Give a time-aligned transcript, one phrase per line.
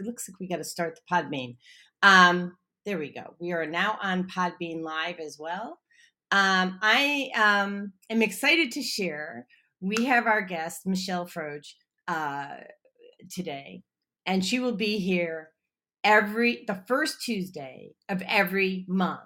[0.00, 1.56] looks like we got to start the Podbean.
[2.02, 3.34] Um, there we go.
[3.40, 5.78] We are now on Podbean Live as well.
[6.30, 9.46] Um, I um, am excited to share.
[9.80, 11.76] We have our guest, Michelle Froge,
[12.08, 12.56] uh,
[13.30, 13.82] today,
[14.26, 15.50] and she will be here
[16.02, 19.20] every the first Tuesday of every month.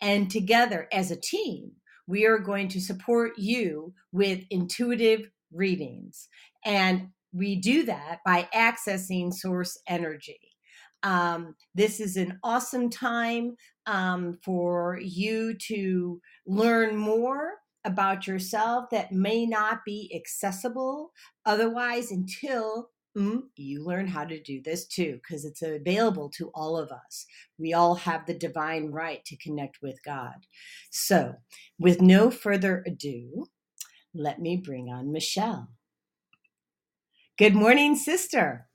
[0.00, 1.72] And together as a team,
[2.06, 6.28] we are going to support you with intuitive readings.
[6.64, 10.40] And we do that by accessing source energy.
[11.02, 19.10] Um, this is an awesome time um, for you to learn more about yourself that
[19.12, 21.10] may not be accessible
[21.44, 26.76] otherwise until mm, you learn how to do this too, because it's available to all
[26.76, 27.26] of us.
[27.58, 30.46] We all have the divine right to connect with God.
[30.90, 31.34] So,
[31.78, 33.46] with no further ado,
[34.14, 35.68] let me bring on Michelle.
[37.42, 38.68] Good morning, sister.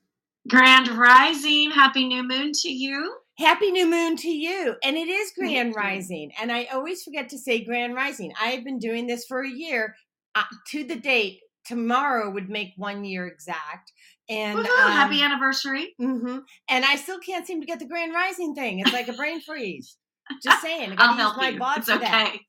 [0.49, 1.71] Grand Rising.
[1.71, 3.15] Happy new moon to you.
[3.37, 4.75] Happy new moon to you.
[4.83, 6.33] And it is Grand Rising.
[6.37, 8.33] And I always forget to say Grand Rising.
[8.41, 9.95] I have been doing this for a year
[10.35, 11.39] uh, to the date.
[11.63, 13.93] Tomorrow would make one year exact.
[14.27, 15.95] And um, happy anniversary.
[16.01, 16.39] Mm-hmm.
[16.67, 18.79] And I still can't seem to get the Grand Rising thing.
[18.79, 19.95] It's like a brain freeze.
[20.43, 20.91] Just saying.
[20.91, 21.59] I I'll help my you.
[21.77, 22.41] It's okay.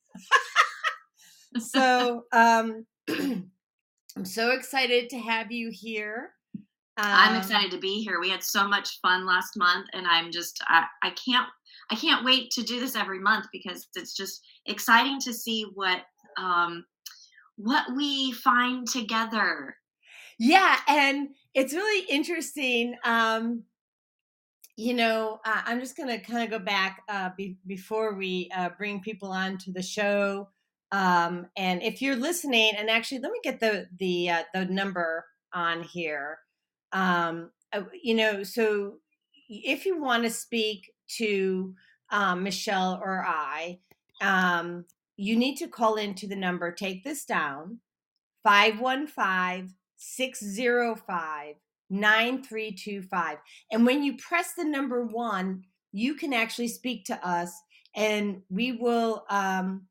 [1.60, 2.86] so um
[4.18, 6.30] I'm so excited to have you here.
[6.56, 8.18] Um, I'm excited to be here.
[8.18, 11.46] We had so much fun last month, and I'm just I, I can't
[11.88, 16.00] I can't wait to do this every month because it's just exciting to see what
[16.36, 16.84] um,
[17.58, 19.76] what we find together.
[20.40, 22.96] Yeah, and it's really interesting.
[23.04, 23.62] Um,
[24.76, 28.50] you know, uh, I'm just going to kind of go back uh, be- before we
[28.52, 30.48] uh, bring people on to the show.
[30.90, 35.26] Um, and if you're listening, and actually, let me get the the uh, the number
[35.52, 36.38] on here.
[36.92, 38.94] Um, uh, you know, so
[39.48, 41.74] if you want to speak to
[42.10, 43.80] um, Michelle or I,
[44.22, 44.86] um,
[45.16, 46.72] you need to call into the number.
[46.72, 47.80] Take this down:
[48.42, 51.54] 515 605
[51.90, 53.38] 9325.
[53.72, 57.52] And when you press the number one, you can actually speak to us,
[57.94, 59.24] and we will.
[59.28, 59.87] Um,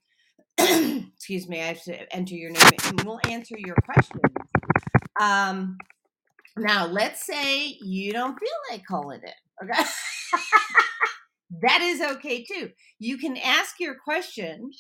[1.16, 4.22] excuse me, I have to enter your name and we'll answer your questions.
[5.20, 5.78] Um,
[6.58, 9.84] now, let's say you don't feel like calling it, okay?
[11.62, 12.72] that is okay too.
[13.00, 14.72] You can ask your question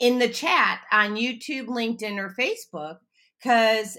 [0.00, 2.98] in the chat on YouTube, LinkedIn, or Facebook
[3.38, 3.98] because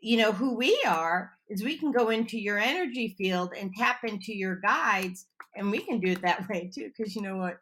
[0.00, 4.00] you know who we are is we can go into your energy field and tap
[4.04, 7.58] into your guides and we can do it that way too because you know what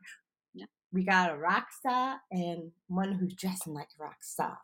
[0.92, 4.58] we got a rock star and one who's dressing like a rock star.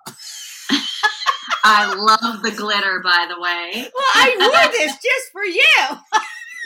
[1.65, 3.91] I love the glitter, by the way.
[3.95, 5.63] Well, I wore this just for you.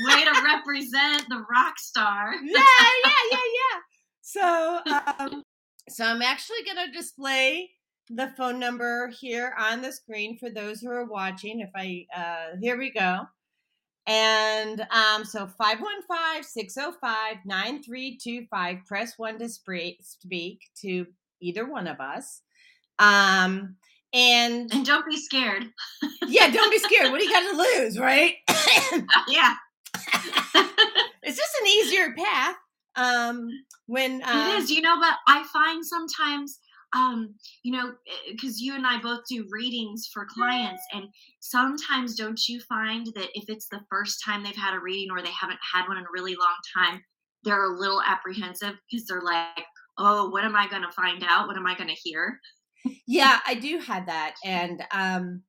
[0.06, 2.34] Way to represent the rock star.
[2.45, 2.61] yeah,
[3.05, 3.81] yeah, yeah, yeah.
[4.23, 4.81] So,
[5.19, 5.43] um,
[5.89, 7.71] so I'm actually going to display
[8.11, 11.61] the phone number here on the screen for those who are watching.
[11.61, 13.23] If I, uh, here we go.
[14.07, 21.07] And um, so 515 605 9325, press one to speak to
[21.41, 22.43] either one of us.
[22.99, 23.77] Um,
[24.12, 25.65] and and don't be scared.
[26.27, 27.11] yeah, don't be scared.
[27.11, 28.35] What do you got to lose, right?
[29.29, 29.55] yeah.
[31.23, 32.57] it's just an easier path.
[32.95, 33.49] Um,
[33.87, 36.59] when um, it is, you know, but I find sometimes
[36.95, 37.93] um, you know,
[38.31, 41.05] because eh, you and I both do readings for clients, and
[41.41, 45.23] sometimes don't you find that if it's the first time they've had a reading or
[45.23, 47.03] they haven't had one in a really long time,
[47.45, 49.65] they're a little apprehensive because they're like,
[49.99, 51.47] oh, what am I going to find out?
[51.47, 52.39] What am I going to hear?
[53.07, 55.43] yeah, I do have that, and um,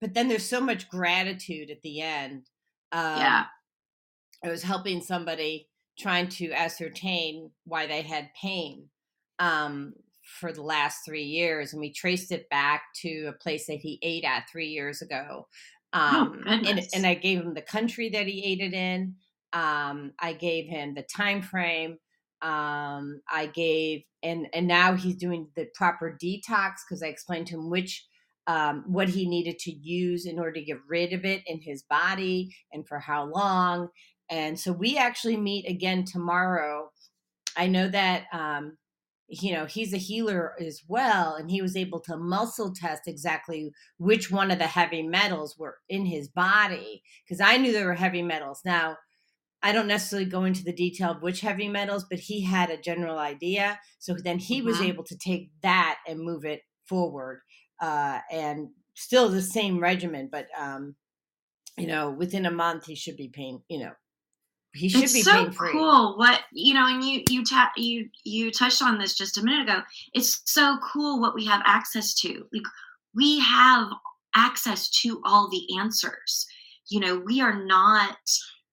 [0.00, 2.46] but then there's so much gratitude at the end.
[2.92, 3.44] Um, yeah,
[4.44, 8.88] I was helping somebody trying to ascertain why they had pain
[9.38, 9.94] um,
[10.40, 13.98] for the last three years, and we traced it back to a place that he
[14.02, 15.46] ate at three years ago.
[15.92, 19.14] Oh, um, oh, and, and I gave him the country that he ate it in.
[19.52, 21.98] Um, I gave him the time frame.
[22.42, 27.54] Um, I gave and and now he's doing the proper detox because I explained to
[27.54, 28.06] him which
[28.46, 31.82] um, what he needed to use in order to get rid of it in his
[31.82, 33.88] body and for how long.
[34.30, 36.90] And so we actually meet again tomorrow.
[37.56, 38.76] I know that um,
[39.28, 43.70] you know he's a healer as well and he was able to muscle test exactly
[43.98, 47.94] which one of the heavy metals were in his body because i knew there were
[47.94, 48.96] heavy metals now
[49.62, 52.80] i don't necessarily go into the detail of which heavy metals but he had a
[52.80, 54.86] general idea so then he was mm-hmm.
[54.86, 57.40] able to take that and move it forward
[57.80, 60.96] uh, and still the same regimen but um,
[61.78, 63.92] you know, within a month he should be paying, you know,
[64.78, 65.72] he should it's be so pain free.
[65.72, 69.42] cool what you know and you you ta- you you touched on this just a
[69.42, 69.82] minute ago.
[70.14, 72.46] It's so cool what we have access to.
[72.52, 72.62] Like
[73.14, 73.88] we have
[74.34, 76.46] access to all the answers.
[76.88, 78.16] You know we are not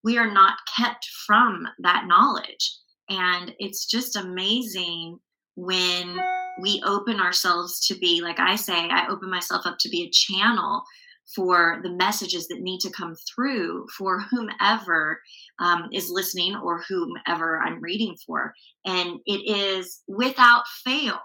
[0.04, 2.76] we are not kept from that knowledge.
[3.10, 5.20] And it's just amazing
[5.56, 6.20] when
[6.62, 10.10] we open ourselves to be like i say i open myself up to be a
[10.10, 10.84] channel
[11.34, 15.20] for the messages that need to come through for whomever
[15.60, 18.54] um, is listening or whomever I'm reading for.
[18.86, 21.20] And it is without fail,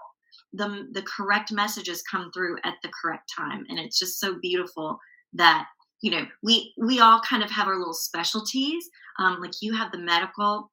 [0.53, 3.63] the, the correct messages come through at the correct time.
[3.69, 4.97] And it's just so beautiful
[5.33, 5.65] that
[6.01, 8.89] you know we we all kind of have our little specialties
[9.19, 10.71] um, like you have the medical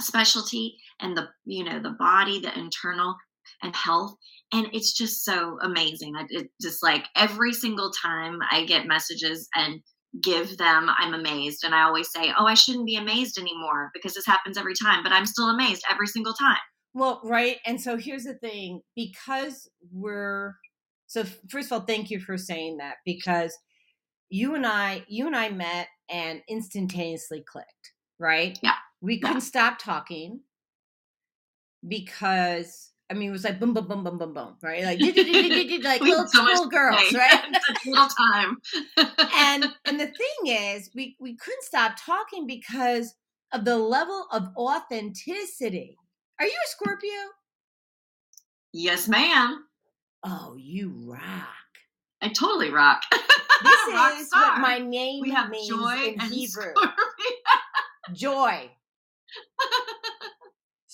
[0.00, 3.16] specialty and the you know the body the internal
[3.62, 4.14] and health
[4.52, 6.14] and it's just so amazing.
[6.30, 9.80] It just like every single time i get messages and
[10.22, 14.14] give them i'm amazed and i always say oh i shouldn't be amazed anymore because
[14.14, 16.56] this happens every time but i'm still amazed every single time.
[16.94, 20.54] Well right and so here's the thing because we're
[21.06, 23.56] so first of all thank you for saying that because
[24.30, 28.58] you and i you and i met and instantaneously clicked right?
[28.62, 28.74] Yeah.
[29.00, 29.40] We couldn't yeah.
[29.42, 30.40] stop talking
[31.86, 34.84] because I mean, it was like boom, boom, boom, boom, boom, boom, right?
[34.84, 37.44] Like, like little, so little girls, right?
[37.86, 38.58] little time.
[39.34, 43.14] and and the thing is, we we couldn't stop talking because
[43.52, 45.96] of the level of authenticity.
[46.38, 47.10] Are you a Scorpio?
[48.74, 49.64] Yes, ma'am.
[50.22, 51.48] Oh, you rock.
[52.20, 53.02] I totally rock.
[53.10, 54.52] This rock is star.
[54.52, 55.70] what my name we means
[56.04, 56.74] in Hebrew.
[58.12, 58.70] Joy.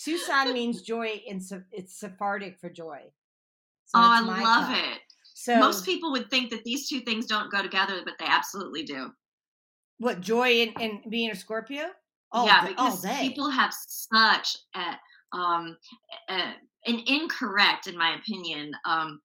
[0.05, 1.41] Susan means joy in
[1.73, 2.99] it's Sephardic for joy.
[3.87, 4.79] So oh, I love color.
[4.79, 4.99] it.
[5.35, 8.83] So most people would think that these two things don't go together, but they absolutely
[8.83, 9.11] do.
[9.99, 11.87] What joy and, and being a Scorpio?
[12.33, 15.77] All yeah, because people have such a, um,
[16.29, 16.55] a,
[16.87, 19.21] an incorrect, in my opinion, um,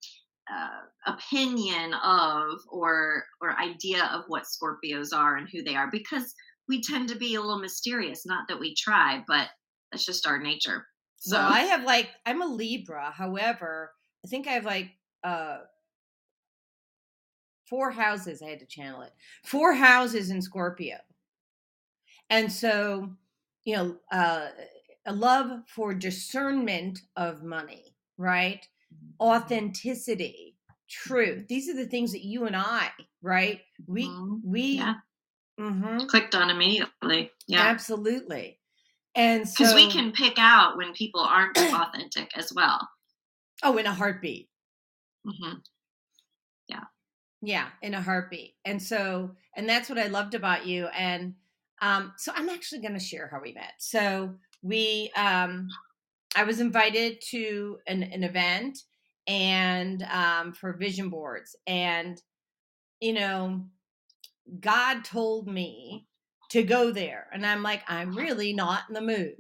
[0.52, 6.34] uh, opinion of or or idea of what Scorpios are and who they are because
[6.68, 8.26] we tend to be a little mysterious.
[8.26, 9.50] Not that we try, but
[9.92, 10.86] that's just our nature.
[11.18, 13.12] So well, I have like I'm a Libra.
[13.12, 13.92] However,
[14.24, 14.92] I think I have like
[15.24, 15.60] uh
[17.70, 18.42] four houses.
[18.42, 19.14] I had to channel it.
[19.44, 20.98] Four houses in Scorpio.
[22.30, 23.10] And so,
[23.66, 24.48] you know, uh
[25.06, 28.68] a love for discernment of money, right?
[28.94, 29.28] Mm-hmm.
[29.28, 30.56] Authenticity,
[30.90, 31.48] truth.
[31.48, 32.90] These are the things that you and I,
[33.22, 33.62] right?
[33.88, 34.36] We mm-hmm.
[34.44, 34.96] we yeah.
[35.60, 36.06] mm-hmm.
[36.06, 37.32] clicked on immediately.
[37.48, 37.62] Yeah.
[37.62, 38.59] Absolutely.
[39.16, 42.88] And because so, we can pick out when people aren't authentic as well.
[43.64, 44.50] Oh, in a heartbeat.
[45.26, 45.58] Mm-hmm.
[46.68, 46.84] Yeah.
[47.42, 48.56] Yeah, in a heartbeat.
[48.66, 50.88] And so, and that's what I loved about you.
[50.88, 51.34] And
[51.82, 53.74] um, so I'm actually going to share how we met.
[53.80, 55.70] So we, um,
[56.36, 58.80] I was invited to an, an event
[59.28, 61.56] and um, for vision boards.
[61.66, 62.22] And,
[63.00, 63.66] you know,
[64.60, 66.08] God told me
[66.50, 67.28] to go there.
[67.32, 69.36] And I'm like, I'm really not in the mood.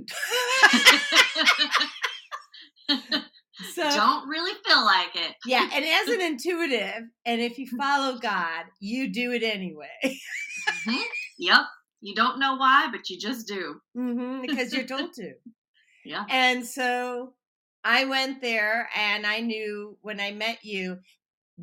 [3.74, 5.36] so don't really feel like it.
[5.46, 9.88] yeah, and as an intuitive, and if you follow God, you do it anyway.
[10.06, 11.02] mm-hmm.
[11.40, 11.62] Yep.
[12.02, 13.82] You don't know why, but you just do.
[13.98, 15.34] Mm-hmm, because you're told to.
[16.06, 16.26] yeah.
[16.30, 17.34] And so
[17.84, 21.00] I went there and I knew when I met you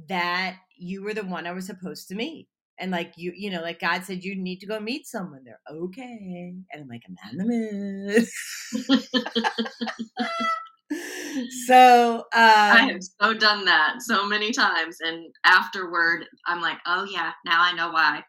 [0.09, 3.63] that you were the one I was supposed to meet and like you you know
[3.63, 5.43] like god said you need to go meet someone.
[5.45, 6.55] There okay.
[6.73, 8.27] And i'm like i'm not in the mood
[11.67, 17.05] so um, i have so done that so many times and afterward i'm like oh
[17.11, 18.23] yeah now i know why.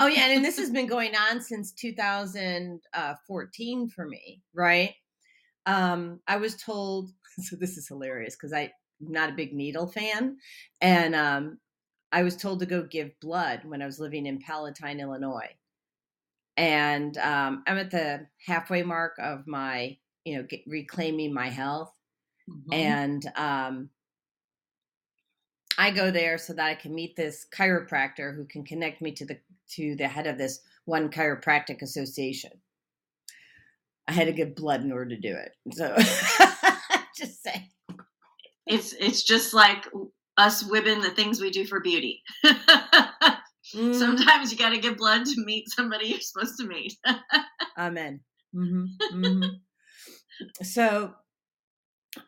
[0.00, 4.94] Oh yeah and this has been going on since 2014 for me right?
[5.66, 7.10] Um i was told
[7.42, 10.36] so this is hilarious because i am not a big needle fan
[10.80, 11.58] and um
[12.14, 15.50] I was told to go give blood when I was living in Palatine, Illinois.
[16.56, 21.92] And um, I'm at the halfway mark of my, you know, get, reclaiming my health.
[22.48, 22.72] Mm-hmm.
[22.72, 23.90] And um,
[25.76, 29.26] I go there so that I can meet this chiropractor who can connect me to
[29.26, 29.40] the
[29.70, 32.52] to the head of this one chiropractic association.
[34.06, 35.52] I had to give blood in order to do it.
[35.72, 35.96] So
[37.16, 37.70] just say.
[38.68, 39.86] It's it's just like
[40.36, 42.22] us women the things we do for beauty.
[42.44, 43.94] mm.
[43.94, 46.96] Sometimes you got to give blood to meet somebody you're supposed to meet.
[47.78, 48.20] Amen.
[48.54, 49.24] Mm-hmm.
[49.24, 50.62] Mm-hmm.
[50.62, 51.14] so,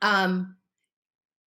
[0.03, 0.57] um,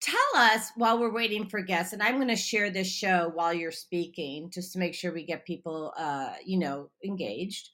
[0.01, 3.53] tell us while we're waiting for guests, and I'm going to share this show while
[3.53, 7.71] you're speaking, just to make sure we get people, uh, you know, engaged.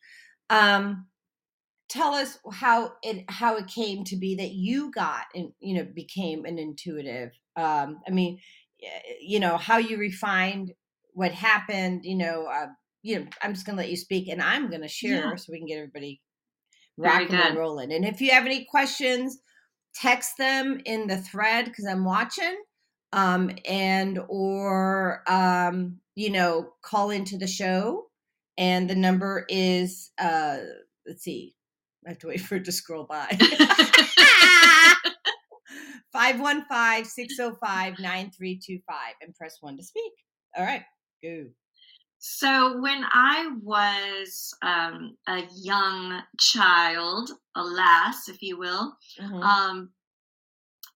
[0.50, 1.06] Um,
[1.88, 5.84] tell us how it how it came to be that you got and you know
[5.94, 7.30] became an intuitive.
[7.56, 8.38] Um, I mean,
[9.20, 10.72] you know how you refined
[11.12, 12.04] what happened.
[12.04, 12.66] You know, uh,
[13.02, 13.26] you know.
[13.42, 15.36] I'm just going to let you speak, and I'm going to share yeah.
[15.36, 16.20] so we can get everybody
[16.96, 17.92] rocking and rolling.
[17.92, 19.38] And if you have any questions
[19.94, 22.56] text them in the thread because I'm watching,
[23.12, 28.06] um, and or um, you know, call into the show.
[28.56, 30.58] And the number is uh
[31.06, 31.54] let's see,
[32.06, 33.26] I have to wait for it to scroll by.
[36.14, 38.80] 515-605-9325
[39.22, 40.12] and press one to speak.
[40.56, 40.82] All right,
[41.22, 41.46] go.
[42.18, 49.42] So, when I was um, a young child, alas, if you will, mm-hmm.
[49.42, 49.90] um,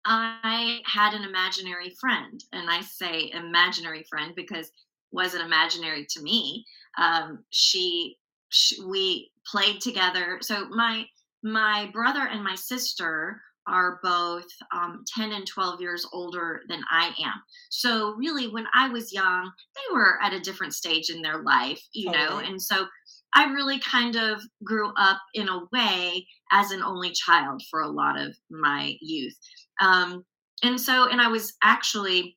[0.05, 2.43] I had an imaginary friend.
[2.53, 4.71] And I say imaginary friend because
[5.13, 6.65] wasn't imaginary to me.
[6.97, 8.17] Um, she,
[8.49, 10.39] she, we played together.
[10.41, 11.05] So my
[11.43, 17.09] my brother and my sister are both um, 10 and 12 years older than I
[17.25, 17.35] am.
[17.71, 21.81] So, really, when I was young, they were at a different stage in their life,
[21.93, 22.43] you totally.
[22.43, 22.87] know, and so
[23.35, 27.91] I really kind of grew up in a way as an only child for a
[27.91, 29.37] lot of my youth.
[29.81, 30.25] Um,
[30.63, 32.37] and so, and I was actually,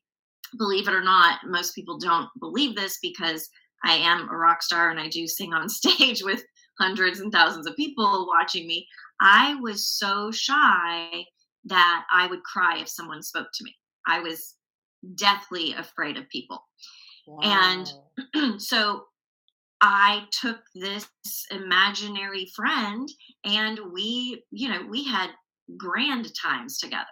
[0.58, 3.48] believe it or not, most people don't believe this because
[3.84, 6.42] I am a rock star and I do sing on stage with
[6.78, 8.86] hundreds and thousands of people watching me.
[9.22, 11.24] I was so shy
[11.64, 13.74] that I would cry if someone spoke to me.
[14.06, 14.56] I was
[15.14, 16.60] deathly afraid of people.
[17.28, 17.38] Wow.
[18.34, 19.04] And so
[19.80, 21.08] I took this
[21.52, 23.08] imaginary friend
[23.44, 25.30] and we, you know, we had
[25.76, 27.06] grand times together.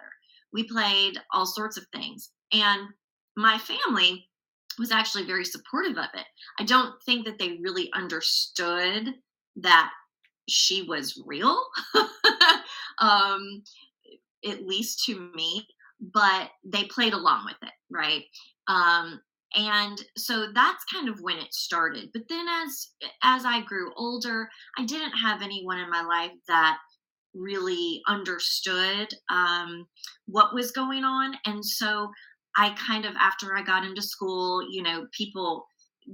[0.51, 2.31] We played all sorts of things.
[2.51, 2.89] And
[3.37, 4.27] my family
[4.77, 6.25] was actually very supportive of it.
[6.59, 9.13] I don't think that they really understood
[9.57, 9.91] that
[10.47, 11.61] she was real,
[12.99, 13.63] um,
[14.45, 15.67] at least to me,
[15.99, 18.23] but they played along with it, right?
[18.67, 19.21] Um,
[19.55, 22.91] and so that's kind of when it started but then as
[23.23, 26.77] as i grew older i didn't have anyone in my life that
[27.33, 29.87] really understood um,
[30.25, 32.09] what was going on and so
[32.57, 35.65] i kind of after i got into school you know people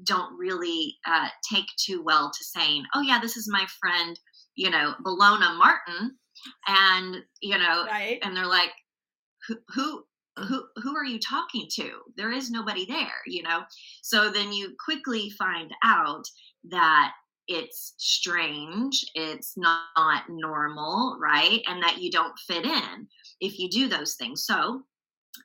[0.03, 4.19] don't really uh, take too well to saying oh yeah this is my friend
[4.55, 6.15] you know Bologna martin
[6.67, 8.19] and you know right.
[8.23, 8.71] and they're like
[9.47, 10.03] who, who
[10.37, 11.89] who who are you talking to?
[12.15, 13.63] There is nobody there you know?
[14.01, 16.25] So then you quickly find out
[16.69, 17.13] that
[17.47, 23.07] it's strange it's not normal right and that you don't fit in
[23.39, 24.43] if you do those things.
[24.43, 24.83] So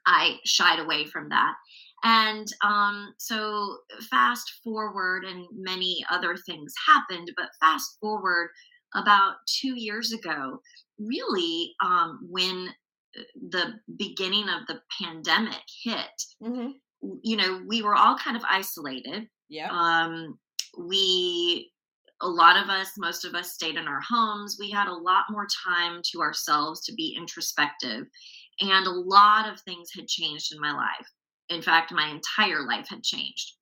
[0.06, 1.54] i shied away from that
[2.04, 3.78] and um, so
[4.10, 8.50] fast forward and many other things happened but fast forward
[8.94, 10.60] about two years ago
[10.98, 12.68] really um, when
[13.50, 16.70] the beginning of the pandemic hit, mm-hmm.
[17.22, 19.28] you know, we were all kind of isolated.
[19.48, 19.68] Yeah.
[19.70, 20.38] Um,
[20.78, 21.72] we,
[22.20, 24.56] a lot of us, most of us stayed in our homes.
[24.58, 28.06] We had a lot more time to ourselves to be introspective.
[28.60, 31.08] And a lot of things had changed in my life.
[31.52, 33.56] In fact, my entire life had changed.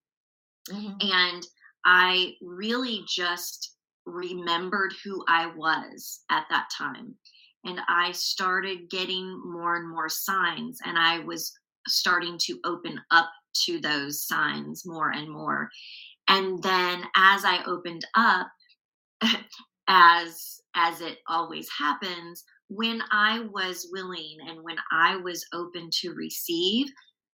[0.71, 0.93] Mm-hmm.
[1.01, 1.47] And
[1.85, 7.17] I really just remembered who I was at that time
[7.65, 11.53] and I started getting more and more signs, and I was
[11.89, 13.31] starting to open up
[13.67, 15.69] to those signs more and more.
[16.29, 18.49] And then as I opened up,
[19.89, 26.15] as as it always happens, when I was willing and when I was open to
[26.15, 26.87] receive,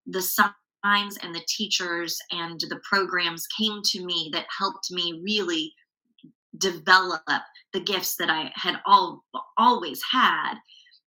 [0.06, 5.72] the signs and the teachers and the programs came to me that helped me really
[6.58, 7.22] develop
[7.72, 9.24] the gifts that I had all
[9.58, 10.54] always had,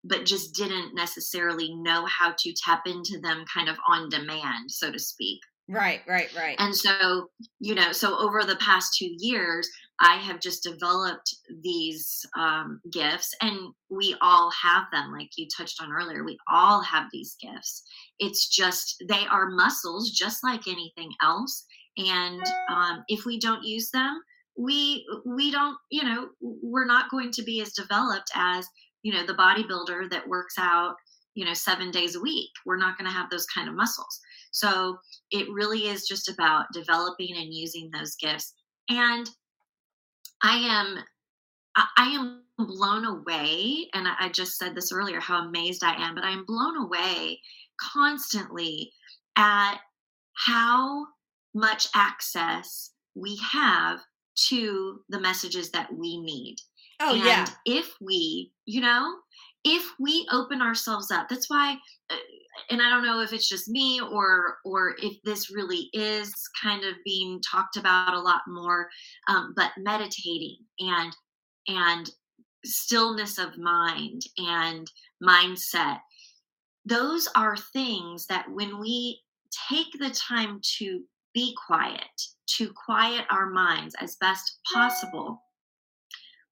[0.03, 4.91] but just didn't necessarily know how to tap into them kind of on demand, so
[4.91, 5.39] to speak.
[5.69, 6.55] Right, right, right.
[6.57, 12.25] And so, you know, so over the past two years, I have just developed these
[12.35, 13.55] um, gifts, and
[13.89, 16.23] we all have them, like you touched on earlier.
[16.23, 17.83] We all have these gifts.
[18.17, 21.65] It's just they are muscles, just like anything else.
[21.97, 24.21] And um, if we don't use them,
[24.59, 28.67] we we don't you know we're not going to be as developed as
[29.03, 30.95] you know the bodybuilder that works out
[31.33, 34.19] you know seven days a week we're not going to have those kind of muscles
[34.51, 34.97] so
[35.31, 38.53] it really is just about developing and using those gifts
[38.89, 39.29] and
[40.43, 40.97] i am
[41.97, 46.23] i am blown away and i just said this earlier how amazed i am but
[46.23, 47.39] i am blown away
[47.79, 48.91] constantly
[49.35, 49.77] at
[50.33, 51.05] how
[51.53, 53.99] much access we have
[54.47, 56.57] to the messages that we need.
[57.01, 57.45] Oh and yeah.
[57.65, 59.15] if we, you know,
[59.63, 61.77] if we open ourselves up, that's why
[62.09, 62.15] uh,
[62.69, 66.83] and I don't know if it's just me or or if this really is kind
[66.83, 68.89] of being talked about a lot more,
[69.27, 71.15] um, but meditating and
[71.67, 72.09] and
[72.65, 74.89] stillness of mind and
[75.23, 75.99] mindset,
[76.85, 79.21] those are things that when we
[79.69, 82.03] take the time to be quiet,
[82.47, 85.41] to quiet our minds as best possible,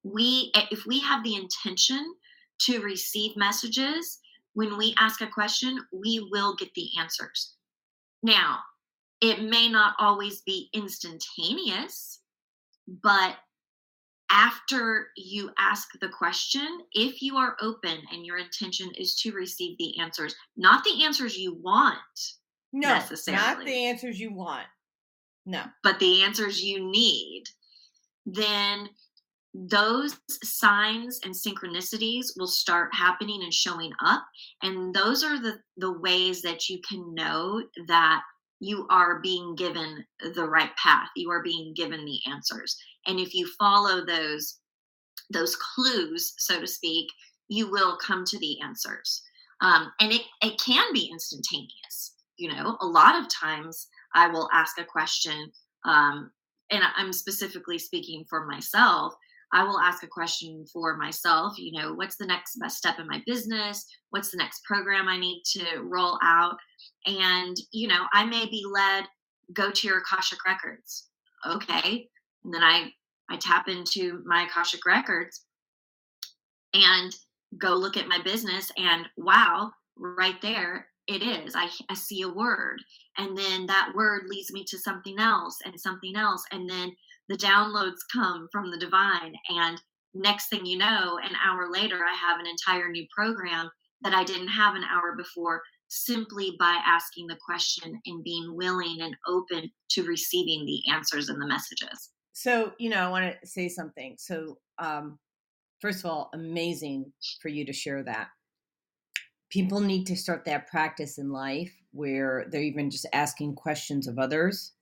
[0.03, 2.13] we if we have the intention
[2.59, 4.19] to receive messages
[4.53, 7.55] when we ask a question we will get the answers
[8.23, 8.59] now
[9.21, 12.21] it may not always be instantaneous
[13.03, 13.35] but
[14.29, 19.77] after you ask the question if you are open and your intention is to receive
[19.77, 21.97] the answers not the answers you want
[22.73, 24.65] no, not the answers you want.
[25.45, 25.63] No.
[25.81, 27.45] but the answers you need
[28.25, 28.89] then
[29.53, 34.23] those signs and synchronicities will start happening and showing up
[34.61, 38.21] and those are the the ways that you can know that
[38.59, 40.03] you are being given
[40.35, 42.77] the right path you are being given the answers.
[43.07, 44.59] And if you follow those
[45.31, 47.07] those clues so to speak
[47.49, 49.23] you will come to the answers.
[49.61, 52.77] Um, and it, it can be instantaneous you know?
[52.81, 55.51] A lot of times i will ask a question
[55.85, 56.31] um,
[56.71, 59.13] and i'm specifically speaking for myself
[59.53, 63.07] I will ask a question for myself, you know, what's the next best step in
[63.07, 63.85] my business?
[64.09, 66.57] What's the next program I need to roll out?
[67.05, 69.05] And, you know, I may be led,
[69.53, 71.07] go to your Akashic records.
[71.45, 72.09] Okay.
[72.43, 72.91] And then I
[73.29, 75.43] I tap into my Akashic records
[76.73, 77.13] and
[77.57, 81.55] go look at my business and wow, right there it is.
[81.55, 82.81] I, I see a word
[83.17, 86.93] and then that word leads me to something else and something else and then
[87.29, 89.81] the downloads come from the divine and
[90.13, 93.69] next thing you know an hour later i have an entire new program
[94.01, 98.97] that i didn't have an hour before simply by asking the question and being willing
[99.01, 103.47] and open to receiving the answers and the messages So, you know, I want to
[103.47, 104.15] say something.
[104.19, 105.17] So, um,
[105.81, 107.11] first of all, amazing
[107.41, 108.27] for you to share that.
[109.49, 114.19] People need to start that practice in life where they're even just asking questions of
[114.19, 114.73] others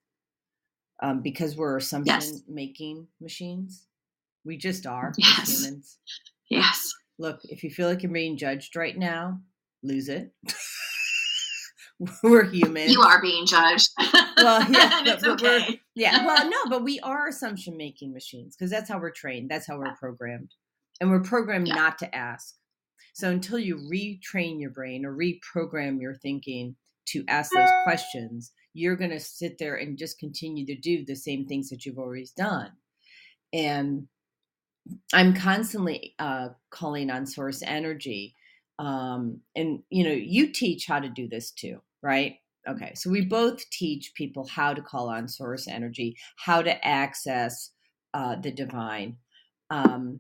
[1.02, 3.88] um, because we're assumption yes making machines.
[4.46, 5.98] We just are yes humans.
[6.50, 9.40] yes Look, if you feel like you're being judged right now,
[9.84, 10.34] lose it.
[12.24, 12.90] we're human.
[12.90, 13.90] you are being judged
[14.38, 16.26] Well, yeah, but, it's but we're okay yeah.
[16.26, 19.50] Well, no, but we are assumption making machines because that's how we're trained.
[19.50, 20.52] That's how we're programmed,
[21.00, 21.76] and we're programmed Yeah.
[21.76, 22.56] not to ask.
[23.14, 26.76] So until you retrain your brain or reprogram your thinking
[27.10, 31.16] to ask those questions, you're going to sit there and just continue to do the
[31.16, 32.72] same things that you've always done.
[33.54, 34.08] And
[35.14, 38.36] I'm constantly uh, calling on source energy.
[38.78, 42.36] Um, and, you know, you teach how to do this too, right?
[42.68, 42.92] Okay.
[42.96, 47.72] So we both teach people how to call on source energy, how to access
[48.14, 49.16] uh, the divine.
[49.70, 50.20] Um,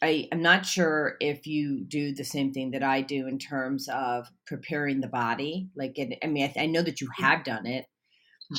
[0.00, 3.88] I, I'm not sure if you do the same thing that I do in terms
[3.88, 5.70] of preparing the body.
[5.76, 7.86] Like, it, I mean, I, I know that you have done it,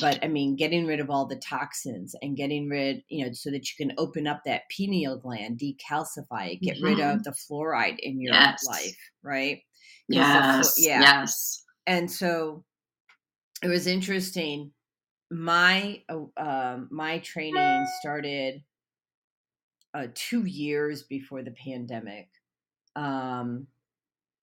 [0.02, 3.52] but I mean, getting rid of all the toxins and getting rid, you know, so
[3.52, 7.02] that you can open up that pineal gland, decalcify it, get rid Mhm.
[7.02, 8.62] of the fluoride in your Yes.
[8.62, 9.62] life, right?
[10.58, 11.28] flu- yes yeah.
[11.28, 12.66] yes And so
[13.62, 14.74] it was interesting.
[15.32, 18.64] My uh, um, my training started
[19.94, 22.30] uh, two years before the pandemic.
[22.96, 23.68] Um,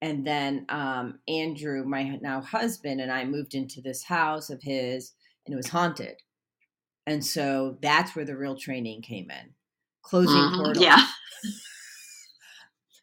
[0.02, 5.12] and then um, Andrew, my now husband, and I moved into this house of his,
[5.46, 6.16] and it was haunted.
[7.06, 9.50] And so that's where the real training came in.
[10.02, 10.56] Closing Mhm.
[10.56, 10.84] portals.
[10.84, 11.04] yeah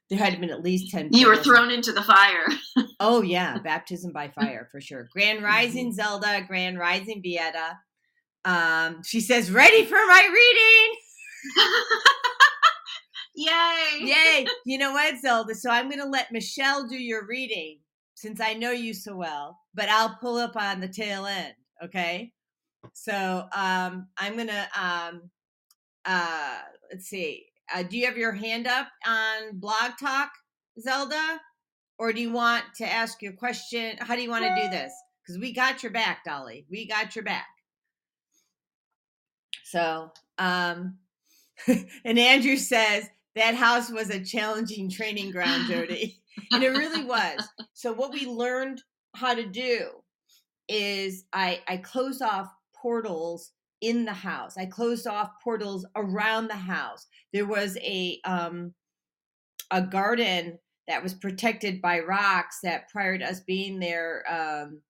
[0.09, 2.47] There had been at least 10 you were thrown into the fire
[2.99, 3.57] Oh, yeah.
[3.59, 5.09] Baptism by fire for sure.
[5.11, 5.95] Grand Rising Mhm.
[5.95, 7.77] Zelda, Grand Rising Vieta.
[8.45, 10.95] Um, she says, ready for my reading.
[13.37, 13.99] Yay!
[14.01, 14.47] Yay.
[14.65, 15.53] You know what, Zelda?
[15.53, 17.79] So I'm going to let Michelle do your reading
[18.15, 21.53] since I know you so well, but I'll pull up on the tail end.
[21.83, 22.33] Okay.
[22.93, 25.29] So um, I'm going to, um,
[26.03, 26.57] uh,
[26.91, 27.45] let's see.
[27.73, 30.31] Uh, do you have your hand up on Blog Talk,
[30.79, 31.39] Zelda?
[31.99, 33.97] Or do you want to ask your question?
[33.99, 34.91] How do you want to do this?
[35.27, 36.65] Because we got your back, Dolly.
[36.71, 37.47] We got your back.
[39.65, 40.99] So, um,
[42.05, 46.19] and Andrew says that house was a challenging training ground, Jody.
[46.51, 47.47] and it really was.
[47.73, 48.81] So, what we learned
[49.15, 49.89] how to do
[50.67, 54.57] is I I closed off portals in the house.
[54.57, 57.07] I closed off portals around the house.
[57.33, 58.73] There was a um
[59.71, 64.81] a garden that was protected by rocks that prior to us being there um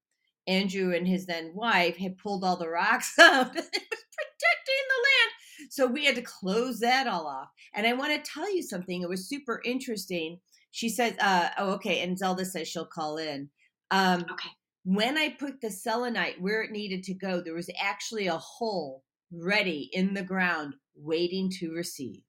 [0.47, 3.47] Andrew and his then wife had pulled all the rocks out.
[3.47, 5.31] it was protecting the land.
[5.69, 7.49] So we had to close that all off.
[7.73, 9.01] And I want to tell you something.
[9.01, 10.39] It was super interesting.
[10.71, 12.01] She says, uh, oh, okay.
[12.01, 13.49] And Zelda says she'll call in.
[13.91, 14.49] Um, Okay.
[14.83, 19.03] when I put the selenite where it needed to go, there was actually a hole
[19.31, 22.21] ready in the ground waiting to receive.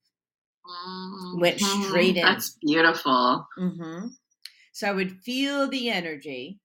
[1.35, 1.85] Went Mhm.
[1.87, 2.22] straight in.
[2.22, 3.46] That's beautiful.
[3.59, 4.09] Mm-hmm.
[4.72, 6.61] So I would feel the energy.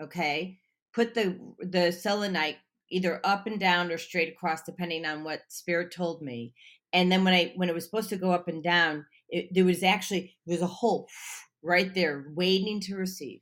[0.00, 0.58] Okay,
[0.94, 2.56] put the the selenite
[2.92, 6.54] either up and down or straight across, depending on what spirit told me.
[6.92, 9.64] And then when I when it was supposed to go up and down, it, there
[9.64, 11.08] was actually there was a hole
[11.62, 13.40] right there waiting to receive.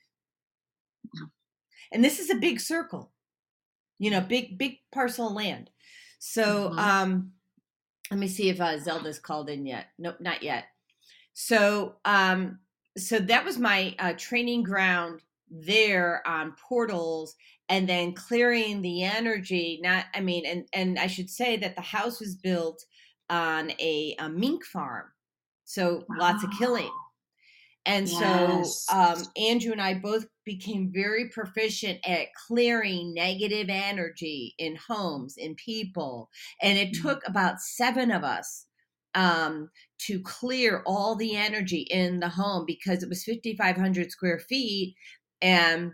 [1.92, 3.12] And this is a big circle,
[3.98, 5.70] you know, big big parcel of land.
[6.20, 6.78] So Mhm.
[6.78, 7.32] um,
[8.10, 9.88] let me see if uh, Zelda's called in yet.
[9.98, 10.66] Nope, not yet.
[11.34, 12.60] So um,
[12.98, 17.36] so that was my uh, training ground there on portals
[17.70, 21.82] and then clearing the energy not i mean and and i should say that the
[21.82, 22.84] house was built
[23.30, 25.06] on a, a mink farm
[25.64, 26.92] so lots of killing
[27.86, 28.10] and Yes.
[28.10, 35.36] so um, andrew and i both became very proficient at clearing negative energy in homes
[35.36, 36.28] in people
[36.62, 37.02] and it Mhm.
[37.02, 38.66] took about seven of us
[39.14, 44.94] um, to clear all the energy in the home because it was 5500 square feet
[45.42, 45.92] and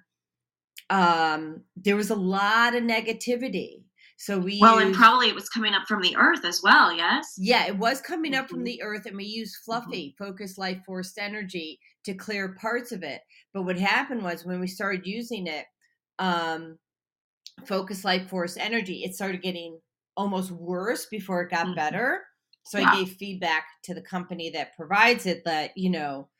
[0.90, 3.84] um, there was a lot of negativity
[4.18, 6.92] so we Well, and probably it was coming up from the earth as well.
[6.94, 7.26] Yes.
[7.38, 8.64] yeah, it was coming up from Mhm.
[8.64, 13.20] the earth, and we used fluffy, focused life force energy to clear parts of it.
[13.52, 15.66] But what happened was when we started using it,
[16.18, 16.78] um,
[17.66, 19.80] focus life force energy, it started getting
[20.16, 21.76] almost worse before it got Mhm.
[21.76, 22.24] better.
[22.64, 22.80] So Yeah.
[22.80, 26.30] I gave feedback to the company that provides it that, you know,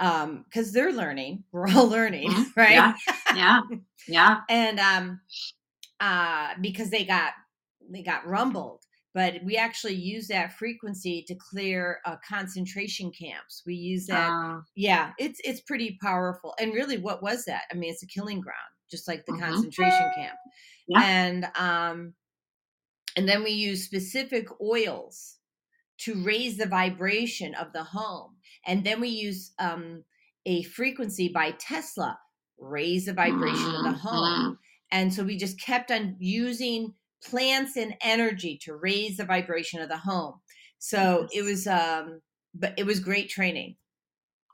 [0.00, 2.52] um, because they're learning, we're all learning, Mhm.
[2.56, 2.74] right?
[2.74, 2.94] Yeah.
[3.30, 3.60] Yeah.
[4.06, 4.40] Yeah.
[4.48, 5.20] and um
[6.00, 7.34] uh because they got
[7.90, 13.74] they got rumbled but we actually use that frequency to clear uh, concentration camps we
[13.74, 17.90] use that Uh, yeah it's it's pretty powerful and really what was that i mean
[17.92, 18.56] it's a killing ground
[18.90, 19.40] just like the Mhm.
[19.40, 20.36] concentration camp
[20.88, 21.02] Yeah.
[21.02, 22.14] and um
[23.16, 25.38] and then we use specific oils
[25.98, 30.02] to raise the vibration of the home and then we use um
[30.46, 32.18] a frequency by tesla
[32.58, 34.58] raise the vibration of the home mhm.
[34.92, 39.88] and so we just kept on using plants and energy to raise the vibration of
[39.88, 40.34] the home.
[40.78, 42.20] So it was um
[42.54, 43.76] but it was great training.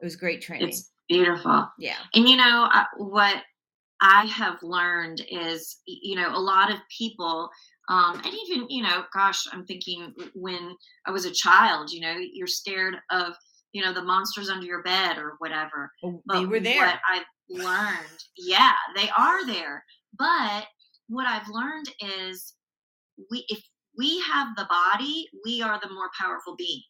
[0.01, 0.69] It was great training.
[0.69, 1.69] It's beautiful.
[1.79, 1.99] yeah.
[2.15, 3.37] And you know uh, what
[4.01, 7.49] I have learned is, you know, a lot of people,
[7.89, 12.17] um, and even, you know, gosh, I'm thinking when I was a child, you know,
[12.33, 13.35] you're scared of,
[13.73, 15.91] you know, the monsters under your bed or whatever.
[16.05, 16.87] Oh, But they were there.
[16.87, 19.85] What I've learned, yeah, they are there.
[20.19, 20.67] But
[21.09, 22.55] what I've learned is,
[23.31, 23.63] we if
[23.99, 26.83] we have the body, we are the more powerful being.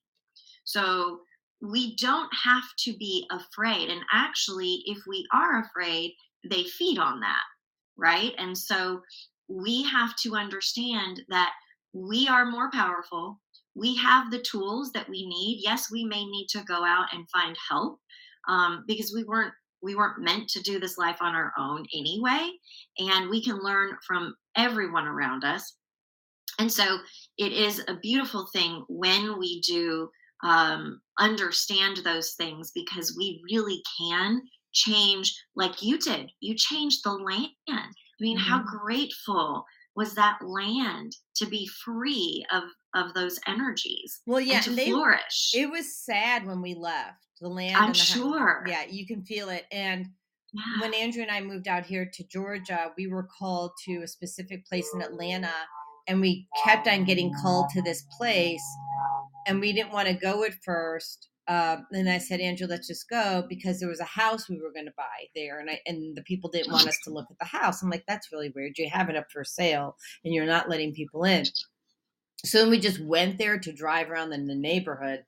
[0.64, 1.20] So
[1.60, 3.88] we don't have to be afraid.
[3.88, 6.12] And actually, if we are afraid,
[6.48, 7.42] they feed on that,
[7.96, 8.34] right?
[8.38, 9.00] And so
[9.48, 11.52] we have to understand that
[11.92, 13.40] we are more powerful.
[13.74, 15.60] We have the tools that we need.
[15.62, 17.98] Yes, we may need to go out and find help
[18.48, 19.52] um, because we weren't
[19.82, 22.48] we weren't meant to do this life on our own anyway,
[22.98, 25.76] and we can learn from everyone around us.
[26.60, 26.98] And so
[27.36, 30.08] it is a beautiful thing when we do
[30.44, 36.30] um, understand those things because we really can change, like you did.
[36.40, 37.92] You changed the land.
[38.20, 38.66] I mean, how Mhm.
[38.66, 44.70] grateful was that land to be free of of those energies Well, yeah, and to
[44.70, 45.52] and they flourish?
[45.54, 47.26] it was sad when we left.
[47.40, 48.64] The land I'm the sure.
[48.68, 49.66] Yeah, you can feel it.
[49.72, 50.06] And
[50.52, 50.80] Yeah.
[50.80, 54.66] when Andrew and I moved out here to Georgia, we were called to a specific
[54.66, 55.52] place in Atlanta
[56.06, 58.62] and we kept on getting called to this place
[59.46, 61.28] and we didn't want to go at first.
[61.48, 64.72] Um, and I said, Andrew, let's just go because there was a house we were
[64.72, 67.38] going to buy there, and I and the people didn't want us to look at
[67.38, 67.82] the house.
[67.82, 68.78] I'm like, that's really weird.
[68.78, 71.46] You have it up for sale, and you're not letting people in.
[72.44, 75.24] So then we just went there to drive around in the neighborhood,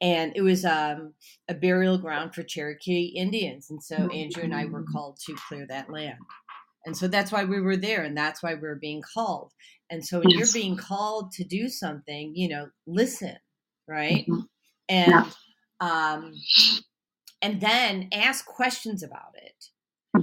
[0.00, 1.14] and it was um,
[1.48, 3.70] a burial ground for Cherokee Indians.
[3.70, 6.18] And so Andrew and I were called to clear that land.
[6.86, 9.52] And so that's why we were there, and that's why we were being called.
[9.90, 10.38] And so when Yes.
[10.38, 13.36] you're being called to do something, you know, listen,
[13.88, 14.26] right?
[14.28, 14.48] Mhm.
[14.88, 15.12] And
[15.80, 16.34] um,
[17.42, 19.52] and then ask questions about it.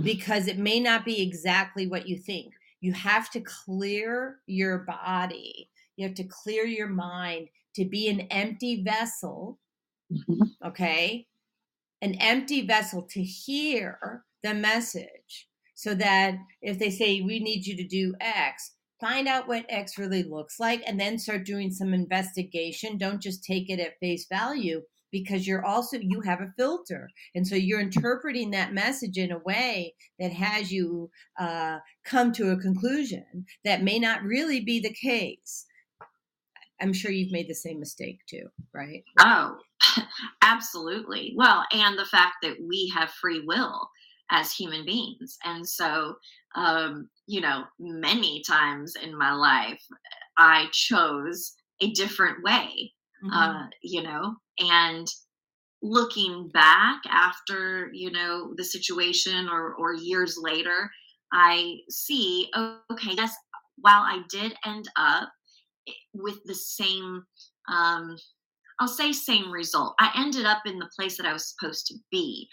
[0.03, 2.53] because it may not be exactly what you think.
[2.81, 5.69] You have to clear your body.
[5.95, 9.59] You have to clear your mind to be an empty vessel.
[10.11, 10.51] Mhm.
[10.65, 11.27] Okay.
[12.01, 17.75] An empty vessel to hear the message so that if they say, we need you
[17.77, 21.93] to do X, find out what X really looks like and then start doing some
[21.93, 22.97] investigation.
[22.97, 24.81] Don't just take it at face value
[25.23, 29.39] because you're also you have a filter and so you're interpreting that message in a
[29.39, 34.93] way that has you uh, come to a conclusion that may not really be the
[34.93, 35.65] case
[36.81, 39.57] i'm sure you've made the same mistake too right Oh,
[40.41, 41.33] absolutely.
[41.35, 43.89] Well, and the fact that we have free will
[44.31, 45.37] as human beings.
[45.43, 46.15] And so,
[46.55, 49.81] um, you know, many times in my life,
[50.37, 52.93] I chose a different way,
[53.25, 53.65] Mhm.
[53.65, 55.07] uh, you know, and
[55.81, 60.91] looking back after, you know, the situation or, or years later,
[61.33, 63.35] I see, okay, yes,
[63.77, 65.29] while I did end up
[66.13, 67.23] with the same
[67.69, 68.17] um,
[68.79, 69.95] I'll say same result.
[69.99, 72.49] I ended up in the place that I was supposed to be,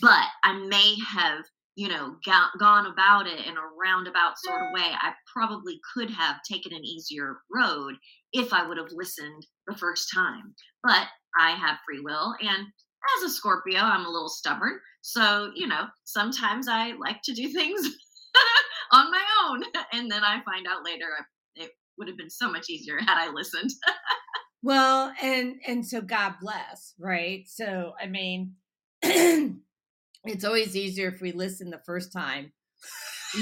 [0.00, 1.44] but I may have,
[1.76, 4.92] you know, go- gone about it in a roundabout sort of way.
[4.92, 7.96] I probably could have taken an easier road
[8.32, 10.54] if I would have listened the first time.
[10.82, 11.06] But
[11.38, 12.66] I have free will, and
[13.18, 14.78] as a Scorpio, I'm a little stubborn.
[15.02, 17.86] So, you know, sometimes I like to do things
[18.92, 21.06] on my own, and then I find out later
[21.56, 23.70] it would have been so much easier had I listened.
[24.62, 28.54] well and and so god bless right so i mean
[29.02, 32.50] it's always easier if we listen the first time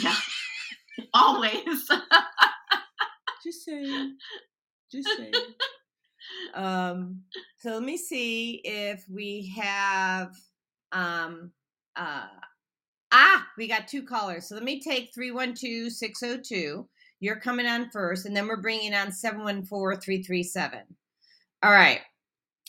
[0.03, 0.17] Yeah,
[1.15, 1.89] always.
[3.45, 4.17] just saying
[4.91, 5.33] just saying
[6.55, 7.21] um
[7.59, 10.35] so let me see if we have
[10.93, 11.51] um
[11.97, 12.27] uh
[13.13, 14.49] ah we got two callers.
[14.49, 16.87] So let me take 312-602
[17.21, 20.83] you're coming on first and then we're bringing on 714-337
[21.63, 22.01] all right.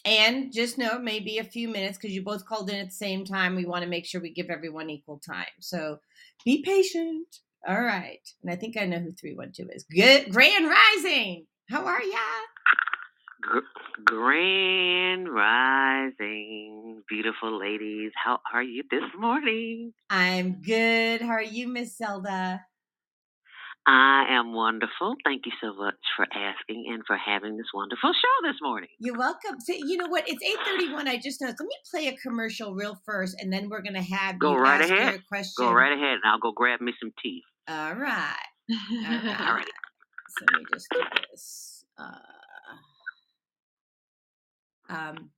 [0.06, 2.88] And just know it may be a few minutes because you both called in at
[2.88, 3.56] the same time.
[3.56, 5.46] We want to make sure we give everyone equal time.
[5.60, 5.98] So
[6.46, 7.28] be patient.
[7.68, 8.20] All right.
[8.42, 9.86] And i think i know who 312 is.
[9.86, 11.48] Good grand rising!
[11.70, 12.20] How are ya
[14.06, 18.12] Grand rising, beautiful ladies.
[18.24, 19.94] How are you this morning?
[20.10, 21.22] I'm good.
[21.22, 22.62] How are you, Miss Zelda?
[23.86, 25.16] I am wonderful.
[25.26, 28.90] Thank you so much for asking and for having this wonderful show this morning.
[29.00, 29.60] You're welcome.
[29.60, 30.24] So, you know what?
[30.28, 31.08] It's 8:31.
[31.08, 31.60] I just noticed.
[31.60, 35.20] Let me play a commercial real first, and then we're gonna have Go right ahead.
[35.58, 37.44] Go right ahead, and I'll go grab me some tea.
[37.68, 38.36] All right.
[38.72, 39.40] All right.
[39.42, 39.66] All right.
[40.30, 41.86] So let me just do this.
[41.98, 42.43] Uh,
[44.94, 45.30] um,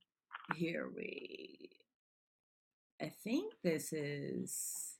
[0.54, 1.70] here we.
[3.00, 4.92] I think this is.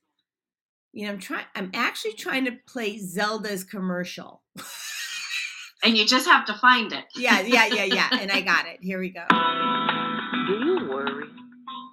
[0.93, 1.45] You know, I'm trying.
[1.55, 4.41] I'm actually trying to play Zelda's commercial.
[5.83, 7.05] and you just have to find it.
[7.15, 8.09] yeah, yeah, yeah, yeah.
[8.11, 8.79] And I got it.
[8.81, 9.23] Here we go.
[9.29, 11.25] Do you worry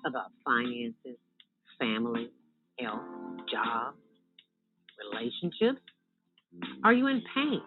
[0.07, 1.19] about finances,
[1.79, 2.31] family,
[2.79, 3.01] health,
[3.51, 3.95] job,
[5.13, 5.81] relationships?
[6.85, 7.61] Are you in pain?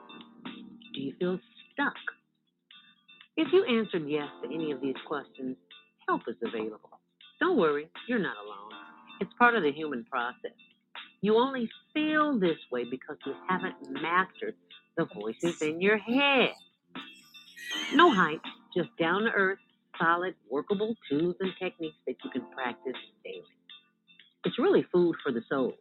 [0.93, 1.39] Do you feel
[1.73, 1.93] stuck?
[3.37, 5.57] If you answered yes to any of these questions,
[6.07, 6.99] help is available.
[7.39, 8.71] Don't worry, you're not alone.
[9.21, 10.57] It's part of the human process.
[11.21, 14.55] You only feel this way because you haven't mastered
[14.97, 16.49] the voices in your head.
[17.93, 18.41] No hype,
[18.75, 19.59] just down to earth,
[19.99, 23.43] solid, workable tools and techniques that you can practice daily.
[24.45, 25.73] It's really food for the soul.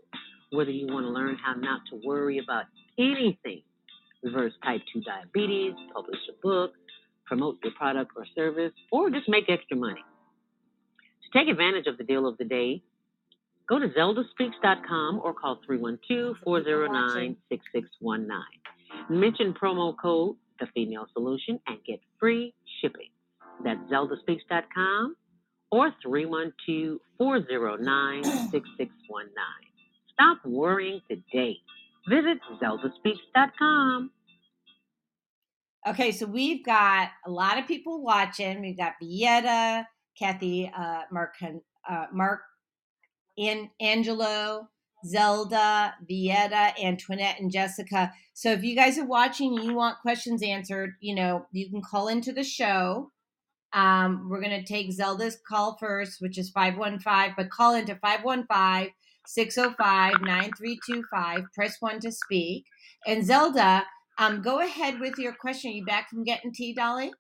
[0.51, 2.65] Whether you want to learn how not to worry about
[2.99, 3.63] anything,
[4.23, 6.73] reverse type 2 diabetes, publish a book,
[7.27, 10.05] promote your product or service, or just make extra money.
[11.25, 12.83] To take advantage of the deal of the day,
[13.69, 18.39] go to zeldaspeaks.com or call 312 409 6619.
[19.11, 23.11] Mention promo code The Female Solution and get free shipping.
[23.65, 25.17] That's zeldaspeaks.com
[25.71, 29.33] or 312 409 6619.
[30.13, 31.57] Stop worrying today.
[32.09, 34.11] Visit zeldaspeaks.com.
[35.87, 38.61] Okay, so we've got a lot of people watching.
[38.61, 39.87] We've got Vieta,
[40.19, 41.35] Kathy, uh, Mark,
[41.89, 42.41] uh, Mark,
[43.39, 44.69] and Angelo,
[45.07, 48.13] Zelda, Vieta, Antoinette, and Jessica.
[48.35, 52.09] So if you guys are watching you want questions answered, you know, you can call
[52.09, 53.13] into the show.
[53.73, 58.93] Um, we're going to take Zelda's call first, which is 515, but call into 515
[59.29, 61.45] 605 9325.
[61.55, 62.65] Press one to speak.
[63.07, 63.85] And Zelda,
[64.19, 65.71] um, go ahead with your question.
[65.71, 67.13] Are you back from getting tea, Dolly?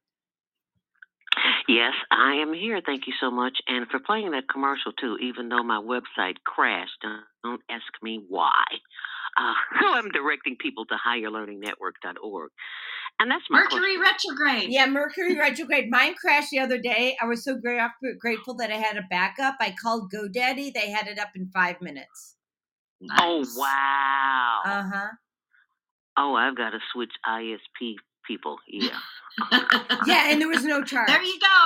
[1.68, 2.80] Yes, I am here.
[2.84, 3.58] Thank you so much.
[3.66, 7.04] And for playing that commercial too, even though my website crashed,
[7.42, 8.64] don't ask me why.
[9.36, 12.50] Uh, so I'm directing people to higherlearningnetwork.org.
[13.18, 14.34] And that's my Mercury question.
[14.36, 14.70] retrograde.
[14.70, 15.90] Yeah, Mercury retrograde.
[15.90, 17.16] Mine crashed the other day.
[17.20, 19.56] I was so gra- grateful that I had a backup.
[19.60, 20.72] I called GoDaddy.
[20.74, 22.36] They had it up in five minutes.
[23.18, 24.60] Oh, wow.
[24.64, 25.08] Uh huh.
[26.16, 27.94] Oh, I've got to switch ISP
[28.26, 28.58] people.
[28.68, 28.88] Yeah.
[30.06, 31.08] Yeah, and there was no charge.
[31.08, 31.58] there you go.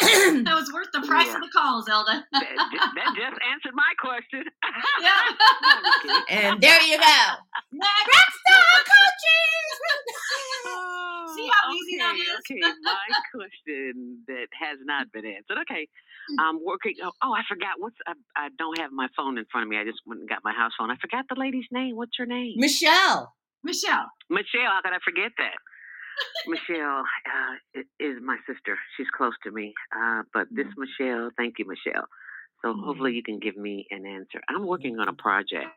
[0.44, 1.36] that was worth the price Yeah.
[1.36, 2.26] of the call, Zelda.
[2.32, 2.42] that,
[2.96, 4.42] that just answered my question.
[5.00, 5.08] Yeah.
[5.30, 6.38] No, I'm just kidding.
[6.50, 7.22] and there you go.
[7.72, 8.08] Next.
[8.10, 9.78] Rockstar coaches.
[11.36, 12.58] See how easy that okay.
[12.58, 15.58] Okay, my question that has not been answered.
[15.70, 15.86] Okay,
[16.30, 16.40] hmm.
[16.40, 16.94] I'm working.
[17.02, 17.78] Oh, oh, I forgot.
[17.78, 19.76] What's I, I don't have my phone in front of me.
[19.78, 20.90] I just went and got my house phone.
[20.90, 21.96] I forgot the lady's name.
[21.96, 22.54] What's her name?
[22.56, 23.34] Michelle.
[23.64, 24.10] Michelle.
[24.30, 24.70] Michelle.
[24.70, 25.56] How could I forget that?
[26.46, 28.78] Michelle uh, is my sister.
[28.96, 29.72] She's close to me.
[29.96, 32.06] Uh, but this Michelle, thank you, Michelle.
[32.62, 34.40] So hopefully you can give me an answer.
[34.48, 35.68] I'm working on a project,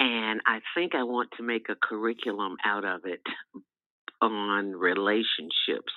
[0.00, 3.22] and I think I want to make a curriculum out of it
[4.20, 5.92] on relationships.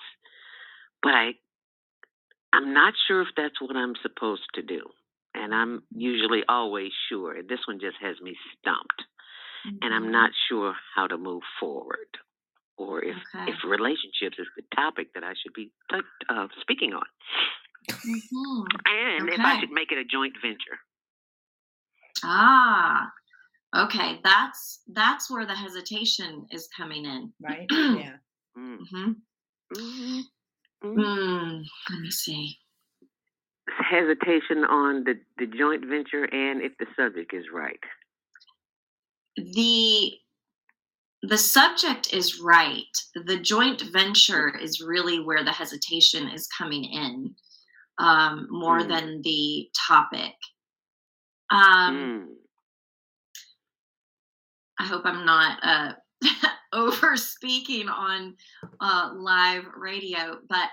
[1.02, 1.30] But I,
[2.54, 4.82] I'm not sure if that's what I'm supposed to do.
[5.34, 7.36] And I'm usually always sure.
[7.42, 9.04] This one just has me stumped
[9.66, 12.08] and I'm not sure how to move forward,
[12.78, 13.52] or if Okay.
[13.52, 15.72] if relationships is the topic that I should be
[16.30, 17.06] uh, speaking on,
[17.90, 18.66] Mhm.
[18.86, 20.80] and if I should make it a joint venture.
[22.24, 23.12] Ah.
[23.76, 27.34] Okay, that's that's where the hesitation is coming in.
[27.42, 27.68] Right?
[27.72, 28.18] Yeah.
[28.58, 28.78] Mm.
[28.90, 29.12] hmm
[29.76, 30.24] Mm.
[30.84, 30.96] Mm.
[30.98, 32.58] Mm, let me see.
[33.70, 37.80] Hesitation on the the joint venture, and if the subject is right.
[39.38, 40.14] The
[41.24, 42.86] the subject is right
[43.26, 47.36] the joint venture is really where the hesitation is coming in
[48.00, 48.88] um, more Mm.
[48.88, 50.34] than the topic
[51.52, 52.36] um, Mm.
[54.80, 55.94] i hope i'm not uh,
[56.74, 58.36] over speaking on
[58.82, 60.70] uh, live radio but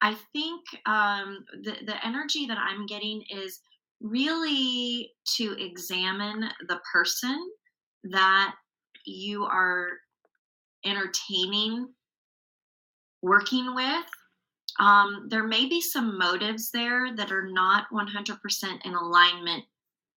[0.00, 3.60] i think um, the, the energy that i'm getting is
[4.00, 7.38] really to examine the person
[8.04, 8.54] that
[9.04, 9.88] you are
[10.84, 11.88] entertaining
[13.22, 14.04] working with
[14.80, 19.64] um, there may be some motives there that are not 100% in alignment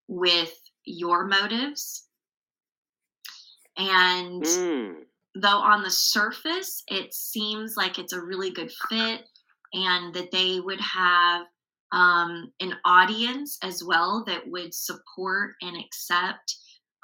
[0.07, 0.53] with
[0.85, 2.07] your motives
[3.77, 5.03] and Mm.
[5.35, 9.21] though on the surface it seems like it's a really good fit
[9.73, 11.45] and that they would have
[11.91, 16.55] um, an audience as well that would support and accept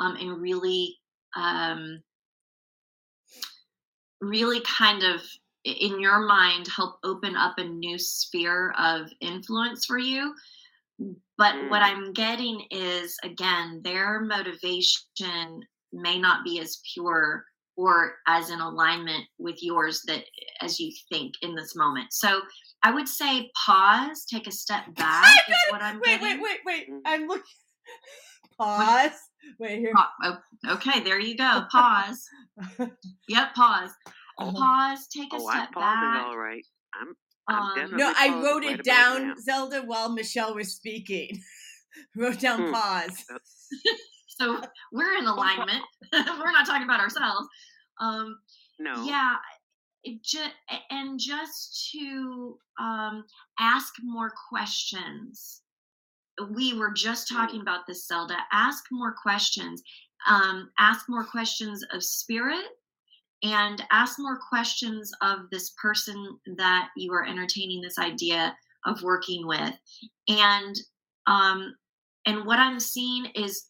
[0.02, 0.98] um, and really
[1.38, 2.02] um,
[4.20, 5.22] really kind of
[5.64, 10.34] in your mind help open up a new sphere of influence for you
[11.38, 11.86] but what Mm.
[11.86, 15.62] i'm getting is again their motivation
[15.94, 17.46] may not be as pure
[17.78, 20.24] or as in alignment with yours that
[20.62, 22.42] as you think in this moment so
[22.82, 26.88] i would say pause take a step back is what i'm Wait, getting wait, wait,
[26.88, 26.90] wait.
[26.90, 27.02] Mm.
[27.06, 27.44] I'm looking.
[28.58, 29.12] Pause.
[29.60, 29.94] Wait here.
[30.24, 30.38] Oh,
[30.70, 32.28] okay there you go pause
[33.28, 33.92] yep pause
[34.40, 36.66] Oh, pause take a oh, I'm step pausing back all right.
[36.94, 37.16] I'm
[37.48, 38.84] I'm um, No, I wrote it about
[39.20, 39.36] down.
[39.40, 41.42] Zelda, while Michelle was speaking.
[42.16, 42.72] wrote down Hmm.
[42.74, 43.26] pause.
[44.28, 47.48] so we're in alignment we're not talking about ourselves
[48.00, 48.38] um
[48.80, 49.04] No.
[49.06, 49.36] yeah
[50.04, 50.54] it just
[50.90, 53.26] and just to um
[53.60, 55.62] ask more questions
[56.46, 58.38] we were just talking about this zelda.
[58.52, 59.82] Ask more questions.
[60.28, 62.66] Um ask more questions of spirit
[63.44, 69.48] and ask more questions of this person that you are entertaining this idea of working
[69.48, 69.74] with.
[70.28, 70.76] And
[71.28, 71.76] um
[72.26, 73.68] and what i'm seeing is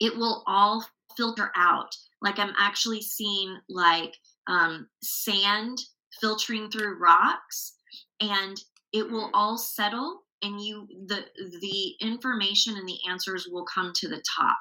[0.00, 0.84] it will all
[1.16, 1.94] filter out.
[2.22, 4.14] Like i'm actually seeing like
[4.48, 5.78] um, sand
[6.20, 7.74] filtering through rocks
[8.20, 8.56] and
[8.92, 11.24] it will all settle and you the
[11.60, 14.56] the information and the answers will come to the top.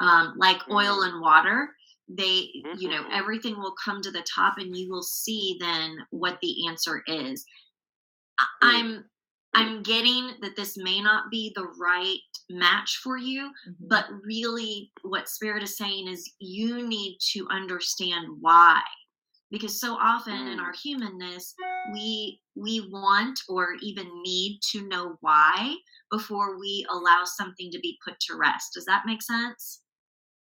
[0.00, 1.70] Um, like oil and water
[2.08, 3.10] they you know Mhm.
[3.12, 7.44] everything will come to the top and you will see then what the answer is.
[8.38, 9.04] I- i'm
[9.54, 13.76] i'm getting that this may not be the right match for you Mhm.
[13.88, 18.82] but really what spirit is saying is you need to understand why
[19.52, 20.60] because so often in Mm.
[20.60, 21.54] our humanness
[21.94, 25.76] we we want or even need to know why
[26.10, 29.82] before we allow something to be put to rest does that make sense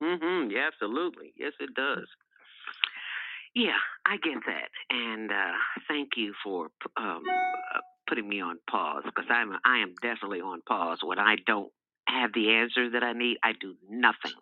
[0.03, 0.51] Mm-hmm.
[0.51, 1.33] Yeah, absolutely.
[1.37, 2.07] Yes, it does.
[3.55, 3.77] Yeah,
[4.07, 5.53] I get that, and uh,
[5.87, 10.63] thank you for um, uh, putting me on pause because I'm I am definitely on
[10.67, 11.71] pause when I don't
[12.09, 13.37] have the answer that I need.
[13.43, 14.33] I do nothing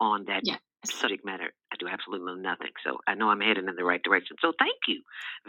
[0.00, 0.60] on that Yes.
[0.84, 1.52] Subject matter.
[1.72, 2.70] I do absolutely nothing.
[2.84, 4.36] So I know I'm heading in the right direction.
[4.40, 5.02] So thank you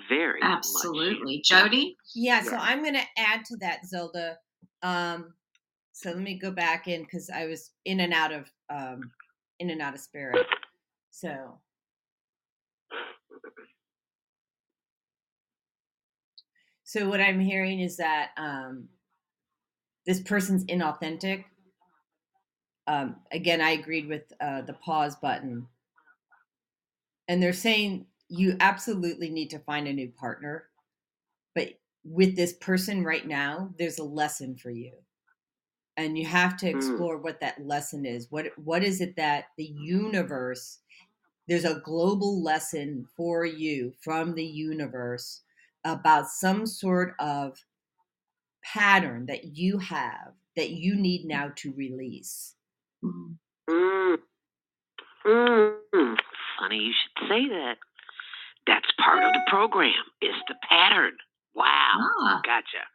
[0.09, 0.57] very much.
[0.57, 1.41] Absolutely.
[1.43, 1.95] Jody?
[2.15, 4.37] Yeah, so I'm going to add to that, Zelda.
[4.83, 5.33] Um,
[5.93, 9.11] so let me go back in because I was in and out of um,
[9.59, 10.45] in and out of spirit.
[11.11, 11.59] So
[16.91, 18.89] So what I'm hearing is that um,
[20.05, 21.45] this person's inauthentic.
[22.87, 25.67] Um, again, I agreed with uh, the pause button,
[27.27, 30.69] and they're saying you absolutely need to find a new partner,
[31.55, 34.93] but with this person right now, there's a lesson for you,
[35.97, 36.75] and you have to Mm.
[36.75, 38.31] explore what that lesson is.
[38.31, 40.79] What what is it that the universe?
[41.47, 45.43] There's a global lesson for you from the universe
[45.85, 47.65] about some sort of
[48.63, 52.55] pattern that you have that you need now to release.
[53.03, 53.37] Mhm.
[53.69, 54.17] Mm.
[55.25, 56.17] Mm.
[56.59, 57.77] Funny you should say that.
[58.67, 59.93] That's part of the program.
[60.21, 61.13] It's the pattern.
[61.55, 61.65] Wow.
[62.19, 62.85] Ah, Gotcha.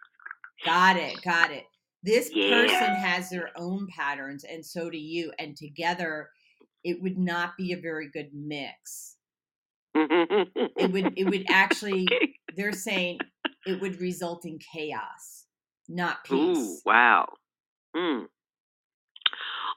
[0.65, 1.65] Got it, got it.
[2.03, 2.67] This Yeah.
[2.67, 5.33] person has their own patterns, and so do you.
[5.39, 6.31] And together,
[6.85, 9.17] it would not be a very good mix.
[9.95, 12.09] It would, it would actually.
[12.57, 13.21] They're saying
[13.67, 15.47] it would result in chaos,
[15.89, 16.83] not Ooh, peace.
[16.87, 17.29] wow.
[17.97, 18.27] Mm.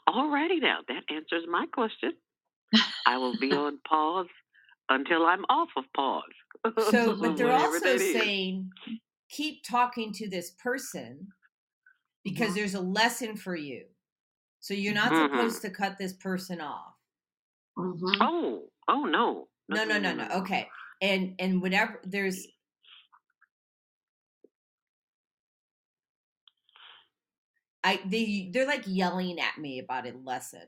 [0.09, 2.13] Alrighty now, that answers my question.
[3.05, 4.27] I will be on pause
[4.89, 6.23] until I'm off of pause.
[6.91, 8.71] So, but they're also saying
[9.29, 11.27] keep talking to this person
[12.23, 12.55] because Mhm.
[12.55, 13.85] there's a lesson for you.
[14.59, 15.29] So you're not Mhm.
[15.29, 16.95] supposed to cut this person off.
[17.77, 18.17] mhm.
[18.21, 19.47] Oh, oh no.
[19.69, 20.27] No, no, no, no.
[20.41, 20.69] Okay.
[21.01, 22.45] And and whatever there's
[27.83, 30.63] I they they're like yelling at me about a lesson.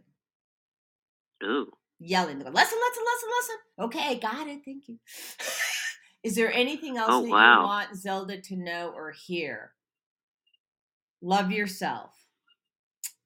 [1.43, 1.71] Ooh.
[1.99, 2.39] Yelling.
[2.39, 3.55] They go, lesson, lesson, lesson, lesson.
[3.85, 4.61] Okay, got it.
[4.65, 4.97] Thank you.
[6.23, 7.61] Is there anything else Oh, that wow.
[7.61, 9.73] you want Zelda to know or hear?
[11.21, 12.11] Love yourself.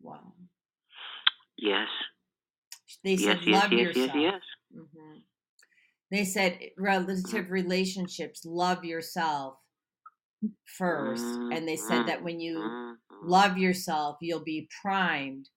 [0.01, 0.33] Wow.
[1.57, 1.87] Yes.
[3.03, 4.17] They said yes, love yes, yourself.
[4.17, 4.41] yes, yes.
[4.73, 5.19] hmm
[6.11, 9.57] They said relative relationships, love yourself
[10.65, 11.39] first.
[11.51, 12.97] And they said that when you Mhm.
[13.23, 15.49] Love yourself, you'll be primed.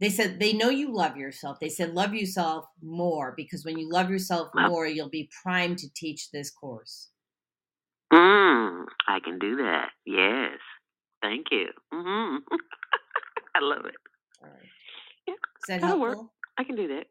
[0.00, 1.58] They said they know you love yourself.
[1.60, 5.92] They said love yourself more because when you love yourself more, you'll be primed to
[5.94, 7.08] teach this course.
[8.12, 9.90] Mm, I can do that.
[10.04, 10.58] Yes.
[11.22, 11.68] Thank you.
[11.92, 12.36] hmm
[13.54, 13.94] I love it.
[14.42, 14.68] All right.
[15.26, 16.18] Yeah, Is that that'll work.
[16.58, 17.06] I can do that.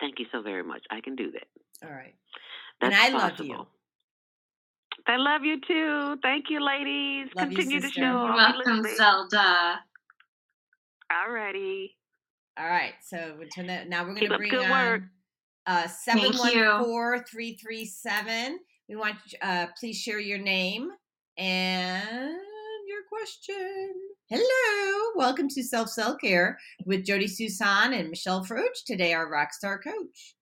[0.00, 0.82] Thank you so very much.
[0.90, 1.46] I can do that.
[1.86, 2.14] All right.
[2.80, 3.56] That's and I possible.
[3.56, 3.66] love you.
[5.08, 6.16] I love you too.
[6.22, 7.28] Thank you, ladies.
[7.36, 8.00] Love you, Continue the sister.
[8.02, 8.24] show.
[8.24, 8.96] You're welcome, listening.
[8.96, 9.80] Zelda.
[11.12, 11.90] Alrighty.
[12.58, 12.94] All right.
[13.04, 15.02] So we turn that now we're gonna up bring good work.
[15.66, 16.64] uh Thank seven you.
[16.70, 18.58] one four three three seven.
[18.88, 20.90] We want uh please share your name
[21.38, 22.36] and
[22.88, 23.92] your question.
[24.28, 28.82] Hello, welcome to Self Cell Care with Jody Susan and Michelle Froch.
[28.84, 30.34] Today, our rockstar coach.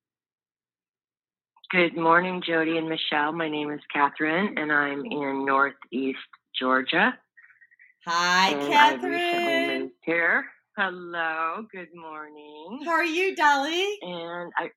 [1.74, 3.32] Good morning, Jody and Michelle.
[3.32, 6.20] My name is Catherine, and I'm in Northeast
[6.56, 7.18] Georgia.
[8.06, 9.80] Hi, and I recently Catherine.
[9.80, 10.44] moved here.
[10.76, 11.66] Hello.
[11.72, 12.78] Good morning.
[12.84, 13.98] How are you, Dolly?
[14.02, 14.68] And I,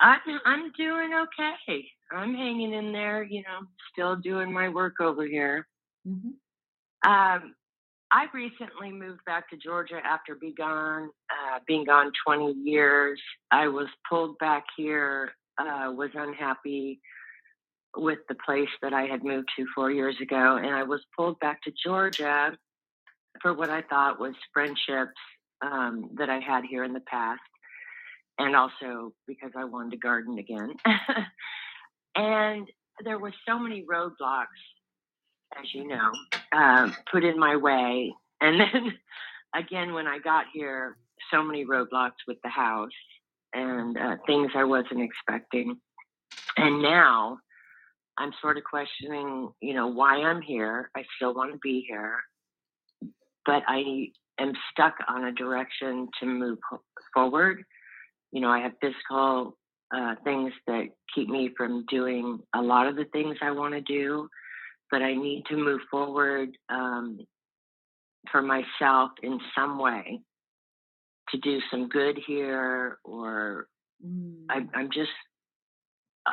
[0.00, 1.84] I'm I'm doing okay.
[2.10, 3.22] I'm hanging in there.
[3.22, 3.58] You know,
[3.92, 5.68] still doing my work over here.
[6.08, 6.32] Mhm.
[7.04, 7.54] Um,
[8.10, 13.20] I recently moved back to Georgia after being gone, uh, being gone 20 years.
[13.50, 15.32] I was pulled back here.
[15.62, 17.00] Uh, was unhappy
[17.96, 21.38] with the place that I had moved to four years ago, and I was pulled
[21.38, 22.56] back to Georgia
[23.40, 25.20] for what I thought was friendships
[25.64, 27.40] um, that I had here in the past,
[28.40, 30.74] and also because I wanted to garden again.
[32.16, 32.68] and
[33.04, 34.46] there were so many roadblocks,
[35.56, 36.10] as you know,
[36.52, 38.98] um, put in my way, and then
[39.54, 40.96] again when I got here,
[41.32, 42.90] so many roadblocks with the house
[43.54, 45.78] and uh, things I wasn't expecting,
[46.56, 47.38] and now
[48.18, 50.90] I'm sort of questioning, you know, why I'm here.
[50.96, 52.16] I still want to be here,
[53.46, 56.58] but I am stuck on a direction to move
[57.14, 57.62] forward.
[58.32, 59.56] You know, I have physical
[59.94, 63.80] uh, things that keep me from doing a lot of the things I want to
[63.80, 64.28] do,
[64.90, 67.18] but I need to move forward um,
[68.30, 70.20] for myself in some way
[71.30, 73.68] to do some good here or
[74.04, 74.46] Mm.
[74.50, 75.10] I, I'm just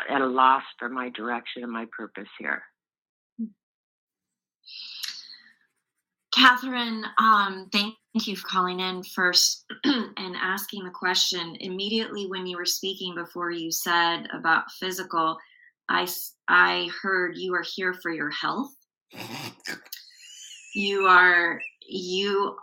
[0.09, 2.63] at a loss for my direction and my purpose here.
[6.33, 11.55] Catherine, um, thank you for calling in first and asking the question.
[11.59, 15.37] Immediately when you were speaking before you said about physical,
[15.89, 16.07] I,
[16.47, 18.71] I heard you are here for your health.
[20.75, 22.55] You are, you,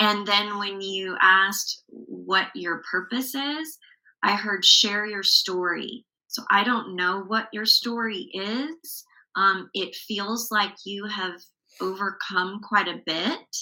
[0.00, 3.78] and then when you asked what your purpose is,
[4.22, 6.04] I heard share your story.
[6.28, 9.04] So I don't know what your story is.
[9.36, 11.34] Um, it feels like you have
[11.80, 13.56] overcome quite a bit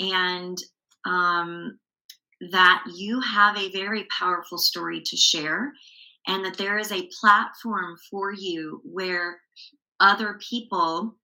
[0.00, 0.58] and
[1.06, 1.78] um,
[2.50, 5.72] that you have a very powerful story to share
[6.26, 9.38] and that there is a platform for you where
[10.00, 11.16] other people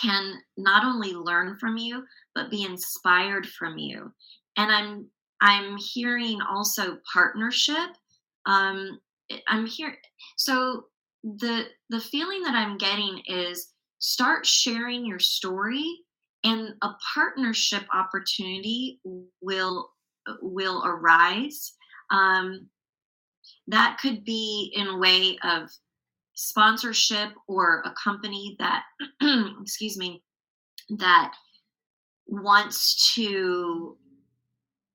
[0.00, 2.04] can not only learn from you
[2.36, 4.12] but be inspired from you.
[4.56, 5.06] And i'm
[5.40, 7.90] i'm hearing also partnership
[8.46, 8.98] um
[9.48, 9.94] i'm here
[10.36, 10.84] so
[11.22, 15.84] the the feeling that i'm getting is start sharing your story
[16.44, 19.00] and a partnership opportunity
[19.40, 19.90] will
[20.40, 21.72] will arise
[22.10, 22.68] um,
[23.66, 25.68] that could be in way of
[26.34, 28.84] sponsorship or a company that
[29.60, 30.22] excuse me
[30.98, 31.32] that
[32.26, 33.96] wants to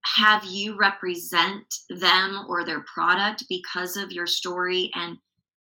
[0.04, 5.18] have you represent them or their product because of your story and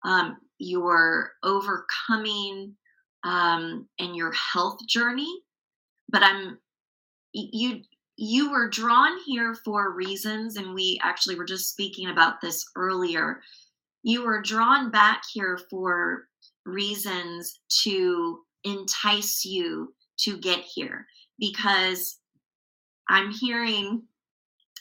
[0.05, 2.75] um, your overcoming
[3.23, 5.41] um, and your health journey.
[6.09, 6.57] But i'm
[7.33, 7.81] you
[8.15, 13.41] you were drawn here for reasons and we actually were just speaking about this earlier.
[14.01, 16.27] You were drawn back here for
[16.65, 21.05] reasons to entice you to get here
[21.39, 22.19] because
[23.09, 24.01] i'm hearing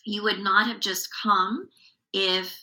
[0.04, 1.68] you would not have just come
[2.12, 2.57] if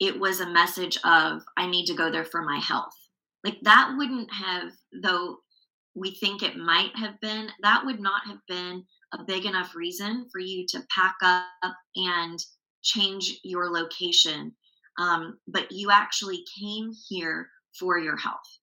[0.00, 2.94] it was a message of i need to go there for my health.
[3.44, 4.72] Like that wouldn't have
[5.02, 5.38] though
[5.94, 10.26] we think it might have been that would not have been a big enough reason
[10.32, 12.38] for you to pack up and
[12.82, 14.52] change your location
[14.98, 18.58] um, but you actually came here for your health.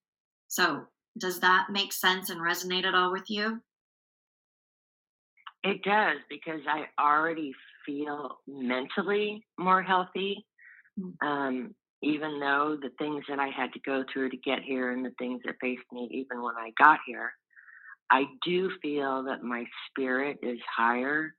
[0.48, 0.86] So
[1.18, 3.62] does that make sense and resonate at all with you
[5.64, 7.54] It does because I already
[7.86, 10.46] feel mentally more healthy.
[11.00, 11.14] Mm.
[11.26, 15.06] Um, even though the things that I had to go through to get here and
[15.06, 17.32] the things that faced me even when I got here,
[18.12, 21.34] I do feel that my spirit is higher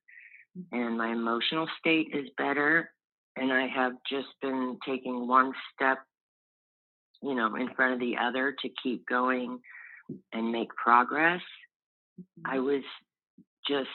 [0.73, 2.91] and my emotional state is better.
[3.37, 5.99] And I have just been taking one step,
[7.23, 9.59] you know, in front of the other to keep going
[10.33, 11.43] and make progress.
[12.45, 12.83] I was
[13.69, 13.89] just,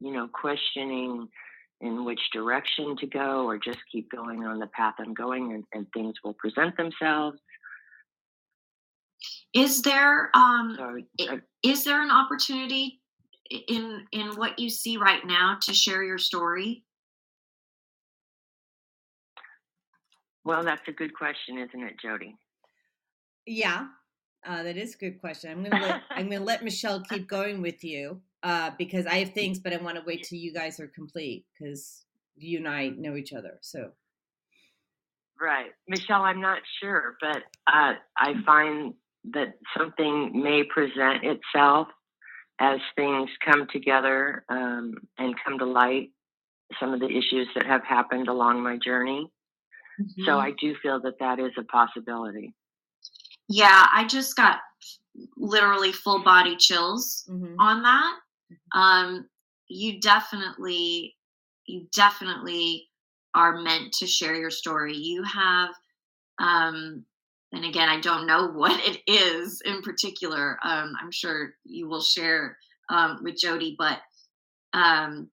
[0.00, 1.28] you know, questioning
[1.80, 5.64] in which direction to go or just keep going on the path I'm going and,
[5.72, 7.38] and things will present themselves.
[9.54, 13.00] is there um So It- I, is there an opportunity
[13.68, 16.84] in in what you see right now to share your story
[20.42, 22.34] well, that's a good question, isn't it, Jody?
[23.46, 23.88] Yeah,
[24.46, 25.50] uh, that is a good question.
[25.50, 29.32] I'm gonna let I'm gonna let Michelle keep going with you uh, because I have
[29.32, 32.04] things, but I want to wait till you guys are complete because
[32.36, 33.58] you and I know each other.
[33.62, 33.90] So
[35.40, 35.70] Right.
[35.88, 37.38] Michelle, I'm not sure, but
[37.72, 38.94] uh, I find
[39.32, 41.88] that something may present itself
[42.60, 46.10] as things come together um, and come to light,
[46.80, 49.30] some of the issues that have happened along my journey.
[50.26, 50.42] So Mhm.
[50.42, 52.54] I do feel that that is a possibility.
[53.48, 54.60] yeah i just got
[55.36, 57.56] literally full body chills mhm.
[57.58, 58.16] on that
[58.72, 59.28] um
[59.68, 61.16] you definitely
[61.66, 62.88] you definitely
[63.34, 64.96] are meant to share your story.
[64.96, 65.70] You have
[66.40, 67.04] um
[67.52, 72.00] and again i don't know what it is in particular um i'm sure you will
[72.02, 72.56] share
[72.88, 73.98] um with jody but
[74.72, 75.28] um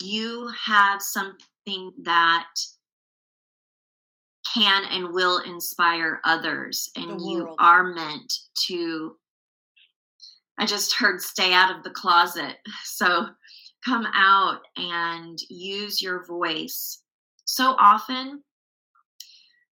[0.00, 2.48] you have something that
[4.54, 8.32] can and will inspire others and you are meant
[8.66, 9.16] to
[10.58, 12.56] i just heard stay out of the closet.
[12.84, 13.26] So
[13.84, 17.02] come out and use your voice.
[17.44, 18.42] So often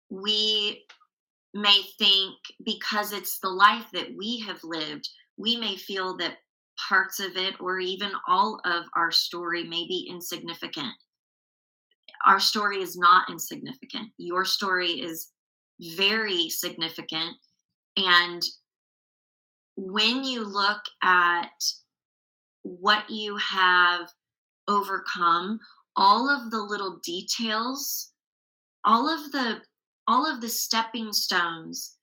[0.08, 0.86] we
[1.52, 5.08] may think because it's the life that we have lived
[5.38, 6.38] we may feel that
[6.88, 10.92] parts of it or even all of our story may be insignificant.
[12.26, 14.08] Our story is not insignificant.
[14.18, 15.30] Your story is
[15.96, 17.36] very significant
[17.96, 18.42] and
[19.78, 21.50] when you look at
[22.62, 24.08] what you have
[24.66, 25.60] overcome,
[25.96, 28.12] all of the little details
[28.84, 29.60] all of the
[30.06, 31.96] all of the stepping stones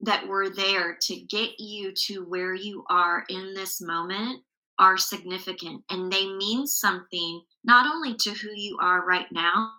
[0.00, 4.40] that were there to get you to where you are in this moment
[4.78, 9.72] are significant and they mean something not only to who you are right now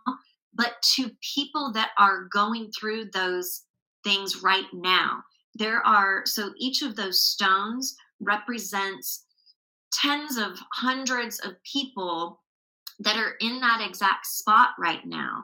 [0.54, 3.64] but to people that are going through those
[4.04, 5.24] things right now
[5.56, 9.26] there are so each of those stones represents
[9.94, 12.42] tens of hundreds of people
[13.00, 15.44] that are in that exact spot right now.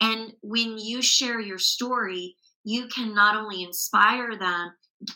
[0.00, 2.36] And when you share your story
[2.66, 4.72] you can not only inspire them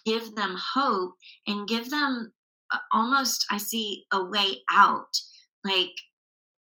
[0.06, 1.14] give them hope
[1.48, 2.32] and give them
[2.72, 5.20] uh, almost i see a way out.
[5.64, 5.90] Like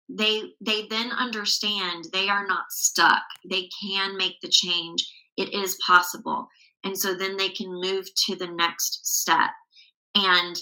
[0.09, 3.23] they they then understand they are not stuck.
[3.47, 5.13] They can make the change.
[5.35, 6.47] It is possible
[6.83, 9.49] and so then they can move to the next step.
[10.15, 10.57] And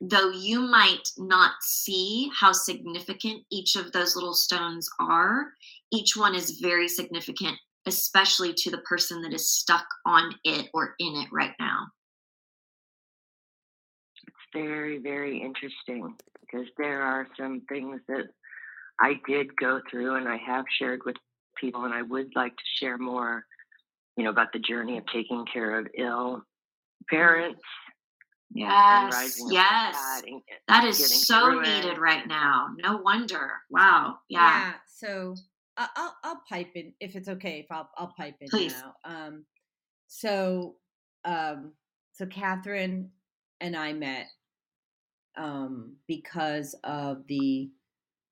[0.00, 5.46] though you might not see how significant each of those little stones are
[5.92, 7.56] each one is very significant
[7.86, 11.86] especially to the person that is stuck on it or in it right now.
[14.26, 18.26] It's very very interesting because there are some things that
[19.00, 21.16] i did go through and i have shared with
[21.56, 23.46] people and i would like to share more
[24.16, 26.42] you know, about the journey of taking care of ill
[27.08, 27.60] parents.
[28.54, 29.96] Yes, yes.
[29.96, 30.22] That,
[30.68, 31.98] that is so needed it.
[31.98, 32.68] right now.
[32.84, 33.52] No wonder.
[33.70, 34.18] Wow.
[34.28, 34.40] Yeah.
[34.40, 34.72] Yeah.
[34.94, 35.34] So
[35.76, 37.60] I'll I'll pipe in if it's okay.
[37.60, 38.74] If I'll I'll pipe in Please.
[38.74, 38.94] now.
[39.04, 39.46] Um,
[40.06, 40.74] so
[41.24, 41.72] um,
[42.12, 43.10] so Catherine
[43.60, 44.26] and I met
[45.38, 47.70] um because of the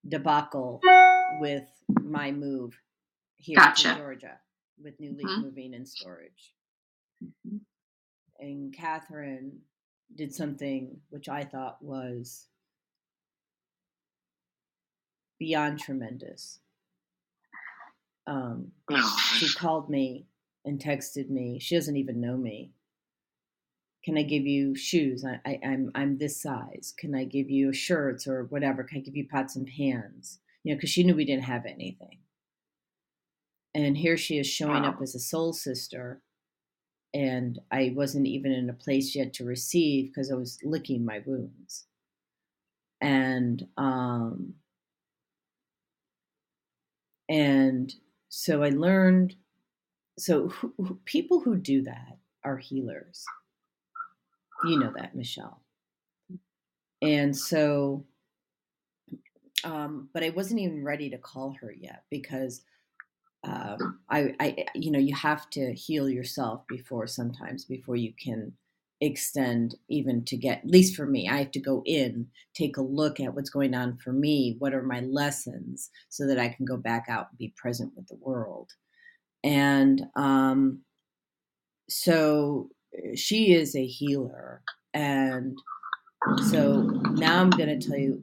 [0.06, 0.80] debacle
[1.40, 1.64] with
[2.02, 2.78] my move
[3.36, 3.94] here gotcha.
[3.94, 4.38] to Georgia
[4.82, 5.42] with New Leaf mm-hmm.
[5.42, 6.54] moving and storage.
[7.24, 7.56] Mm-hmm.
[8.38, 9.58] And Catherine
[10.16, 12.48] did something which I thought was
[15.38, 16.60] beyond tremendous.
[18.26, 18.72] Um,
[19.36, 20.26] she called me
[20.64, 21.58] and texted me.
[21.58, 22.72] She doesn't even know me.
[24.04, 25.24] Can I give you shoes?
[25.24, 26.94] I, I, I'm I'm this size.
[26.96, 28.82] Can I give you shirts or whatever?
[28.82, 30.38] Can I give you pots and pans?
[30.64, 32.18] You know, because she knew we didn't have anything
[33.74, 34.90] and here she is showing wow.
[34.90, 36.20] up as a soul sister
[37.14, 41.20] and i wasn't even in a place yet to receive because i was licking my
[41.26, 41.86] wounds.
[43.00, 44.54] And um
[47.28, 47.92] and
[48.28, 49.34] so i learned
[50.18, 53.24] so who, who, people who do that are healers.
[54.64, 55.62] You know that michelle.
[57.00, 58.04] And so
[59.64, 62.62] um but i wasn't even ready to call her yet because
[63.44, 68.52] um, I, I, you know, you have to heal yourself before sometimes before you can
[69.00, 70.58] extend even to get.
[70.58, 73.74] At least for me, I have to go in, take a look at what's going
[73.74, 74.56] on for me.
[74.58, 78.08] What are my lessons, so that I can go back out and be present with
[78.08, 78.70] the world.
[79.42, 80.80] And um,
[81.88, 84.62] so uh, she is a healer,
[84.92, 85.56] and
[86.50, 88.22] so now I'm going to tell you.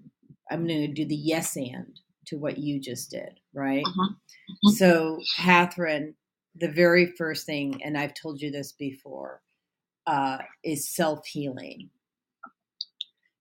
[0.50, 3.84] I'm going to do the yes and to what you just did, right?
[3.86, 4.10] Uh-huh.
[4.12, 4.72] Uh-huh.
[4.72, 6.16] So, Catherine,
[6.56, 9.42] the very first thing, and I've told you this before,
[10.08, 11.90] uh, is self healing.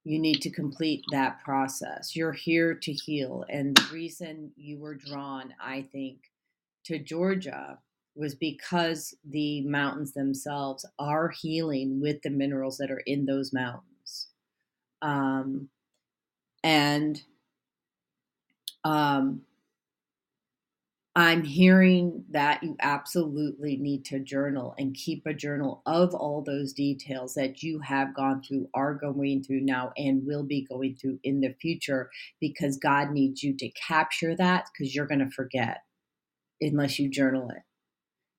[0.04, 2.14] You need to complete that process.
[2.14, 3.44] You're here to heal.
[3.48, 6.18] And the reason you were drawn, I think,
[6.84, 7.78] to Georgia
[8.14, 14.28] was because the mountains themselves are healing with the minerals that are in those mountains.
[15.02, 15.68] Um,
[16.64, 17.20] and
[18.86, 19.40] um,
[21.16, 26.72] I'm hearing that you absolutely need to journal and keep a journal of all those
[26.72, 31.18] details that you have gone through, are going through now, and will be going through
[31.24, 32.10] in the future
[32.40, 35.78] because God needs you to capture that because you're going to forget
[36.60, 37.62] unless you journal it.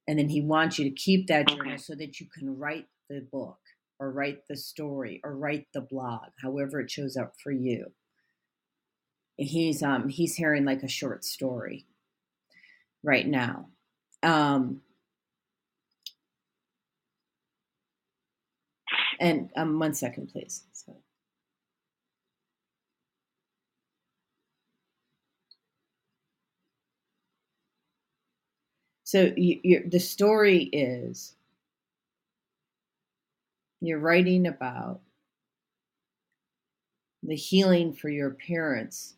[0.08, 1.78] And then He wants you to keep that journal okay.
[1.78, 3.58] so that you can write the book
[4.00, 7.88] or write the story or write the blog, however it shows up for you
[9.38, 11.86] he's um he's hearing like a short story
[13.04, 13.68] right now.
[14.24, 14.82] Um
[19.20, 20.64] and um one second please.
[20.74, 20.96] So
[29.04, 31.36] so you, the story is
[33.82, 35.02] you're writing about
[37.24, 39.17] the healing for your parents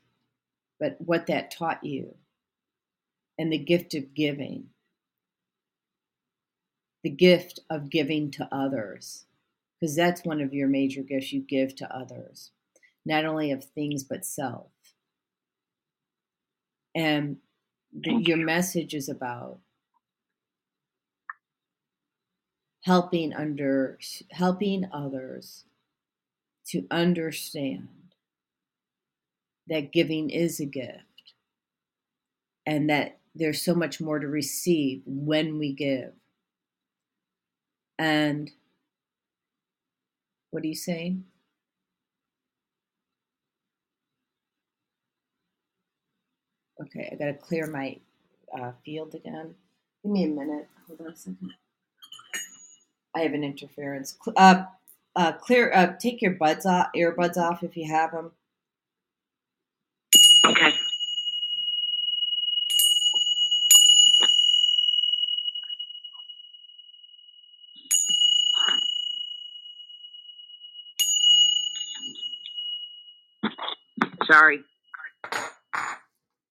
[0.80, 2.15] but what that taught you
[3.38, 4.65] and the gift of giving.
[7.03, 9.25] The gift of giving to others,
[9.80, 12.51] because that's one of your major gifts you give to others,
[13.05, 14.67] not only of things but self.
[16.93, 17.38] And
[17.93, 19.59] the, your message is about
[22.84, 23.97] helping under
[24.32, 25.63] helping others
[26.67, 27.88] to understand
[29.70, 31.03] that giving is a gift
[32.65, 36.13] and that there's so much more to receive when we give.
[37.99, 38.51] And
[40.51, 41.26] what are you saying?
[46.82, 47.97] Okay i gotta clear my
[48.59, 49.55] uh, field again.
[50.03, 50.67] Give me a minute.
[50.88, 51.53] Hold on a second.
[53.15, 54.17] I have an interference.
[54.38, 54.65] Uh,
[55.15, 58.32] uh, clear uh, take your buds off earbuds off if you have them
[60.45, 60.74] Okay.
[74.26, 74.59] Sorry.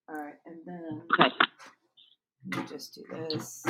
[0.09, 1.31] all right and then Okay.
[2.47, 3.65] let me just do this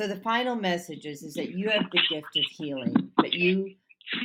[0.00, 3.74] So the final message is, is that you have the gift of healing, but you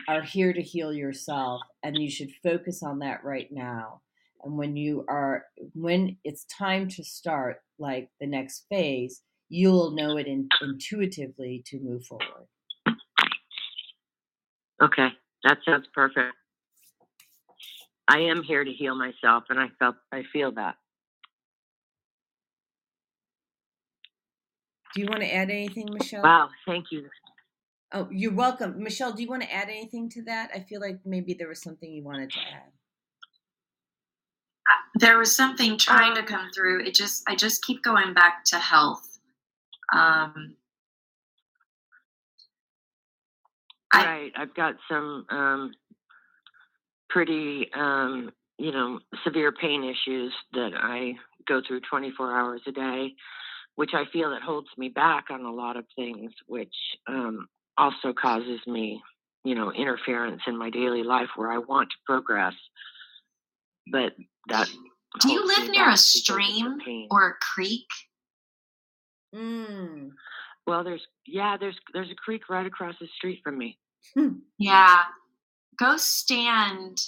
[0.08, 4.00] are here to heal yourself, and you should focus on that right now.
[4.46, 10.16] And when you are, when it's time to start, like the next phase, you'll know
[10.16, 12.48] it in, intuitively to move forward.
[14.82, 15.10] Okay.
[15.44, 16.34] That sounds perfect.
[18.08, 20.76] I am here to heal myself, and I felt I feel that.
[24.96, 26.24] Do you want to add anything, Michelle?
[26.24, 26.50] Wow.
[26.68, 27.10] Thank you.
[27.94, 29.14] Oh, you're welcome, Michelle.
[29.14, 30.52] Do you want to add anything to that?
[30.56, 32.72] I feel like maybe there was something you wanted to add.
[34.96, 38.58] there was something trying to come through it just i just keep going back to
[38.58, 39.20] health
[39.94, 40.56] um
[43.94, 44.34] I- Right.
[44.38, 45.74] I've got some um,
[47.10, 51.14] pretty, um, you know, severe pain issues that I
[51.48, 53.16] go through 24 hours a day,
[53.76, 56.76] which I feel that holds me back on a lot of things, which
[57.08, 57.48] um,
[57.78, 59.02] also causes me,
[59.44, 62.54] you know, interference in my daily life where I want to progress.
[63.92, 64.14] But
[64.50, 64.68] that.
[65.22, 67.88] do you live near a because of the stream or a creek
[69.36, 70.12] Mm.
[70.66, 73.78] Well, there's yeah, there's there's a creek right across the street from me.
[74.58, 75.04] yeah
[75.78, 77.00] go stand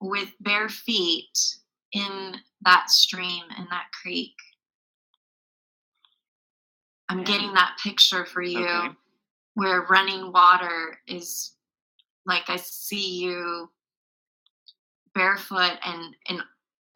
[0.00, 1.36] with bare feet
[1.92, 4.32] in that stream in that creek
[7.08, 8.88] i'm getting that picture for you Okay.
[9.54, 11.52] where running water is
[12.26, 13.70] like i see you
[15.14, 16.40] barefoot and and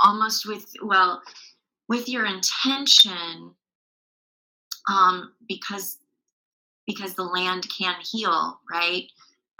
[0.00, 1.22] almost with well
[1.88, 3.54] with your intention
[4.88, 5.98] um because
[6.86, 9.04] because the land can heal right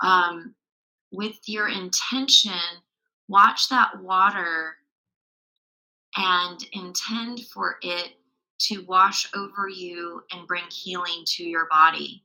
[0.03, 0.55] um
[1.13, 2.53] with your intention
[3.29, 4.77] watch that water
[6.17, 8.13] and intend for it
[8.69, 12.23] to wash over you and bring healing to your body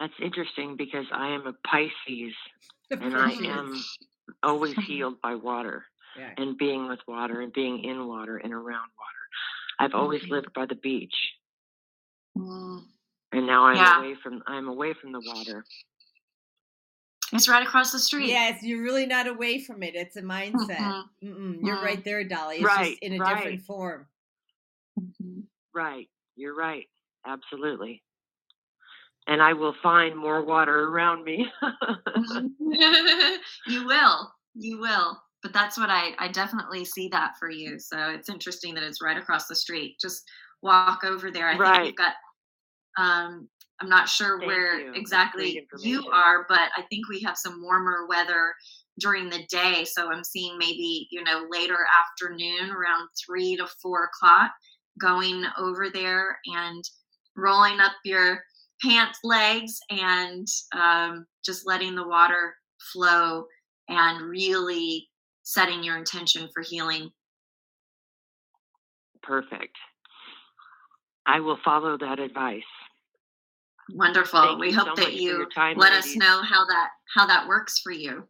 [0.00, 2.34] That's interesting because I am a Pisces
[2.90, 3.84] and I am
[4.42, 5.84] always healed by water
[6.16, 6.34] Yeah.
[6.36, 9.24] and being with water and being in water and around water.
[9.80, 10.30] I've always Mhm.
[10.30, 11.14] lived by the beach
[12.36, 12.84] Mm,
[13.32, 13.98] and now I'm Yeah.
[13.98, 15.66] away from I'm away from the water.
[17.32, 19.94] It's right across the street Yes, you're really not away from it.
[19.94, 20.78] It's a mindset.
[20.78, 21.04] Mhm.
[21.22, 22.58] Mm-mm, you're right there, Dolly.
[22.58, 23.36] It's Right, just in a right.
[23.36, 24.06] different form.
[24.98, 25.46] Mhm.
[25.74, 26.08] Right.
[26.36, 26.88] You're right.
[27.26, 28.02] Absolutely.
[29.26, 31.46] And I will find more water around me.
[33.66, 38.10] you will you will but that's what i i definitely see that for you so
[38.10, 40.24] it's interesting that it's right across the street just
[40.62, 41.82] walk over there i think Right.
[41.82, 42.14] we've got
[42.98, 43.48] um
[43.80, 44.92] i'm not sure Thank where you.
[44.94, 48.54] Exactly you are but i think we have some warmer weather
[48.98, 54.04] during the day so i'm seeing maybe you know later afternoon around three to four
[54.04, 54.50] o'clock
[55.00, 56.84] going over there and
[57.36, 58.42] rolling up your
[58.82, 62.54] pants legs and um, just letting the water
[62.92, 63.44] flow
[63.88, 65.08] and really
[65.42, 67.10] setting your intention for healing.
[69.22, 69.76] Perfect.
[71.26, 72.62] I will follow that advice.
[73.94, 74.40] Wonderful.
[74.40, 77.78] Thank we hope so that you time, let us know how that how that works
[77.78, 78.26] for you.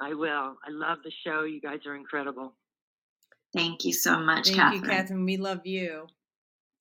[0.00, 0.56] I will.
[0.66, 1.44] I love the show.
[1.44, 2.54] You guys are incredible.
[3.54, 4.82] Thank you so much, Thank Catherine.
[4.82, 5.24] you, Catherine.
[5.24, 6.06] We love you.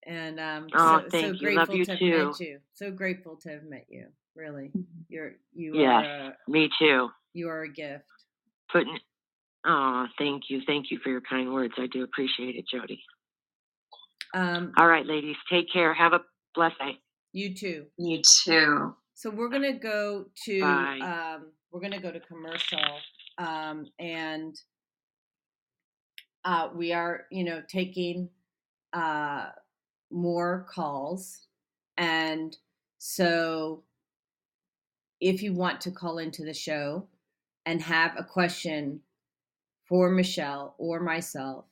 [0.06, 1.38] and um, Oh, so, thank so you.
[1.56, 2.28] grateful Love you to have too.
[2.28, 2.60] met you.
[2.74, 4.08] So grateful to have met you.
[4.36, 4.72] Really,
[5.10, 6.06] you're you Yes.
[6.06, 7.10] are a, Me too.
[7.34, 8.06] you are a gift.
[8.72, 8.98] Putting.
[9.66, 10.62] Oh, thank you.
[10.68, 11.74] Thank you for your kind words.
[11.78, 13.02] I do appreciate it, Jody.
[14.34, 15.38] Um, All right, ladies.
[15.52, 15.94] Take care.
[15.94, 16.22] Have a
[16.56, 17.00] blessed day.
[17.34, 17.88] You too.
[17.98, 18.96] You too.
[19.16, 20.60] So we're gonna go to
[21.02, 22.80] um, we're gonna go to commercial,
[23.38, 24.56] um, and
[26.46, 28.30] uh, we are you know taking
[28.94, 29.48] uh,
[30.12, 31.48] more calls,
[31.98, 32.56] and
[33.00, 33.84] so
[35.20, 37.08] if you want to call into the show
[37.66, 39.00] and have a question
[39.88, 41.66] for Michelle or myself,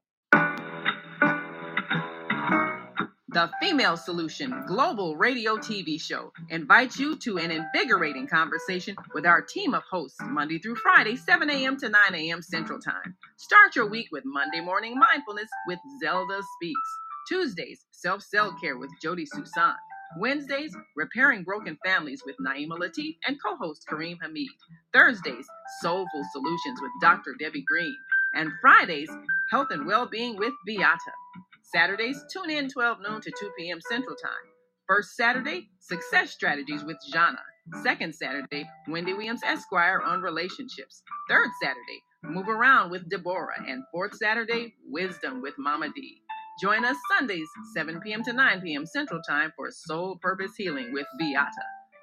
[3.30, 9.42] The Female Solution Global Radio TV Show invites you to an invigorating conversation with our
[9.42, 11.78] team of hosts Monday through Friday, 7 a.m.
[11.78, 12.42] to 9 a.m.
[12.42, 13.16] Central Time.
[13.38, 16.90] Start your week with Monday Morning Mindfulness with Zelda Speaks.
[17.28, 19.76] Tuesdays, Self Cell Care with Jody Susan.
[20.18, 24.50] Wednesdays, Repairing Broken Families with Naima Latif and co host Kareem Hamid.
[24.94, 25.48] Thursdays,
[25.82, 27.36] Soulful Solutions with Dr.
[27.40, 27.96] Debbie Green.
[28.34, 29.10] And Fridays,
[29.52, 31.12] Health and Well-Being with Beata.
[31.64, 33.80] Saturdays, tune in 12 noon to 2 p.m.
[33.90, 34.32] Central Time.
[34.88, 37.40] First Saturday, Success Strategies with Jana.
[37.84, 41.04] Second Saturday, Wendy Williams Esquire on relationships.
[41.30, 43.64] Third Saturday, Move Around with Deborah.
[43.68, 46.22] And fourth Saturday, Wisdom with Mama D.
[46.60, 48.24] Join us Sundays, 7 p.m.
[48.24, 48.88] to 9 p.m.
[48.88, 51.52] Central Time for Soul Purpose Healing with Beata.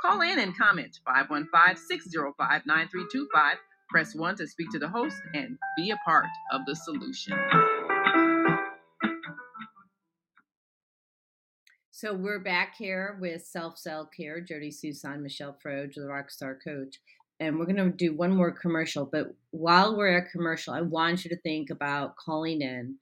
[0.00, 3.56] Call in and comment 515 605 9325.
[3.90, 7.36] Press 1 to speak to the host and be a part of the solution.
[11.90, 17.00] So we're back here with Self Cell Care, Jody Susan, Michelle Froge, the Rockstar Coach.
[17.40, 19.04] And we're going to do one more commercial.
[19.04, 22.98] But while we're at commercial, I want you to think about calling in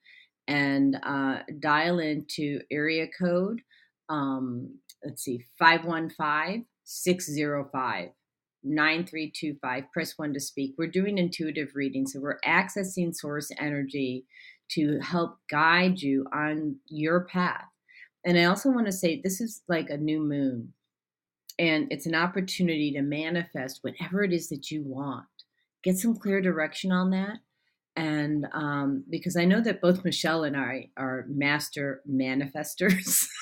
[0.48, 3.60] and uh, dial into area code,
[4.08, 8.10] um, let's see, 515 605
[8.64, 9.84] 9325.
[9.92, 10.74] Press 1 to speak.
[10.78, 12.06] We're doing intuitive reading.
[12.06, 14.24] So we're accessing source energy
[14.72, 17.66] to help guide you on your path.
[18.24, 20.72] And I also want to say this is like a new moon,
[21.58, 25.26] and it's an opportunity to manifest whatever it is that you want.
[25.82, 27.38] Get some clear direction on that.
[27.94, 33.26] And um, because I know that both Michelle and I are master manifestors.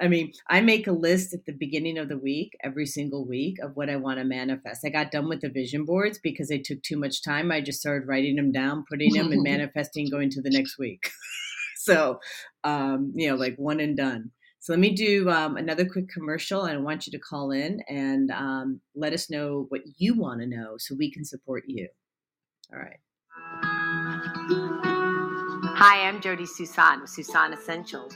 [0.00, 3.56] I mean, I make a list at the beginning of the week, every single week,
[3.62, 4.84] of what I want to manifest.
[4.84, 7.52] I got done with the vision boards because they took too much time.
[7.52, 11.10] I just started writing them down, putting them, and manifesting going to the next week.
[11.76, 12.20] so,
[12.64, 14.30] um, you know, like one and done.
[14.60, 17.80] So let me do um, another quick commercial, and I want you to call in
[17.88, 21.88] and um, let us know what you want to know so we can support you.
[22.72, 22.98] All right.
[25.74, 28.14] Hi, I'm Jody Susan with Susan Essentials.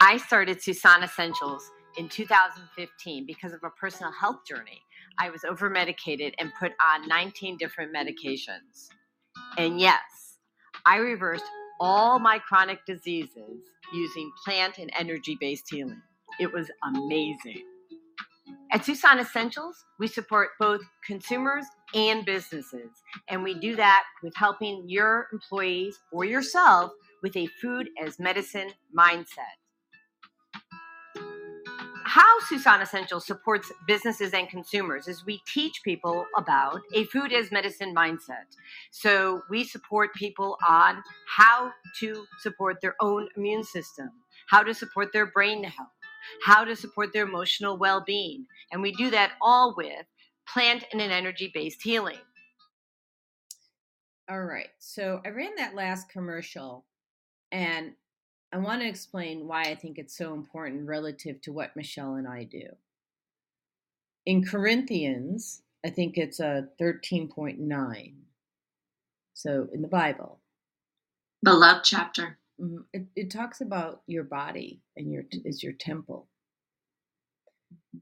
[0.00, 4.80] I started Susan Essentials in 2015 because of a personal health journey.
[5.18, 8.88] I was over medicated and put on 19 different medications.
[9.58, 10.00] And yes,
[10.86, 11.44] I reversed
[11.78, 13.60] all my chronic diseases
[13.92, 16.00] using plant and energy based healing.
[16.40, 17.64] It was amazing.
[18.72, 22.90] At Susan Essentials, we support both consumers and businesses,
[23.28, 26.92] and we do that with helping your employees or yourself
[27.22, 29.56] with a food as medicine mindset.
[32.04, 37.50] How Susan Essentials supports businesses and consumers is we teach people about a food as
[37.50, 38.44] medicine mindset.
[38.90, 44.10] So we support people on how to support their own immune system,
[44.48, 45.88] how to support their brain health,
[46.44, 48.46] how to support their emotional well being.
[48.72, 50.06] And we do that all with
[50.48, 52.18] plant and an energy based healing.
[54.30, 54.70] All right.
[54.78, 56.86] So I ran that last commercial
[57.52, 57.92] and
[58.52, 62.28] I want to explain why I think it's so important relative to what Michelle and
[62.28, 62.68] I do.
[64.26, 68.14] In Corinthians, I think it's a 13.9.
[69.34, 70.40] So in the Bible,
[71.42, 72.38] The love chapter.
[72.60, 76.28] Mhm, it, it talks about your body and your is your temple.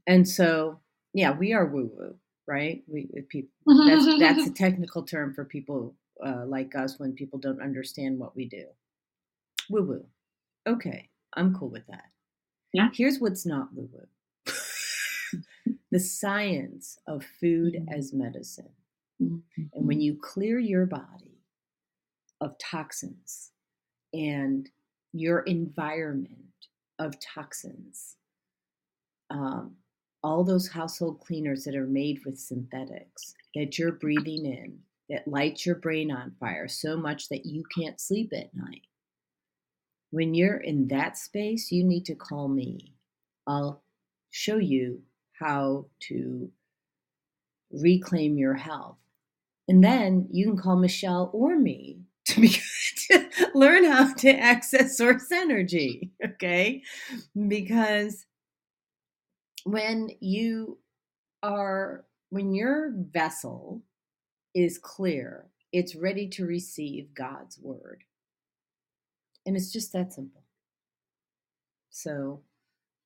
[0.07, 0.79] And so,
[1.13, 2.15] yeah, we are woo woo,
[2.47, 2.83] right?
[2.87, 3.51] We people
[3.87, 5.95] that's that's a technical term for people
[6.25, 8.65] uh, like us when people don't understand what we do.
[9.69, 10.05] Woo woo.
[10.67, 12.05] Okay, I'm cool with that.
[12.73, 12.89] Yeah.
[12.93, 14.07] Here's what's not woo woo
[15.91, 17.93] the science of food Mhm.
[17.93, 18.71] as medicine.
[19.21, 19.63] Mm-hmm.
[19.73, 21.39] And when you clear your body
[22.41, 23.50] of toxins
[24.13, 24.69] and
[25.13, 26.37] your environment
[26.99, 28.15] of toxins,
[29.29, 29.75] um,
[30.23, 35.65] all those household cleaners that are made with synthetics that you're breathing in that light
[35.65, 38.83] your brain on fire so much that you can't sleep at night.
[40.11, 42.93] When you're in that space, you need to call me.
[43.47, 43.83] I'll
[44.29, 45.01] show you
[45.39, 46.49] how to
[47.71, 48.97] reclaim your health.
[49.67, 52.55] And then you can call Michelle or me to, be,
[53.55, 56.11] learn how to access source energy.
[56.23, 56.83] Okay.
[57.47, 58.25] Because
[59.65, 60.79] when you
[61.43, 63.83] are, when your vessel
[64.53, 68.03] is clear, it's ready to receive God's word.
[69.45, 70.43] And it's just that simple.
[71.89, 72.41] So,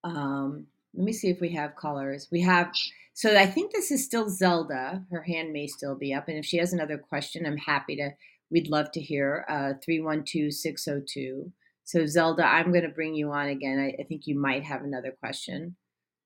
[0.04, 2.28] um, let me see if we have callers.
[2.32, 2.72] We have,
[3.14, 5.04] so I think this is still Zelda.
[5.12, 6.28] Her hand may still be up.
[6.28, 8.12] And if she has another question, I'm happy to,
[8.52, 11.52] we'd love to hear uh, 312 602.
[11.84, 13.80] So, Zelda, I'm going to bring you on again.
[13.80, 15.76] I, I think you might have another question.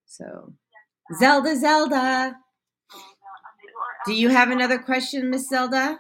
[0.05, 0.53] So,
[1.20, 2.38] Zelda, Zelda.
[4.05, 5.99] Do you have another question, Miss Zelda?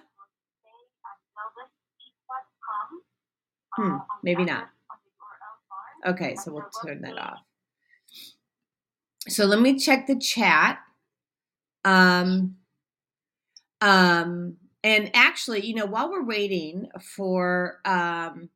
[3.75, 4.69] Hmm, maybe not.
[6.05, 7.39] Okay, so we'll turn that off.
[9.27, 10.79] So let me check the chat.
[11.85, 12.55] Um,
[13.81, 18.49] um, and actually, you know, while we're waiting for, um,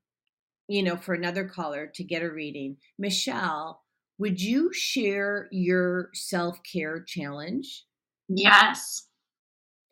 [0.67, 3.81] you know, for another caller to get a reading, Michelle,
[4.17, 7.85] would you share your self care challenge?
[8.29, 9.07] Yes.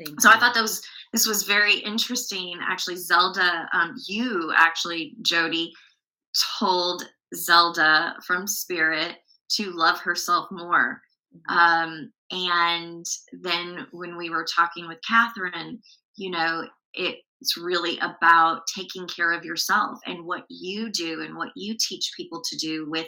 [0.03, 2.57] Thank So I thought that was this was very interesting.
[2.61, 5.73] Actually, Zelda, um, you actually, Jody,
[6.59, 7.03] told
[7.35, 9.17] Zelda from Spirit
[9.51, 11.01] to love herself more.
[11.49, 11.55] Mhm.
[11.55, 15.81] Um, and then when we were talking with Catherine,
[16.21, 21.49] you know, it's really about taking care of yourself and what you do and what
[21.55, 23.07] you teach people to do with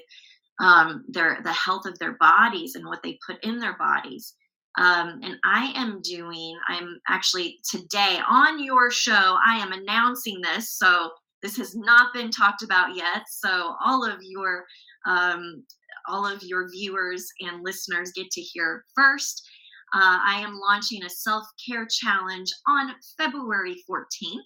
[0.60, 4.34] um, their the health of their bodies and what they put in their bodies.
[4.80, 6.58] Um, and I am doing.
[6.68, 9.38] I'm actually today on your show.
[9.46, 11.12] I am announcing this, so
[11.44, 13.24] this has not been talked about yet.
[13.30, 14.66] So all of your
[15.06, 15.64] um,
[16.08, 19.48] all of your viewers and listeners get to hear first.
[19.94, 24.42] Uh, I am launching a self care challenge on February 14th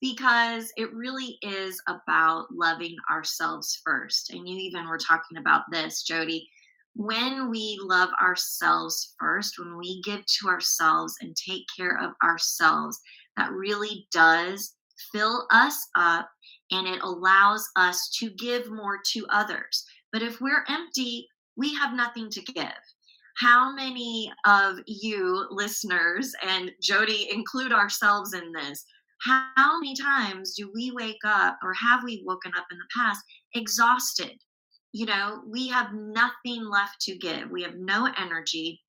[0.00, 4.30] because it really is about loving ourselves first.
[4.30, 6.48] And you even were talking about this, Jody.
[6.94, 13.00] When we love ourselves first, when we give to ourselves and take care of ourselves,
[13.36, 14.74] that really does
[15.12, 16.28] fill us up
[16.72, 19.84] and it allows us to give more to others.
[20.12, 22.66] But if we're empty, we have nothing to give.
[23.38, 28.84] How many of you listeners, and Jody include ourselves in this,
[29.20, 33.24] how many times do we wake up or have we woken up in the past
[33.54, 34.32] exhausted?
[34.92, 37.50] You know, we have nothing left to give.
[37.50, 38.80] We have no energy.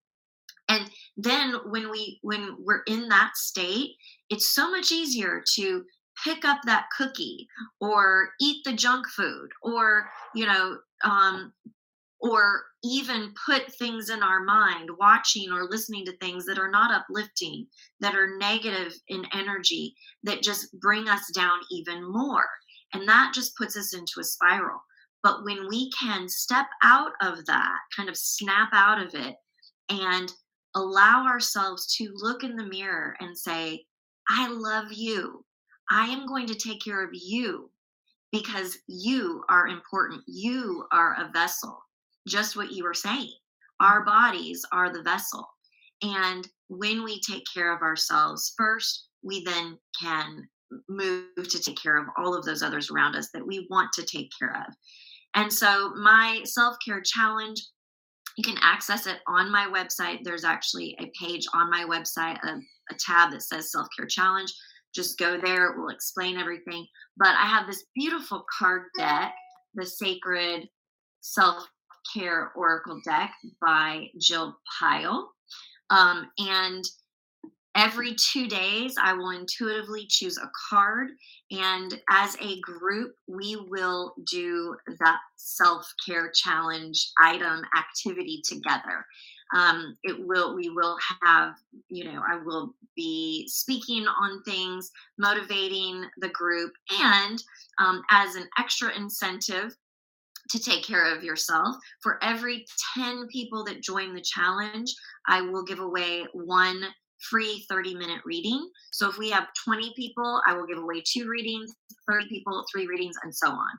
[0.69, 3.91] And then when we when we're in that state,
[4.29, 5.83] it's so much easier to
[6.23, 7.47] pick up that cookie
[7.79, 11.53] or eat the junk food or you know um,
[12.21, 16.91] or even put things in our mind watching or listening to things that are not
[16.91, 17.65] uplifting
[17.99, 22.47] that are negative in energy that just bring us down even more.
[22.93, 24.81] And that just puts us into a spiral.
[25.23, 29.35] But when we can step out of that kind of snap out of it
[29.89, 30.31] and
[30.75, 33.85] allow ourselves to look in the mirror and say
[34.29, 35.43] i love you.
[35.89, 37.71] I am going to take care of you
[38.31, 40.21] because you are important.
[40.27, 41.79] You are a vessel,
[42.29, 43.27] just what you were saying.
[43.27, 43.85] Mm-hmm.
[43.85, 45.47] Our bodies are the vessel.
[46.01, 50.47] And when we take care of ourselves first, we then can
[50.87, 54.05] move to take care of all of those others around us that we want to
[54.05, 54.73] take care of.
[55.35, 57.61] And so, my self care challenge,
[58.37, 60.19] you can access it on my website.
[60.23, 62.59] There's actually a page on my website, a,
[62.91, 64.53] a tab that says self care challenge
[64.93, 66.85] just go there it will explain everything
[67.17, 69.33] but i have this beautiful card deck
[69.75, 70.67] the sacred
[72.13, 75.31] self-care oracle deck by jill pyle
[75.89, 76.83] um, and
[77.75, 81.11] every two days, I will intuitively choose a card.
[81.51, 89.05] And as a group, we will do that self care challenge item activity together.
[89.55, 91.55] Um, it will, we will have,
[91.89, 96.71] you know, I will be speaking on things, motivating the group,
[97.01, 97.41] and
[97.79, 99.75] um, as an extra incentive,
[100.51, 101.75] to take care of yourself.
[102.01, 104.93] For every 10 people that join the challenge,
[105.27, 106.83] I will give away one
[107.29, 108.69] free 30 minute reading.
[108.91, 111.71] So if we have 20 people, I will give away two readings,
[112.09, 113.69] 30 people, three readings, and so on.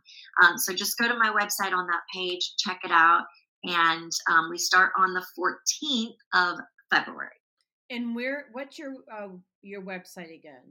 [0.42, 3.22] Um, so just go to my website on that page, check it out.
[3.64, 6.58] And um, we start on the 14th of
[6.90, 7.30] February.
[7.90, 8.46] And where?
[8.52, 9.28] What's your uh,
[9.62, 10.62] your website again?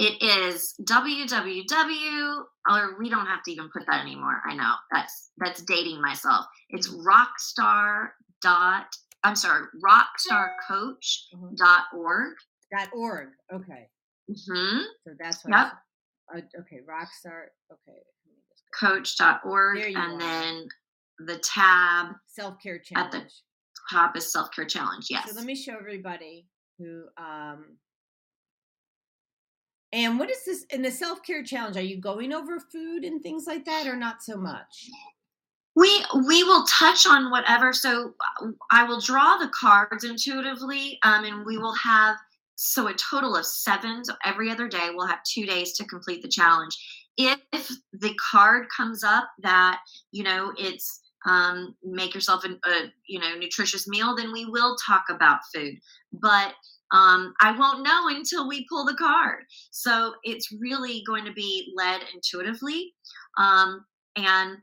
[0.00, 2.42] It is www.
[2.70, 4.40] Or we don't have to even put that anymore.
[4.48, 6.46] I know that's that's dating myself.
[6.70, 8.08] It's rockstar
[8.42, 8.86] dot
[9.22, 12.34] I'm sorry, rockstarcoach.org.
[12.72, 13.28] Dot org.
[13.52, 13.88] Okay.
[14.30, 14.78] Mm-hmm.
[15.04, 15.52] So that's what.
[15.52, 15.72] Yep.
[16.34, 17.48] Uh, okay, rockstar.
[17.72, 17.98] Okay.
[18.78, 20.18] Coach.org, There you and are.
[20.18, 20.68] then
[21.26, 23.26] the tab Self care At the-
[23.90, 25.08] top is self care challenge.
[25.10, 25.28] Yes.
[25.28, 26.46] So let me show everybody
[26.78, 27.04] who.
[27.18, 27.76] um
[29.92, 31.76] And what is this in the self care challenge?
[31.76, 34.90] Are you going over food and things like that, or not so much?
[35.76, 38.14] we we will touch on whatever so
[38.70, 42.16] i will draw the cards intuitively um, and we will have
[42.56, 46.22] so a total of seven so every other day we'll have two days to complete
[46.22, 46.76] the challenge
[47.16, 49.80] if the card comes up that
[50.12, 55.04] you know it's um, make yourself a you know nutritious meal then we will talk
[55.10, 55.74] about food
[56.12, 56.54] but
[56.92, 59.44] um, i won't know until we pull the card.
[59.70, 62.92] So it's really going to be led intuitively.
[63.38, 63.84] Um,
[64.16, 64.58] and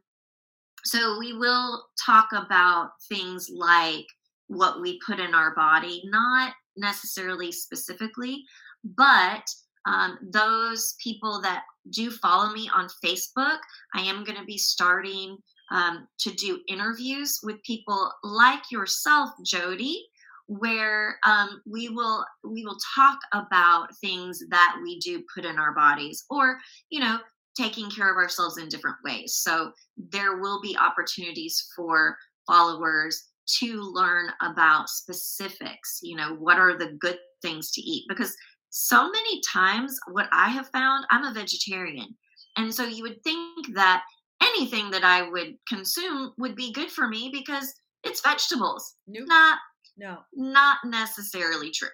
[0.86, 4.06] so we will talk about things like
[4.48, 8.44] what we put in our body, not necessarily specifically,
[8.84, 9.44] but
[9.86, 13.58] um, those people that do follow me on Facebook,
[13.94, 15.38] I am going to be starting
[15.72, 20.06] um, to do interviews with people like yourself, Jody,
[20.48, 25.74] where um, we will we will talk about things that we do put in our
[25.74, 26.58] bodies, or
[26.90, 27.20] you know,
[27.56, 29.36] taking care of ourselves in different ways.
[29.36, 33.24] So there will be opportunities for followers
[33.60, 36.00] to learn about specifics.
[36.02, 38.06] You know, what are the good things to eat?
[38.08, 38.36] Because
[38.70, 42.16] so many times, what I have found, I'm a vegetarian.
[42.58, 44.04] And so you would think that
[44.42, 47.74] anything that I would consume would be good for me because
[48.04, 48.96] it's vegetables.
[49.08, 49.28] Nope.
[49.28, 49.58] Not
[49.98, 50.20] No.
[50.34, 51.90] not necessarily true.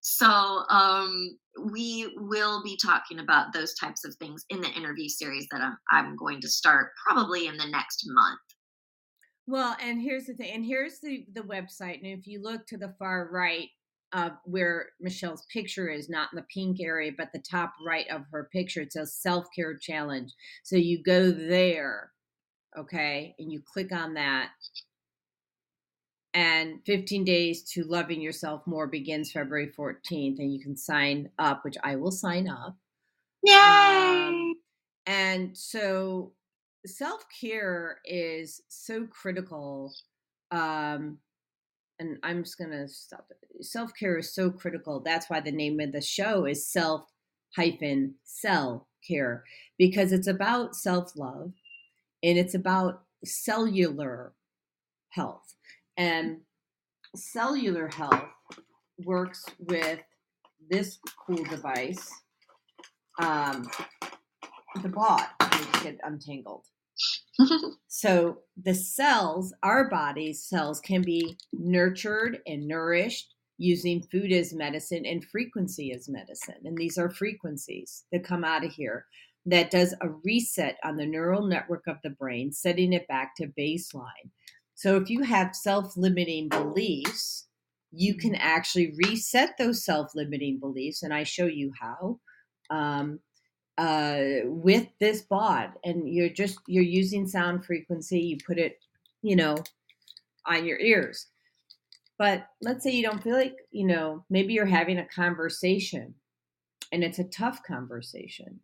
[0.00, 0.26] So
[0.68, 1.38] um,
[1.70, 5.76] we will be talking about those types of things in the interview series that I'm,
[5.90, 8.40] I'm going to start probably in the next month.
[9.46, 12.76] Well, and here's the thing, and here's the the website, and if you look to
[12.78, 13.68] the far right
[14.12, 18.22] of where Michelle's picture is, not in the pink area, but the top right of
[18.30, 20.32] her picture, it says self care challenge.
[20.62, 22.12] So you go there,
[22.78, 24.50] okay, and you click on that,
[26.34, 31.64] and 15 days to loving yourself more begins February 14th, and you can sign up,
[31.64, 32.76] which I will sign up.
[33.44, 33.54] Yay!
[33.54, 34.54] Um,
[35.06, 36.32] and so
[36.86, 39.92] self care is so critical.
[40.50, 41.18] Um,
[41.98, 43.30] and I'm just going to stop.
[43.60, 45.00] Self care is so critical.
[45.00, 47.02] That's why the name of the show is Self
[47.56, 49.44] hyphen Cell Care,
[49.78, 51.52] because it's about self love
[52.22, 54.32] and it's about cellular
[55.10, 55.54] health.
[56.02, 56.40] And
[57.14, 58.24] cellular health
[59.04, 60.00] works with
[60.68, 62.10] this cool device
[63.20, 63.70] um,
[64.82, 66.66] the baud which get untangled.
[67.86, 75.06] So the cells, our body's cells, can be nurtured and nourished using food as medicine
[75.06, 76.62] and frequency as medicine.
[76.64, 79.06] And these are frequencies that come out of here
[79.46, 83.52] that does a reset on the neural network of the brain, setting it back to
[83.58, 84.30] baseline.
[84.74, 87.46] So if you have self limiting beliefs,
[87.90, 91.02] you can actually reset those self limiting beliefs.
[91.02, 92.18] And I show you how.
[92.70, 93.20] Um,
[93.78, 98.78] uh, with this baud and you're just you're using sound frequency you put it
[99.22, 99.56] you know
[100.46, 101.28] on your ears
[102.18, 106.14] but let's say you don't feel like you know maybe you're having a conversation
[106.92, 108.60] and it's a tough conversation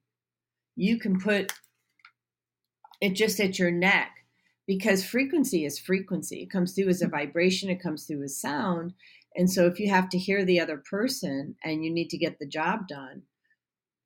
[0.77, 1.53] you can put
[3.01, 4.18] it just at your neck
[4.69, 8.95] because frequency is frequency it comes through as a vibration it comes through as sound
[9.37, 12.39] and so if you have to hear the other person and you need to get
[12.39, 13.23] the job done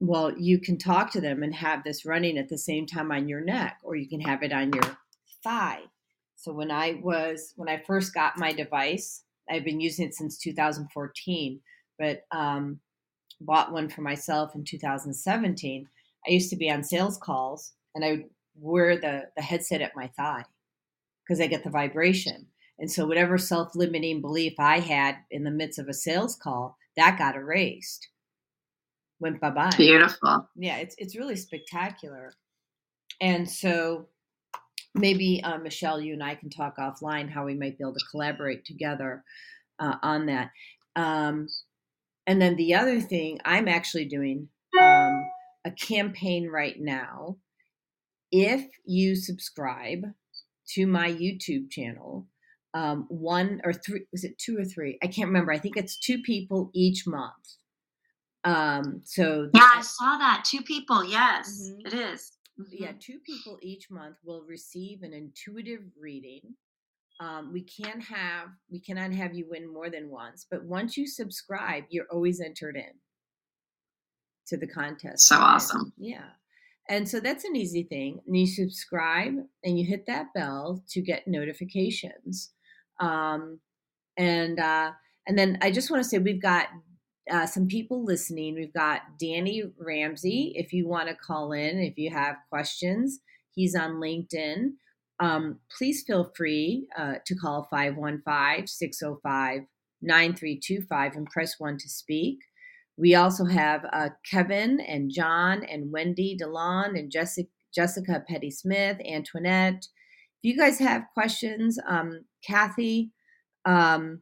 [0.05, 3.29] well, you can talk to them and have this running at the same time on
[3.29, 4.99] your neck, or you can have it on your
[5.45, 5.83] thigh.
[6.35, 10.39] So when I was when I first got my device, I've been using it since
[10.39, 11.61] 2014.
[11.99, 12.81] but um,
[13.41, 15.87] bought one for myself in 2017.
[16.27, 18.25] I used to be on sales calls and I would
[18.57, 20.45] wear the, the headset at my thigh
[21.27, 22.47] because I get the vibration.
[22.79, 27.19] And so whatever self-limiting belief I had in the midst of a sales call, that
[27.19, 28.09] got erased.
[29.21, 29.71] Went bye-bye.
[29.77, 30.49] Beautiful.
[30.57, 32.33] Yeah, it's it's really spectacular.
[33.21, 34.09] And so
[34.95, 38.05] maybe uh, Michelle, you and I can talk offline how we might be able to
[38.11, 39.23] collaborate together
[39.79, 40.51] uh, on that.
[40.97, 41.47] Um,
[42.27, 44.49] and then the other thing, I'm actually doing
[44.81, 45.25] um,
[45.65, 47.37] a campaign right now.
[48.33, 50.05] If you subscribe
[50.75, 52.27] to my YouTube channel,
[52.75, 54.99] um, one or three, was it two or three?
[55.03, 55.53] I can't remember.
[55.53, 57.57] I think it's two people each month.
[58.45, 60.45] Um, so Yeah, I saw that.
[60.45, 61.05] Two people.
[61.05, 61.87] Yes, Mhm.
[61.87, 62.33] it is.
[62.71, 63.01] yeah, Mhm.
[63.01, 66.57] two people each month will receive an intuitive reading.
[67.21, 71.07] Um, we can have we cannot have you win more than once, but once you
[71.07, 73.01] subscribe, you're always entered in
[74.47, 75.29] to the contest.
[75.29, 75.93] So awesome.
[75.97, 76.31] Yeah.
[76.89, 78.21] And so that's an easy thing.
[78.27, 79.35] And you subscribe
[79.65, 82.53] and you hit that bell to get notifications.
[83.01, 83.61] Um,
[84.17, 84.93] and uh,
[85.27, 86.69] and then I just want to say we've got
[87.31, 88.55] uh, some people listening.
[88.55, 90.53] We've got Danny Ramsey.
[90.57, 93.21] If you want to call in, if you have questions,
[93.55, 94.73] he's on LinkedIn.
[95.21, 99.61] Um, please feel free uh, to call 515 605
[100.05, 102.39] 9325 and press 1 to speak.
[102.97, 108.99] We also have uh, Kevin and John and Wendy DeLon and Jessica, Jessica Petty Smith,
[109.07, 109.87] Antoinette.
[110.43, 113.13] If you guys have questions, um, Kathy,
[113.65, 114.21] um,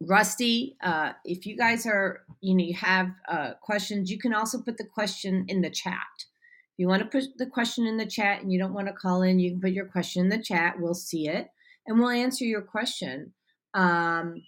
[0.00, 4.60] Rusty, uh, if you guys are, you know, you have uh, questions, you can also
[4.62, 6.06] put the question in the chat.
[6.18, 8.94] If you want to put the question in the chat and you don't want to
[8.94, 10.76] call in, you can put your question in the chat.
[10.78, 11.48] We'll see it
[11.86, 13.34] and we'll answer your question.
[13.74, 14.42] Um,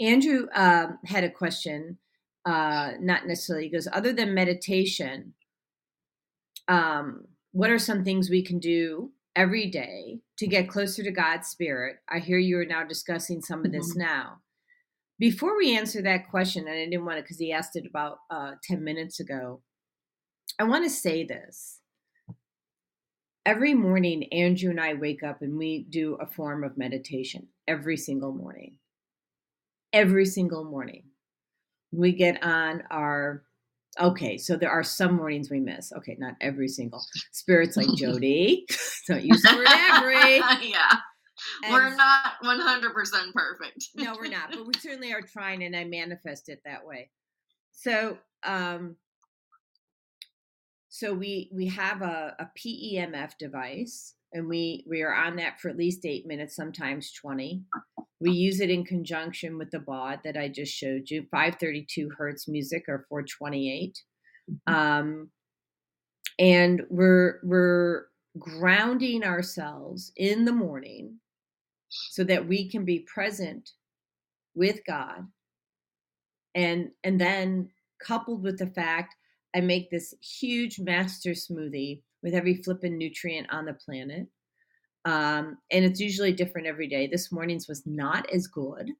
[0.00, 1.98] Andrew um, had a question,
[2.44, 5.34] uh, not necessarily, he goes, other than meditation,
[6.68, 11.48] um, what are some things we can do every day to get closer to God's
[11.48, 11.96] Spirit?
[12.08, 14.38] I hear you are now discussing some of this now.
[15.18, 18.18] Before we answer that question, and I didn't want to because he asked it about
[18.30, 19.60] uh, 10 minutes ago,
[20.58, 21.80] I want to say this.
[23.44, 27.96] Every morning, Andrew and I wake up and we do a form of meditation every
[27.96, 28.76] single morning.
[29.92, 31.09] Every single morning.
[31.92, 33.42] We get on our,
[34.00, 35.92] okay, so there are some mornings we miss.
[35.92, 37.02] Okay, not every single.
[37.32, 38.66] Spirits like Jody,
[39.08, 40.38] don't use the word every.
[40.70, 40.96] yeah.
[41.70, 42.92] We're not 100%
[43.32, 43.88] perfect.
[43.94, 47.10] no, we're not, but we certainly are trying, and I manifest it that way.
[47.72, 48.96] So, um,
[50.90, 55.70] so we we have a, a PEMF device, and we we are on that for
[55.70, 57.62] at least eight minutes, sometimes twenty.
[58.20, 61.86] We use it in conjunction with the baud that I just showed you, five thirty
[61.88, 63.98] two hertz music or four twenty eight,
[64.66, 65.30] um,
[66.38, 68.06] and we're we're
[68.38, 71.18] grounding ourselves in the morning
[71.88, 73.70] so that we can be present
[74.54, 75.26] with God.
[76.54, 77.70] And and then
[78.04, 79.14] coupled with the fact
[79.54, 84.26] I make this huge master smoothie with every flippin' nutrient on the planet.
[85.04, 87.06] Um, and it's usually different every day.
[87.06, 88.90] This morning's was not as good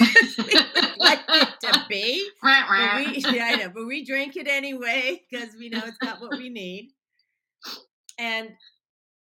[0.00, 0.38] as
[0.98, 2.28] like it to be.
[2.42, 2.64] But
[2.96, 6.36] we, yeah, I know, but we drink it anyway because we know it's got what
[6.36, 6.90] we need.
[8.18, 8.50] And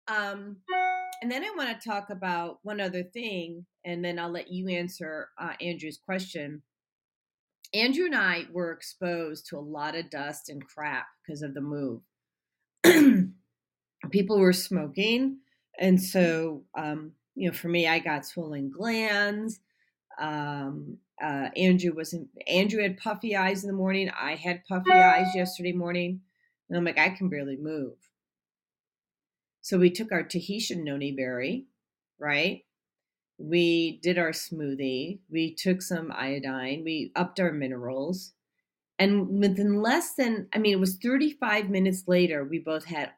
[0.07, 0.57] um,
[1.21, 4.69] and then I want to talk about one other thing, and then I'll let you
[4.69, 6.61] answer uh, Andrew's question.
[7.73, 11.61] Andrew and I were exposed to a lot of dust and crap because of the
[11.61, 12.01] move.
[14.11, 15.39] People were smoking,
[15.79, 19.59] and so um, you know, for me, I got swollen glands.
[20.19, 22.29] Um, uh, Andrew wasn't.
[22.47, 24.09] Andrew had puffy eyes in the morning.
[24.19, 26.21] I had puffy eyes yesterday morning,
[26.67, 27.93] and I'm like, I can barely move.
[29.61, 31.67] So we took our Tahitian noni berry,
[32.17, 32.63] right?
[33.37, 35.19] We did our smoothie.
[35.29, 36.83] We took some iodine.
[36.83, 38.33] We upped our minerals.
[38.97, 43.11] And within less than, I mean, it was 35 minutes later, we both had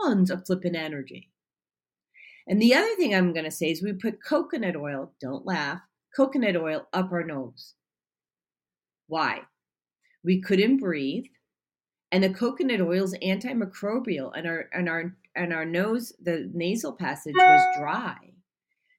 [0.00, 1.30] tons of flippin' energy.
[2.48, 5.80] And the other thing I'm going to say is we put coconut oil, don't laugh,
[6.16, 7.74] coconut oil up our nose.
[9.06, 9.42] Why?
[10.24, 11.26] We couldn't breathe
[12.10, 16.92] and the coconut oil is antimicrobial and our and our and our nose the nasal
[16.92, 18.16] passage was dry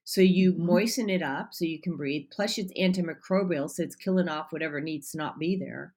[0.04, 0.58] so you Mhm.
[0.58, 4.80] moisten it up so you can breathe plus it's antimicrobial so it's killing off whatever
[4.80, 5.94] needs to not be there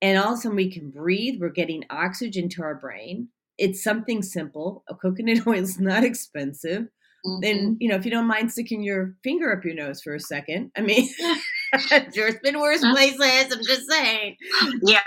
[0.00, 3.28] and all of a sudden we can breathe we're getting oxygen to our brain
[3.60, 6.88] it's something simple a coconut oil is not expensive
[7.26, 7.50] Mhm.
[7.50, 10.20] and you know if you don't mind sticking your finger up your nose for a
[10.20, 11.08] second i mean
[12.14, 13.52] There's been worse places.
[13.54, 14.36] I'm just saying.
[14.82, 15.00] Yeah.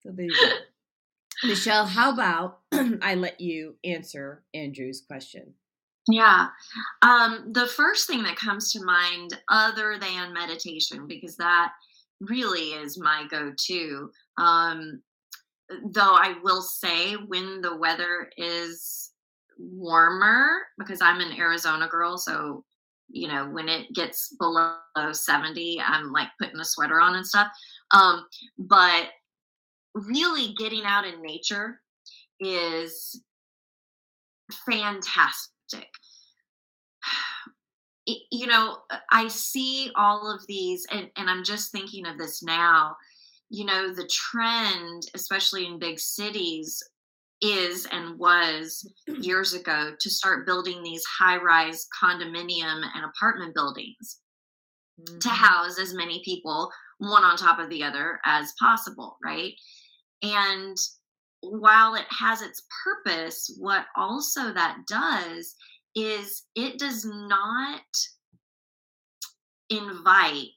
[0.00, 1.48] So there you go.
[1.48, 2.60] Michelle, how about
[3.02, 5.54] I let you answer Andrew's question?
[6.08, 6.48] Yeah.
[7.02, 11.72] Um, the first thing that comes to mind, other than meditation, because that
[12.20, 15.02] really is my go to, um,
[15.92, 19.12] though I will say when the weather is
[19.58, 22.64] warmer, because I'm an Arizona girl, so
[23.10, 24.74] you know when it gets below
[25.10, 27.48] 70 i'm like putting a sweater on and stuff.
[27.92, 28.26] Um
[28.58, 29.06] but
[29.94, 31.80] really getting out in nature
[32.40, 33.22] is
[34.66, 35.88] fantastic
[38.08, 38.78] It- you know
[39.12, 42.96] i see all of these and, and i'm just thinking of this now
[43.50, 46.82] you know the trend especially in big cities
[47.40, 54.20] is and was years ago to start building these high rise condominium and apartment buildings
[55.06, 55.28] to mm-hmm.
[55.28, 59.52] house as many people one on top of the other as possible right?
[60.22, 60.76] And
[61.40, 65.54] while it has its purpose what also that does
[65.98, 67.82] is it does not
[69.70, 70.48] invite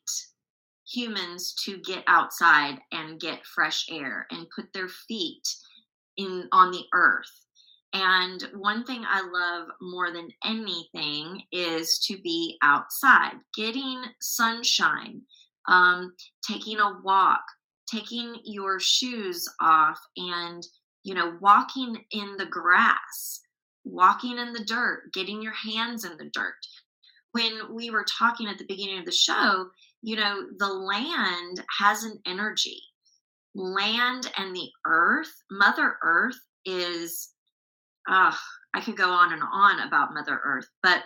[0.88, 5.48] humans to get outside and get fresh air and put their feet
[6.18, 7.32] in on the earth.
[7.94, 15.22] And one thing i love more than anything is to be outside getting sunshine
[15.68, 16.14] um,
[16.48, 17.44] taking a walk
[17.92, 20.66] taking your shoes off and
[21.04, 23.42] you know walking in the grass
[23.92, 26.56] walking in the dirt getting your hands in the dirt.
[27.34, 29.70] When we were talking at the beginning of the show
[30.02, 32.82] you know the land has an energy.
[33.54, 37.34] Land and the earth mother earth is
[38.10, 38.34] uh,
[38.74, 41.04] i could go on and on about mother earth but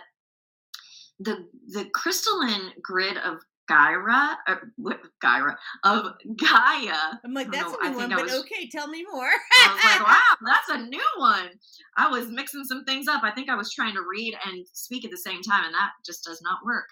[1.18, 3.38] the the crystalline grid of
[3.68, 7.18] Gaia, uh, what- Gaia of Gaia.
[7.24, 9.28] I'm like, that's don't a new one, but was- okay, tell me more.
[9.28, 11.50] I was like, wow, that's a new one.
[11.96, 13.22] I was mixing some things up.
[13.22, 15.90] I think I was trying to read and speak at the same time, and that
[16.04, 16.88] just does not work.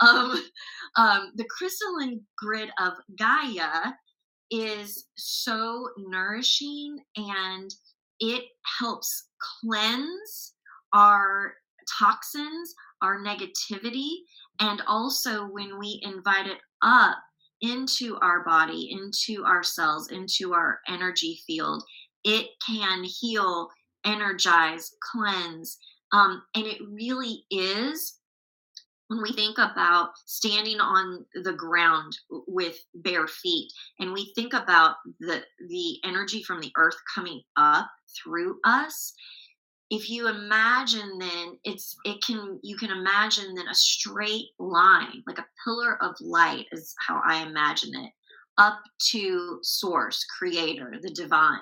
[0.00, 0.42] Um,
[0.96, 3.92] um, the crystalline grid of Gaia
[4.50, 7.74] is so nourishing and
[8.20, 8.44] it
[8.78, 9.28] helps
[9.60, 10.54] cleanse
[10.92, 11.54] our
[11.98, 14.10] toxins, our negativity,
[14.60, 17.16] and also when we invite it up
[17.62, 21.82] into our body, into our cells, into our energy field,
[22.24, 23.68] it can heal,
[24.04, 25.78] energize, cleanse.
[26.12, 28.18] Um, and it really is
[29.08, 32.16] when we think about standing on the ground
[32.48, 33.70] with bare feet
[34.00, 39.12] and we think about the the energy from the earth coming up through us
[39.90, 45.38] if you imagine then it's it can you can imagine then a straight line like
[45.38, 48.10] a pillar of light is how i imagine it
[48.58, 48.80] up
[49.10, 51.60] to source creator the divine.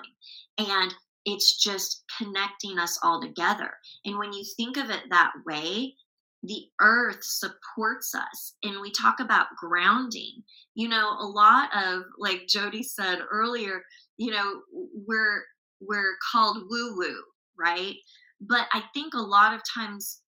[0.57, 0.93] And
[1.25, 3.71] it's just connecting us all together.
[4.05, 5.95] And when you think of it that way
[6.43, 8.53] the earth supports us.
[8.61, 10.43] And we talk about grounding.
[10.75, 13.81] You know a lot of like jody said earlier
[14.17, 14.61] you know
[15.07, 15.43] we're
[15.79, 17.23] we're called woo woo
[17.57, 17.95] right?
[18.41, 20.21] But i think a lot of times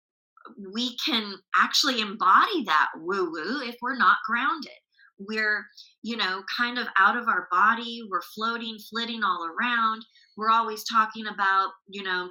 [0.73, 4.71] we can actually embody that woo woo if we're not grounded.
[5.19, 5.65] We're
[6.03, 10.05] you know kind of out of our body we're floating flitting all around
[10.37, 12.29] we're always talking about you know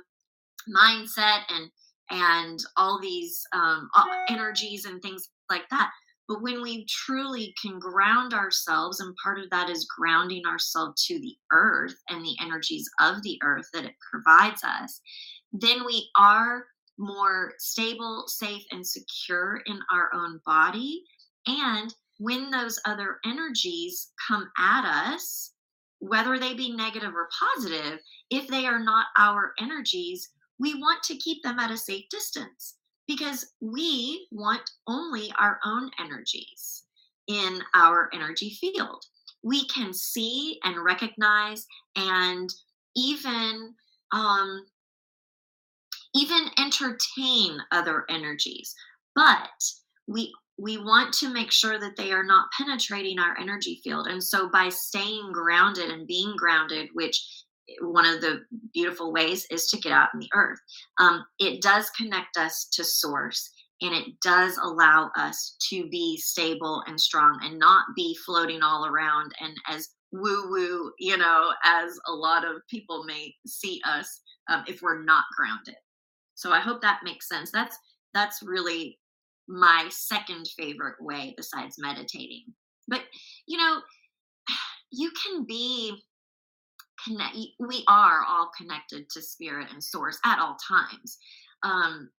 [0.74, 1.70] mindset and
[2.10, 3.90] and all these um,
[4.28, 5.90] energies and things like that
[6.28, 11.18] but when we truly can ground ourselves and part of that is grounding ourselves to
[11.20, 15.00] the earth and the energies of the earth that it provides us
[15.52, 16.64] then we are
[16.98, 21.04] more stable safe and secure in our own body.
[21.46, 25.52] And when those other energies come at us
[25.98, 28.00] whether they be negative or positive
[28.30, 30.28] if they are not our energies
[30.58, 32.76] we want to keep them at a safe distance
[33.08, 36.84] because we want only our own energies
[37.28, 39.04] in our energy field.
[39.42, 41.66] We can see and recognize
[41.96, 42.52] and
[42.96, 43.74] even
[44.12, 44.64] um,
[46.14, 48.74] even entertain other energies,
[49.14, 49.50] but
[50.06, 54.06] we we want to make sure that they are not penetrating our energy field.
[54.06, 57.44] And so by staying grounded and being grounded, which
[57.80, 60.59] one of the beautiful ways is to get out in the earth.
[60.98, 63.51] Um, it does connect us to source
[63.82, 68.86] and it does allow us to be stable and strong and not be floating all
[68.86, 74.20] around and as woo woo, you know, as a lot of people may see us
[74.48, 75.74] um, if we're not grounded.
[76.34, 77.51] So I hope that makes sense.
[77.51, 77.76] That's
[78.14, 78.98] that's really
[79.48, 82.44] my second favorite way besides meditating.
[82.88, 83.02] But,
[83.47, 83.80] you know,
[84.90, 86.02] you can be
[87.06, 91.18] connect we are all connected to spirit and source at all times.
[91.62, 92.10] Um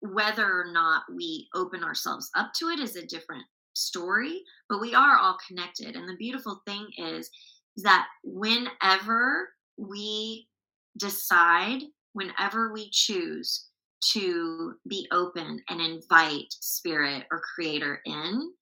[0.00, 3.44] whether or not we open ourselves up to it is a different
[3.74, 5.94] story, but we are all connected.
[5.94, 7.30] And the beautiful thing is
[7.78, 10.48] that whenever we
[10.98, 11.82] decide,
[12.12, 13.68] whenever we choose
[14.12, 18.52] to be open and invite spirit or creator in,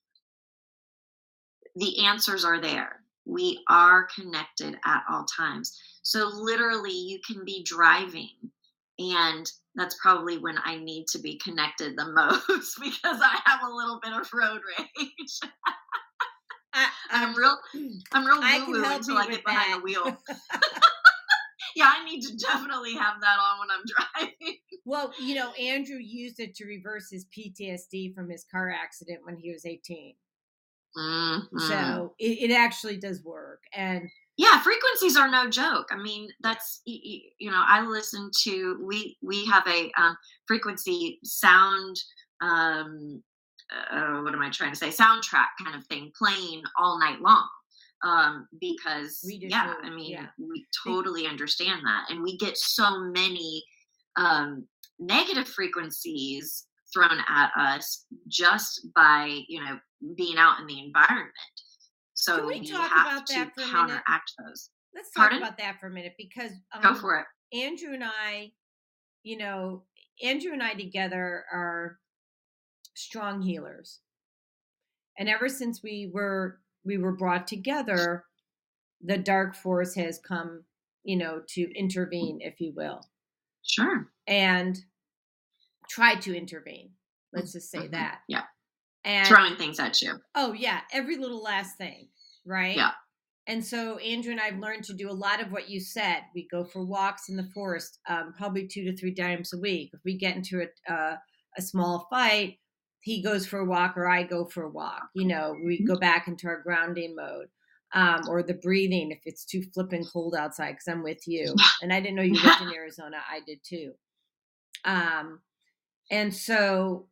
[1.76, 2.99] the answers are there.
[3.30, 5.78] We are connected at all times.
[6.02, 8.50] So, literally, you can be driving,
[8.98, 13.72] and that's probably when I need to be connected the most because I have a
[13.72, 15.40] little bit of road rage.
[16.72, 17.56] I, am real,
[18.12, 19.78] I'm real woo woo until I get behind that.
[19.78, 20.04] the wheel.
[21.76, 24.56] yeah, I need to definitely have that on when I'm driving.
[24.84, 29.36] Well, you know, Andrew used it to reverse his PTSD from his car accident when
[29.36, 30.14] he was 18.
[30.96, 31.58] Mm-hmm.
[31.58, 33.62] So it, it actually does work.
[33.74, 34.10] And
[34.40, 39.44] yeah frequencies are no joke i mean that's you know i listen to we we
[39.44, 41.96] have a um, frequency sound
[42.40, 43.22] um
[43.92, 47.46] uh, what am i trying to say soundtrack kind of thing playing all night long
[48.02, 49.86] um because yeah too.
[49.86, 50.26] i mean yeah.
[50.38, 53.62] we totally understand that and we get so many
[54.16, 54.64] um
[54.98, 59.78] negative frequencies thrown at us just by you know
[60.16, 61.34] being out in the environment
[62.20, 63.24] so Can we that
[63.54, 64.68] for counteract those.
[64.94, 65.38] Let's talk Pardon?
[65.38, 67.56] about that for a minute because um, go for it.
[67.56, 68.52] Andrew and I,
[69.22, 69.84] you know,
[70.22, 71.98] Andrew and I together are
[72.94, 74.00] strong healers,
[75.18, 78.24] and ever since we were we were brought together,
[79.02, 80.64] the dark force has come,
[81.04, 83.00] you know, to intervene, if you will.
[83.62, 84.10] Sure.
[84.26, 84.78] And
[85.88, 86.90] try to intervene.
[87.32, 87.92] Let's just say mm-hmm.
[87.92, 88.20] that.
[88.28, 88.42] Yeah
[89.04, 90.14] and throwing things at you.
[90.34, 92.08] Oh yeah, every little last thing,
[92.44, 92.76] right?
[92.76, 92.92] Yeah.
[93.46, 96.22] And so Andrew and I've learned to do a lot of what you said.
[96.34, 99.90] We go for walks in the forest, um, probably two to three times a week.
[99.92, 101.16] If we get into a, uh,
[101.58, 102.58] a small fight,
[103.00, 105.08] he goes for a walk or I go for a walk.
[105.14, 105.86] You know, we mm-hmm.
[105.86, 107.46] go back into our grounding mode.
[107.92, 111.52] Um, or the breathing if it's too flipping cold outside because I'm with you.
[111.82, 113.16] And I didn't know you lived in Arizona.
[113.28, 113.94] I did too.
[114.84, 115.40] Um,
[116.08, 117.08] and so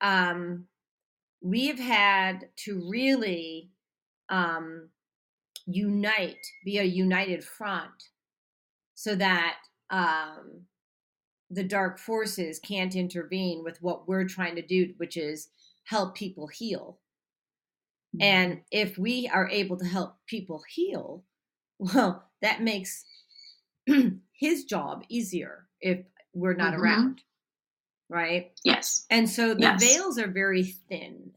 [0.00, 0.68] um,
[1.44, 3.70] we've had to really
[4.30, 4.88] um,
[5.66, 8.08] unite, be a united front,
[8.94, 9.56] so that
[9.90, 10.62] um,
[11.50, 15.48] the dark forces can't intervene with what we're trying to do, which is
[15.84, 16.98] help people heal.
[18.16, 18.22] Mm-hmm.
[18.22, 21.24] And if we are able to help people heal,
[21.78, 23.04] well, that makes
[24.32, 26.82] his job easier if we're not mm-hmm.
[26.82, 27.20] around
[28.14, 28.52] right?
[28.62, 29.06] Yes.
[29.10, 29.82] And so the yes.
[29.82, 31.32] veils are very thin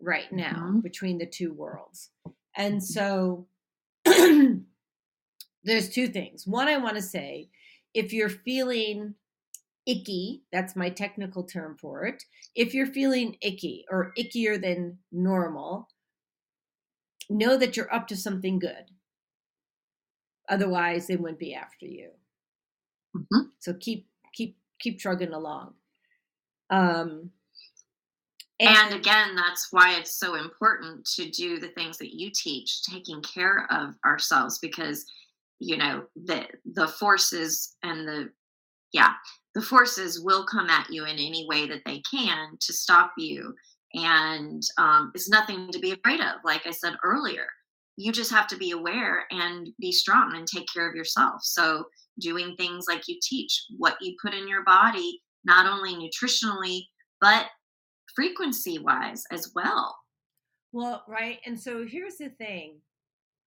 [0.00, 0.80] right now mm-hmm.
[0.80, 2.08] between the two worlds.
[2.56, 3.46] And so
[4.04, 6.46] there's two things.
[6.46, 7.50] One, I want to say
[7.92, 9.14] if you're feeling
[9.86, 12.22] icky, that's my technical term for it.
[12.54, 15.88] If you're feeling icky or ickier than normal,
[17.28, 18.90] know that you're up to something good.
[20.48, 22.10] Otherwise, they wouldn't be after you.
[23.14, 23.48] Mm-hmm.
[23.60, 25.74] So keep keep keep trugging along.
[26.70, 27.30] Um,
[28.60, 32.82] and, and again, that's why it's so important to do the things that you teach,
[32.82, 35.04] taking care of ourselves, because
[35.60, 38.28] you know the the forces and the
[38.92, 39.12] yeah
[39.54, 43.54] the forces will come at you in any way that they can to stop you.
[43.94, 47.46] And um, it's nothing to be afraid of like i said earlier.
[47.96, 51.42] You just have to be aware and be strong and take care of yourself.
[51.42, 51.84] So
[52.18, 56.82] doing things like you teach what you put in your body not only nutritionally
[57.20, 57.46] but
[58.14, 59.96] frequency wise as well.
[60.72, 61.38] Well, right.
[61.46, 62.80] And so here's the thing.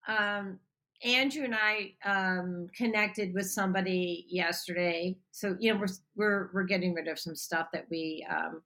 [0.06, 0.58] Um,
[1.04, 5.16] Andrew and I um, connected with somebody yesterday.
[5.30, 8.62] So you know we're we're we're getting rid of some stuff that we um,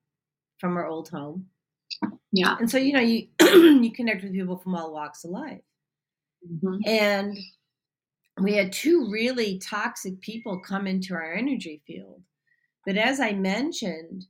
[0.58, 1.46] from our old home.
[2.32, 2.56] Yeah.
[2.58, 5.60] And so you know you you connect with people from all walks of life,
[6.50, 6.76] mm-hmm.
[6.86, 7.36] and
[8.40, 12.22] we had two really toxic people come into our energy field.
[12.84, 14.26] But as I mentioned,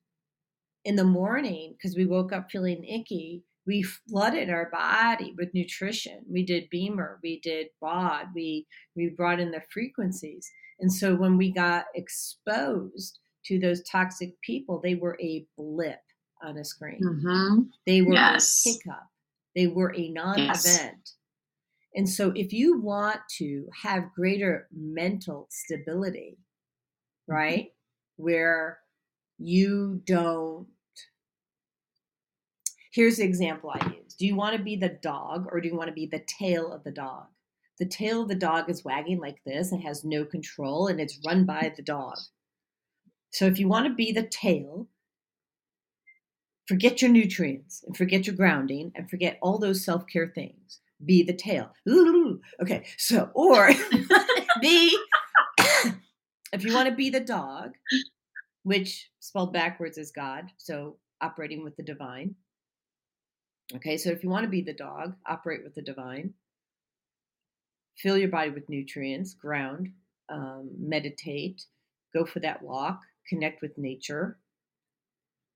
[0.85, 6.25] in the morning because we woke up feeling icky we flooded our body with nutrition
[6.29, 8.67] we did BEMER, we did baud we
[8.97, 10.51] we brought in the frequencies
[10.81, 16.01] and so when we got exposed to those toxic people they were a blip
[16.43, 17.63] on a screen mm-hmm.
[17.87, 18.65] they were yes.
[18.67, 19.07] a hiccup
[19.55, 21.17] they were a non-event yes.
[21.95, 27.33] and so if you want to have greater mental stability mm-hmm.
[27.33, 27.69] right
[28.23, 28.79] where
[29.39, 30.67] you don't
[32.93, 34.15] Here's the example I use.
[34.19, 36.71] Do you want to be the dog or do you want to be the tail
[36.71, 37.25] of the dog?
[37.79, 41.19] The tail of the dog is wagging like this and has no control and it's
[41.27, 42.17] run by the dog.
[43.31, 44.89] So if you want to be the tail,
[46.67, 50.81] forget your nutrients and forget your grounding and forget all those self care things.
[51.05, 51.73] Be the tail.
[52.61, 53.71] Okay, so, or
[54.61, 54.97] be,
[56.53, 57.77] if you want to be the dog,
[58.65, 62.37] which spelled backwards is God, so operating with the divine.
[63.75, 66.35] Okay, so if you want to be the dog, operate with the divine.
[67.97, 69.93] Fill your body with nutrients, ground,
[70.29, 71.67] um, meditate,
[72.13, 74.39] go for that walk, connect with nature,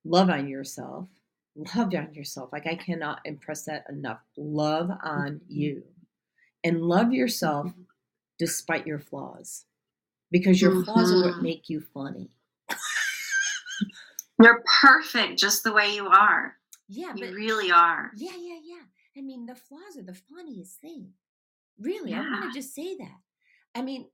[0.04, 1.08] love on yourself,
[1.76, 2.50] love on yourself.
[2.52, 4.20] Like I cannot impress that enough.
[4.36, 5.48] Love on Mm-hmm.
[5.48, 5.84] you
[6.64, 7.72] and love yourself
[8.38, 9.66] despite your flaws
[10.38, 11.42] because your flaws are what Mhm.
[11.42, 12.30] make you funny.
[14.42, 16.56] You're perfect just the way you are.
[16.88, 18.12] Yeah, You but really are.
[18.16, 18.82] yeah, yeah, yeah.
[19.16, 21.14] I mean, the flaws are the funniest thing.
[21.78, 23.20] Really, I want to just say that.
[23.74, 24.06] I mean,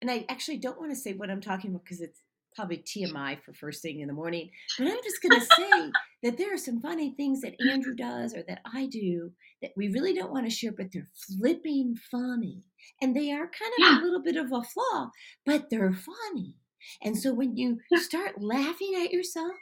[0.00, 2.22] and I actually don't want to say what I'm talking about because it's
[2.54, 4.50] probably TMI for first thing in the morning.
[4.78, 8.34] But I'm just going to say that there are some funny things that Andrew does
[8.34, 9.32] or that I do
[9.62, 11.08] that we really don't want to share, but they're
[11.38, 12.62] flipping funny.
[13.02, 13.96] And they are kind of Yeah.
[13.96, 15.10] a little bit of a flaw,
[15.46, 16.56] but they're funny.
[17.02, 19.54] And so when you start laughing at yourself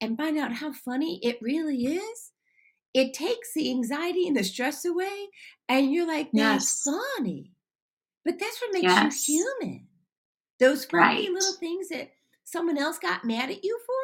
[0.00, 2.32] and find out how funny it really is,
[2.94, 5.28] it takes the anxiety and the stress away.
[5.68, 6.82] And you're like, that's Yes.
[6.84, 7.52] funny.
[8.24, 9.28] But that's what makes Yes.
[9.28, 9.88] you human.
[10.60, 11.30] Those funny Right.
[11.30, 12.12] little things that
[12.44, 13.94] someone else got mad at you for,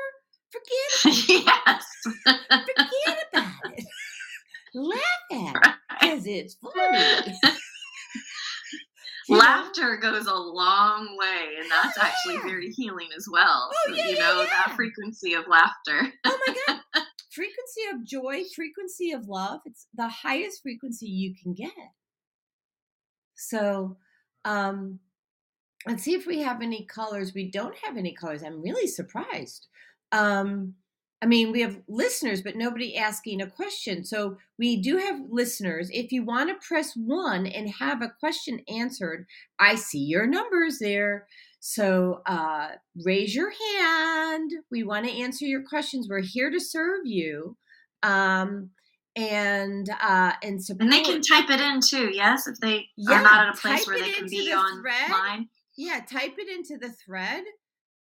[0.51, 1.87] forget about yes.
[2.07, 2.71] it.
[2.77, 3.85] Forget about it.
[4.75, 5.01] Laugh
[5.33, 7.39] at it because it's funny.
[9.29, 9.37] Know?
[9.39, 12.43] Laughter goes a long way, and that's Oh, actually yeah.
[12.43, 13.71] very healing as well.
[13.73, 16.13] Oh, So, yeah, you yeah, know, that frequency of laughter.
[16.25, 16.81] oh my god
[17.31, 21.71] frequency of joy frequency of love it's the highest frequency you can get
[23.37, 23.97] so
[24.45, 24.99] um
[25.87, 27.33] let's see if we have any colors.
[27.35, 28.43] We don't have any colors.
[28.43, 29.67] I'm really surprised.
[30.13, 30.75] Um
[31.23, 34.05] i mean we have listeners but nobody asking a question.
[34.05, 35.91] So we do have listeners.
[35.93, 39.27] If you want to press one and have a question answered
[39.59, 41.27] i see your numbers there.
[41.61, 42.69] So uh,
[43.05, 44.51] raise your hand.
[44.71, 46.09] We want to answer your questions.
[46.09, 47.57] We're here to serve you,
[48.03, 48.71] um,
[49.15, 50.85] and uh, and support.
[50.85, 53.59] And they can type it in too, yes, if they Yeah, are not at a
[53.59, 55.49] place where they can be online.
[55.77, 57.45] Yeah, type it into the thread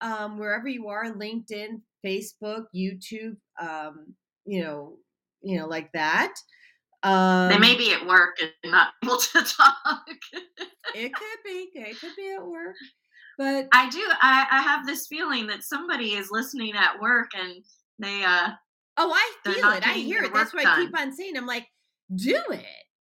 [0.02, 3.38] um, wherever you are, LinkedIn, Facebook, YouTube.
[3.60, 4.16] Um,
[4.46, 4.98] you know,
[5.42, 6.34] you know, like that.
[7.04, 10.06] Um, They may be at work and not able to talk.
[10.94, 11.70] It could be.
[11.76, 12.76] It could be at work,
[13.38, 14.04] but I do.
[14.22, 17.64] I, I have this feeling that somebody is listening at work and
[18.00, 18.50] they uh
[18.98, 19.88] Oh, I feel it.
[19.88, 20.34] I hear it.
[20.34, 21.66] That's why I keep on saying, I'm like,
[22.16, 22.66] do it.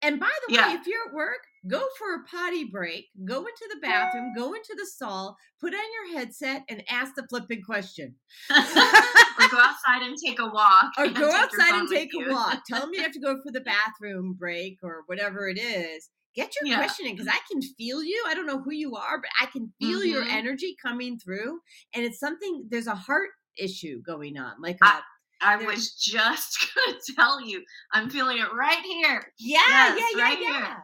[0.04, 0.68] And by the Yeah.
[0.68, 4.54] way, if you're at work, go for a potty break, go into the bathroom, go
[4.54, 8.16] into the stall, put on your headset, and ask the flipping question.
[8.50, 8.64] or go
[9.60, 10.92] outside and take a walk.
[10.98, 12.64] Or go outside and take a walk.
[12.68, 16.10] Tell them you have to go for the bathroom break or whatever it is.
[16.36, 16.78] Get your Yeah.
[16.78, 18.24] question in because I can feel you.
[18.28, 20.32] I don't know who you are, but I can feel your Mhm.
[20.32, 21.60] energy coming through.
[21.94, 24.54] And it's something, there's a heart issue going on.
[24.62, 25.02] Like, I- a,
[25.44, 29.34] I There- was just gonna tell you, I'm feeling it right here.
[29.40, 30.78] Yeah, Yes, yeah, yeah, right yeah.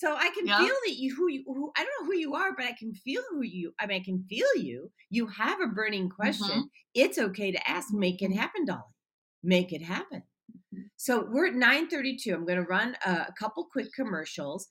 [0.00, 0.58] So I can Yeah.
[0.58, 2.94] feel that you who you who I don't know who you are, but I can
[2.94, 4.92] feel who you I mean I can feel you.
[5.10, 6.46] You have a burning question.
[6.46, 6.76] Mm-hmm.
[6.94, 7.92] It's okay to ask.
[7.92, 8.94] Make it happen, Dolly.
[9.42, 10.22] Make it happen.
[10.96, 12.32] So we're at 932.
[12.32, 14.68] I'm gonna run a, a couple quick commercials.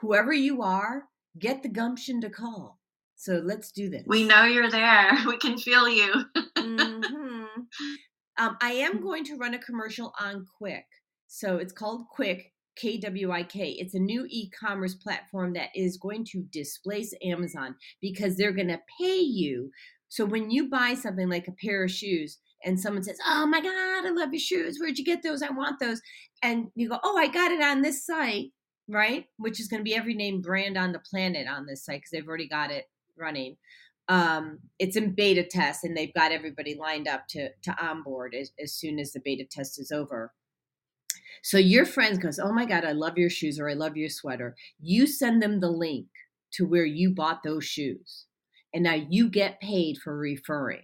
[0.00, 1.04] Whoever you are,
[1.38, 2.78] get the gumption to call.
[3.16, 4.04] So let's do this.
[4.06, 5.10] We know you're there.
[5.26, 6.24] We can feel you.
[6.56, 7.44] Mhm.
[8.38, 10.86] Um, I am going to run a commercial on Kwik.
[11.26, 13.70] So it's called Kwik, K W I K.
[13.78, 18.68] It's a new e commerce platform that is going to displace Amazon because they're going
[18.68, 19.70] to pay you.
[20.08, 23.60] So when you buy something like a pair of shoes and someone says, Oh my
[23.60, 24.78] God, I love your shoes.
[24.78, 25.42] Where'd you get those?
[25.42, 26.00] I want those.
[26.42, 28.52] And you go, Oh, I got it on this site,
[28.88, 29.26] right?
[29.36, 32.10] Which is going to be every name brand on the planet on this site because
[32.12, 32.86] they've already got it
[33.18, 33.56] running
[34.10, 38.50] um, it's in beta test and they've got everybody lined up to to onboard as,
[38.62, 40.32] as soon as the beta test is over
[41.42, 44.08] so your friend goes oh my god i love your shoes or i love your
[44.10, 44.54] sweater.
[44.80, 46.06] You send them the link
[46.54, 48.26] to where you bought those shoes
[48.74, 50.82] and now you get paid for referring.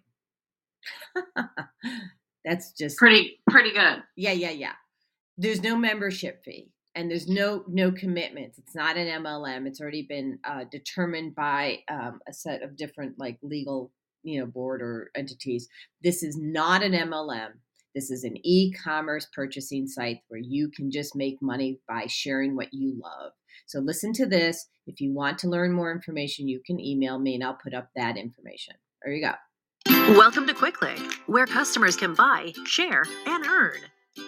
[2.45, 4.03] That's just Pretty pretty good.
[4.17, 4.73] yeah yeah yeah.
[5.37, 8.59] There's no membership fee and there's no no commitments.
[8.59, 13.19] It's not an mlm it's already been uh, determined by um, a set of different
[13.19, 13.91] like legal
[14.23, 15.69] you know board or entities.
[16.03, 17.51] This is not an mlm
[17.97, 22.55] This is an e commerce purchasing site where you can just make money by sharing
[22.55, 23.33] what you love.
[23.65, 24.69] So listen to this.
[24.87, 27.89] If you want to learn more information, you can email me and I'll put up
[27.97, 28.75] that information.
[29.03, 29.33] There you go.
[30.15, 33.79] Welcome to KwikClick, where customers can buy, share, and earn.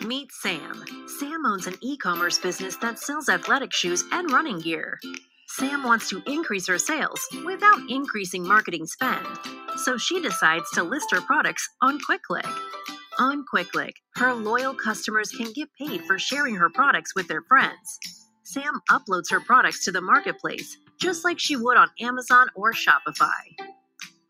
[0.00, 0.82] Meet Sam.
[1.18, 4.98] Sam owns an e commerce business that sells athletic shoes and running gear.
[5.48, 9.26] Sam wants to increase her sales without increasing marketing spend,
[9.76, 12.97] so she decides to list her products on KwikClick.
[13.18, 17.98] On KwikClick, her loyal customers can get paid for sharing her products with their friends.
[18.44, 23.30] Sam uploads her products to the marketplace just like she would on Amazon or Shopify.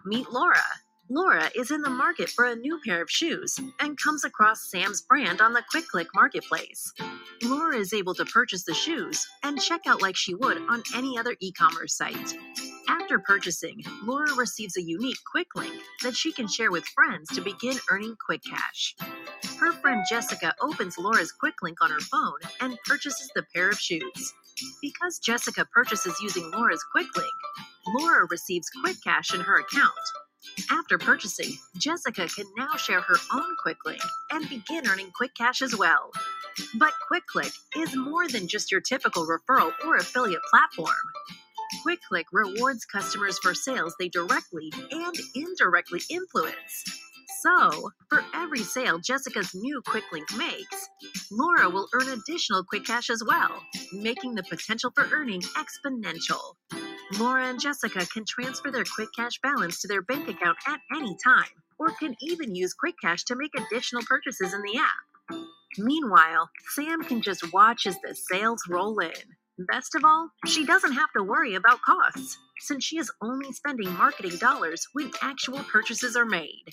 [0.05, 0.63] Meet Laura.
[1.11, 5.03] Laura is in the market for a new pair of shoes and comes across Sam's
[5.03, 6.93] brand on the KwikClick marketplace.
[7.43, 11.19] Laura is able to purchase the shoes and check out like she would on any
[11.19, 12.35] other e commerce site.
[12.89, 17.77] After purchasing, Laura receives a unique KwikLink that she can share with friends to begin
[17.91, 18.95] earning KwikCash.
[19.59, 24.35] Her friend Jessica opens Laura's KwikLink on her phone and purchases the pair of shoes.
[24.81, 27.27] Because Jessica purchases using Laura's KwikLink,
[27.99, 29.93] Laura receives KwikCash in her account.
[30.71, 34.03] After purchasing, Jessica can now share her own KwikLink
[34.33, 36.11] and begin earning KwikCash as well.
[36.77, 40.95] But KwikClick is more than just your typical referral or affiliate platform.
[41.85, 46.85] KwikClick rewards customers for sales they directly and indirectly influence.
[47.41, 50.89] So, for every sale Jessica's new KwikLink makes,
[51.31, 53.63] Laura will earn additional KwikCash as well,
[53.93, 56.57] making the potential for earning exponential.
[57.19, 61.47] Laura and Jessica can transfer their KwikCash balance to their bank account at any time,
[61.79, 65.39] or can even use KwikCash to make additional purchases in the app.
[65.79, 69.13] Meanwhile, Sam can just watch as the sales roll in.
[69.67, 73.93] Best of all, she doesn't have to worry about costs, since she is only spending
[73.95, 76.65] marketing dollars when actual purchases are made.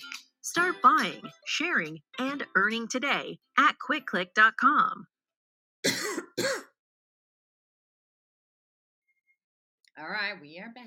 [0.42, 5.06] Start buying, sharing, and earning today at kwikclick.com.
[9.98, 10.86] All right, we are back.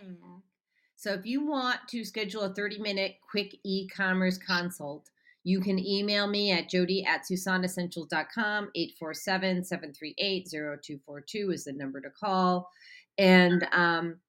[0.95, 5.09] So if you want to schedule a 30 minute quick e commerce consult,
[5.43, 8.69] you can email me at jody at susanessentials.com.
[8.75, 12.69] 847 738 0242 is the number to call.
[13.17, 14.19] And um,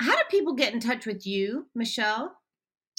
[0.00, 2.32] how do people get in touch with you, Michelle?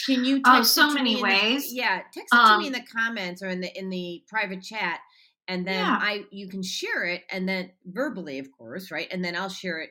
[0.06, 1.74] Can you Oh, text it so many me in the- ways.
[1.74, 4.64] yeah, text it to me in Um, the comments or in the in the private
[4.64, 5.02] chat,
[5.50, 5.98] and then Yeah.
[6.02, 9.08] I you can share it and then verbally, of course, right?
[9.12, 9.90] And then I'll share it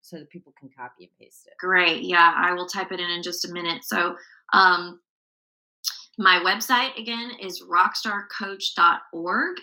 [0.00, 1.54] so that people can copy and paste it.
[1.58, 2.02] Great.
[2.02, 3.84] Yeah, I will type it in in just a minute.
[3.84, 4.16] So,
[4.52, 5.00] um,
[6.18, 9.56] my website again is rockstarcoach.org.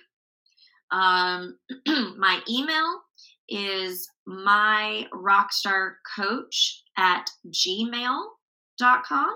[0.91, 1.57] Um,
[2.17, 3.01] my email
[3.49, 9.35] is my rockstarcoach at gmail.com.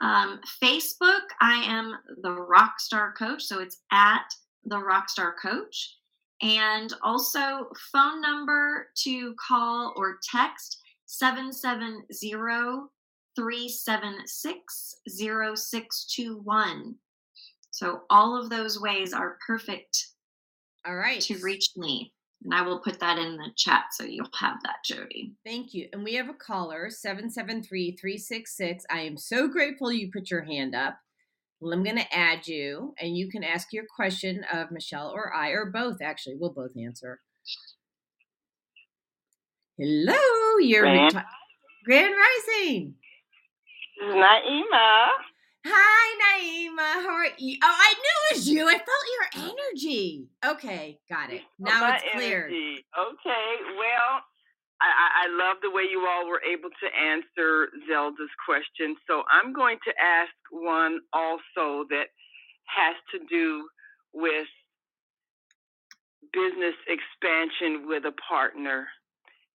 [0.00, 4.24] Um, Facebook, I am the Rockstar Coach, so it's at
[4.64, 5.96] the Rockstar Coach.
[6.42, 12.74] And also, phone number to call or text 770
[13.36, 16.94] 376 0621.
[17.70, 20.08] So, all of those ways are perfect
[20.86, 21.20] All right.
[21.22, 22.12] to reach me.
[22.44, 25.32] And I will put that in the chat so you'll have that, Jody.
[25.46, 25.88] Thank you.
[25.92, 28.84] And we have a caller, 773 366.
[28.90, 30.98] I am so grateful you put your hand up.
[31.60, 35.32] Well, I'm going to add you, and you can ask your question of Michelle or
[35.32, 36.34] I, or both, actually.
[36.36, 37.20] We'll both answer.
[39.78, 41.24] Hello, you're Grand- reti-
[41.84, 42.94] Grand Rising.
[44.02, 45.06] This is Naima.
[45.64, 47.06] Hi, Naima.
[47.06, 47.56] How are you?
[47.62, 48.66] Oh, I knew it was you.
[48.68, 49.06] I felt
[49.38, 50.26] your energy.
[50.44, 51.42] Okay, got it.
[51.60, 52.46] Now My it's clear.
[52.46, 52.84] energy.
[52.98, 54.10] Okay, well,
[54.82, 58.96] I, I, I love the way you all were able to answer Zelda's question.
[59.06, 62.06] So I'm going to ask one also that
[62.66, 63.68] has to do
[64.12, 64.48] with
[66.32, 68.88] business expansion with a partner.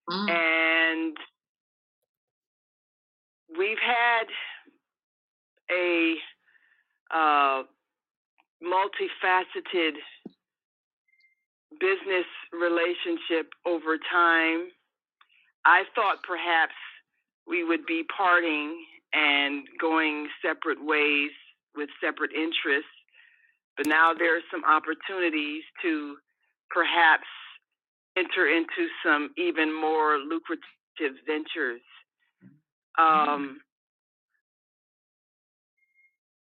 [0.10, 0.30] Mm.
[0.32, 1.18] and
[3.58, 4.28] we've had
[5.72, 6.16] a
[7.14, 7.64] uh,
[8.64, 9.94] multifaceted
[11.80, 14.70] business relationship over time.
[15.66, 16.74] I thought perhaps
[17.48, 21.32] we would be parting and going separate ways
[21.76, 22.90] with separate interests,
[23.76, 26.18] but now there are some opportunities to
[26.70, 27.28] perhaps
[28.18, 31.82] enter into some even more lucrative ventures.
[32.98, 33.62] Um,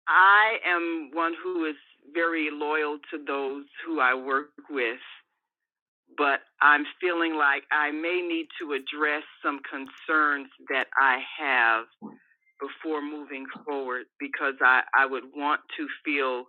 [0.09, 1.77] I am one who is
[2.15, 4.99] very loyal to those who I work with,
[6.17, 11.85] but I'm feeling like I may need to address some concerns that I have
[12.61, 16.45] before moving forward because I, I would want to feel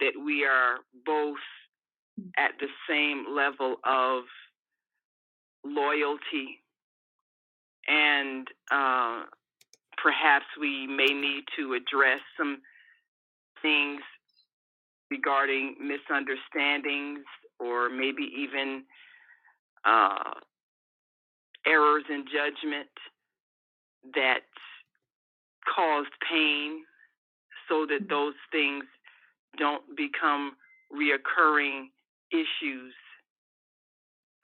[0.00, 1.38] that we are both
[2.38, 4.24] at the same level of
[5.64, 6.60] loyalty
[7.88, 9.22] and uh,
[10.02, 12.60] perhaps we may need to address some
[13.62, 14.00] things
[15.10, 17.24] regarding misunderstandings
[17.60, 18.82] or maybe even
[19.84, 20.32] uh,
[21.66, 22.88] errors in judgment
[24.14, 24.40] that
[25.74, 26.82] caused pain
[27.68, 28.84] so that those things
[29.58, 30.52] don't become
[30.92, 31.86] reoccurring
[32.30, 32.92] issues.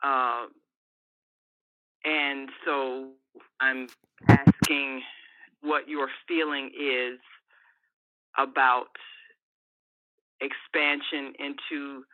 [0.03, 0.47] Uh,
[2.05, 3.11] and so
[3.61, 3.89] I'm
[4.29, 5.03] asking
[5.63, 7.19] what your feeling is
[8.39, 8.89] about
[10.41, 12.05] expansion into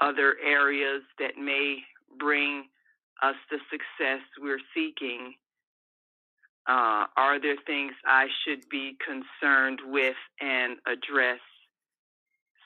[0.00, 1.78] other areas that may
[2.18, 2.64] bring
[3.22, 5.34] us the success we're seeking.
[6.68, 11.40] Uh, are there things I should be concerned with and address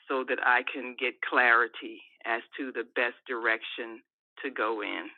[0.07, 4.01] so that I can get clarity as to the best direction
[4.43, 5.09] to go in?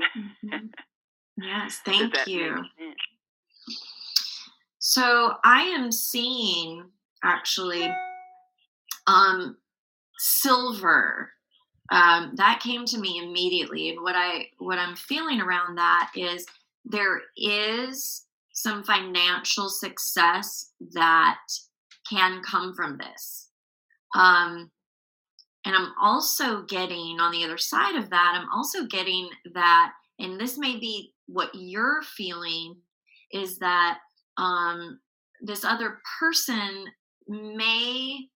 [0.00, 0.66] Mm-hmm.
[1.36, 2.56] Yes, thank you.
[4.78, 6.84] So I am seeing
[7.24, 7.92] actually
[9.06, 9.56] um
[10.18, 11.30] silver
[11.90, 16.46] um, that came to me immediately and what i what i'm feeling around that is
[16.84, 21.40] there is some financial success that
[22.08, 23.48] can come from this
[24.14, 24.70] um,
[25.64, 30.40] and i'm also getting on the other side of that i'm also getting that and
[30.40, 32.76] this may be what you're feeling
[33.32, 33.98] is that
[34.38, 35.00] um,
[35.40, 36.84] this other person
[37.28, 38.28] may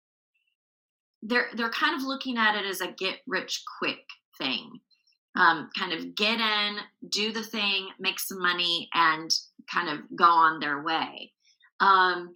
[1.22, 4.04] they're they're kind of looking at it as a get rich quick
[4.38, 4.70] thing.
[5.36, 6.76] Um, kind of get in
[7.10, 9.30] do the thing make some money and
[9.72, 11.32] kind of go on their way.
[11.80, 12.34] Um,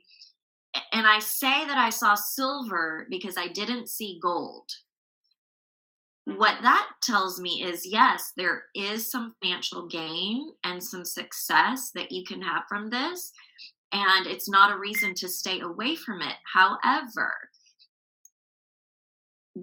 [0.93, 4.71] and i say that i saw silver because i didn't see gold
[6.25, 12.13] what that tells me is yes there is some financial gain and some success that
[12.13, 13.33] you can have from this
[13.93, 16.37] and it's not a reason to stay away from it.
[16.53, 17.33] However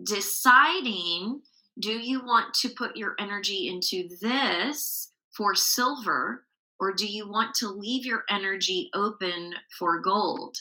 [0.04, 1.42] deciding
[1.80, 6.46] do you want to put your energy into this for silver
[6.80, 10.58] or do you want to leave your energy open for gold?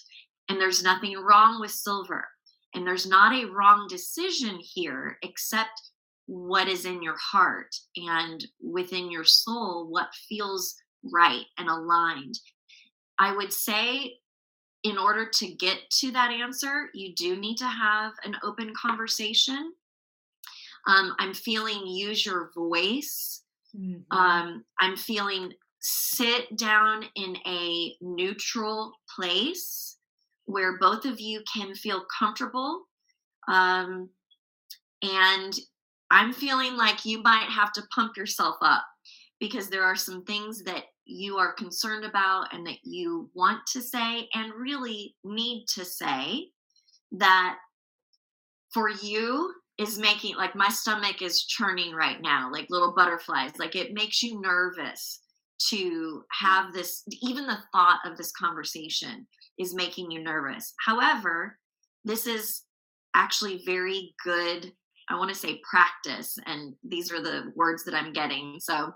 [0.48, 2.28] And there's nothing wrong with silver
[2.76, 5.90] and there's not a wrong decision here except
[6.26, 10.76] what is in your heart and within your soul what feels
[11.12, 12.38] right and aligned
[13.18, 14.12] i would say
[14.86, 19.72] in order to get to that answer, you do need to have an open conversation.
[20.86, 23.42] Um, I'm feeling use your voice.
[23.76, 24.16] Mm-hmm.
[24.16, 29.95] Um, I'm feeling sit down in a neutral place
[30.46, 32.84] where both of you can feel comfortable.
[33.48, 34.08] Um,
[35.02, 35.52] and
[36.10, 38.84] I'm feeling like you might have to pump yourself up
[39.40, 43.80] because there are some things that you are concerned about and that you want to
[43.80, 46.48] say and really need to say
[47.12, 47.56] that
[48.72, 53.76] for you is making like my stomach is churning right now like little butterflies like
[53.76, 55.20] it makes you nervous
[55.58, 59.26] to have this even the thought of this conversation
[59.58, 61.58] is making you nervous however
[62.04, 62.62] this is
[63.14, 64.72] actually very good
[65.08, 68.92] i want to say practice and these are the words that i'm getting so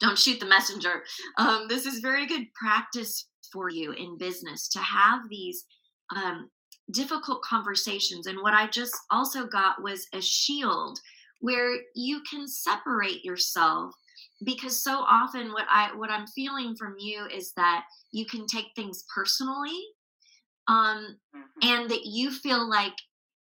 [0.00, 1.02] don't shoot the messenger.
[1.38, 5.64] Um, this is very good practice for you in business to have these
[6.14, 6.50] um,
[6.92, 8.26] difficult conversations.
[8.26, 10.98] And what I just also got was a shield
[11.40, 13.94] where you can separate yourself
[14.44, 18.66] because so often what i what i'm feeling from you is that you can take
[18.74, 19.80] things personally
[20.68, 21.68] um mm-hmm.
[21.68, 22.94] and that you feel like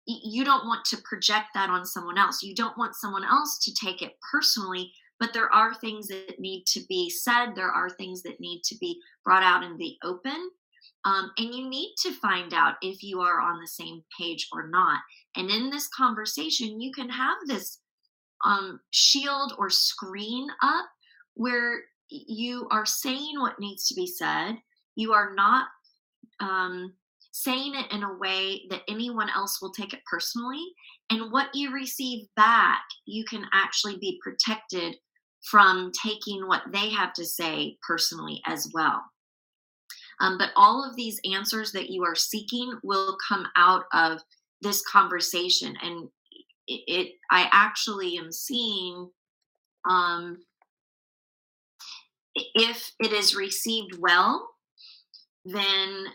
[0.07, 2.41] you don't want to project that on someone else.
[2.41, 6.65] You don't want someone else to take it personally but there are things that need
[6.67, 7.55] to be said.
[7.55, 10.51] There are things that need to be brought out in the open
[11.05, 14.67] um, and you need to find out if you are on the same page or
[14.67, 14.99] not.
[15.35, 17.79] And in this conversation you can have this
[18.45, 20.85] um, shield or screen up
[21.35, 24.57] where you are saying what needs to be said
[24.95, 25.67] you are not
[26.39, 26.93] um,
[27.31, 30.65] saying it in a way that anyone else will take it personally.
[31.11, 34.95] And what you receive back, you can actually be protected
[35.43, 39.01] from taking what they have to say personally as well.
[40.19, 44.19] Um, but all of these answers that you are seeking will come out of
[44.61, 45.75] this conversation.
[45.83, 46.09] And
[46.67, 49.09] it, it I actually am seeing
[49.89, 50.37] um,
[52.35, 54.47] if it is received well,
[55.45, 56.05] then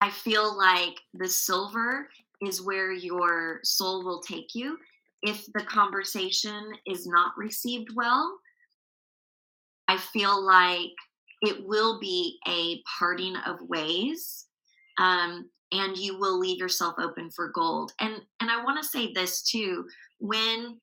[0.00, 2.08] I feel like the silver
[2.40, 4.78] is where your soul will take you
[5.22, 8.38] if the conversation is not received well.
[9.88, 10.92] I feel like
[11.42, 14.46] it will be a parting of ways.
[14.98, 17.92] Um, and you will leave yourself open for gold.
[18.00, 19.86] And and I want to say this too,
[20.18, 20.80] when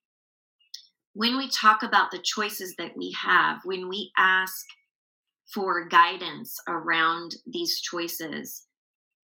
[1.14, 4.65] when we talk about the choices that we have, when we ask
[5.51, 8.68] for guidance around these choices,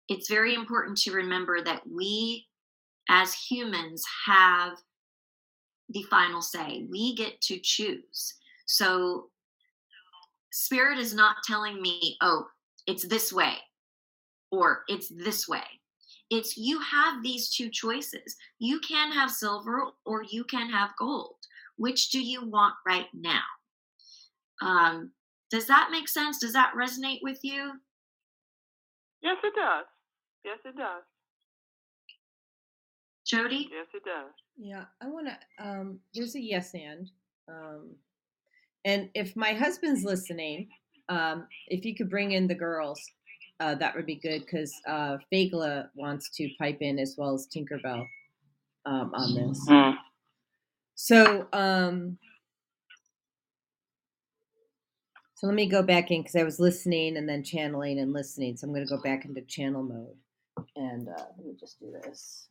[0.08, 2.46] it's very important to remember that we
[3.10, 4.78] as humans have
[5.90, 6.86] the final say.
[6.90, 8.34] We get to choose.
[8.66, 9.28] So,
[10.52, 12.46] spirit is not telling me, oh,
[12.86, 13.56] it's this way
[14.54, 15.64] or it's this way.
[16.30, 18.36] It's you have these two choices.
[18.58, 21.36] You can have silver or you can have gold.
[21.76, 23.42] Which do you want right now?
[24.62, 25.10] Um,
[25.50, 26.38] does that make sense?
[26.38, 27.72] Does that resonate with you?
[29.22, 29.84] Yes, it does.
[30.44, 31.02] Yes, it does.
[33.26, 33.68] Jody?
[33.72, 34.32] Yes, it does.
[34.56, 35.66] Yeah, I want to.
[35.66, 37.10] Um, there's a yes and.
[37.48, 37.90] Um,
[38.84, 40.68] and if my husband's listening,
[41.08, 43.00] um, if you could bring in the girls,
[43.60, 47.46] uh, that would be good because uh, Fagla wants to pipe in as well as
[47.54, 48.06] Tinkerbell
[48.86, 49.66] um, on this.
[49.68, 49.96] Mm.
[50.96, 52.18] So, um,
[55.34, 58.56] so let me go back in because I was listening and then channeling and listening.
[58.56, 60.16] So I'm going to go back into channel mode.
[60.76, 62.48] And uh, let me just do this.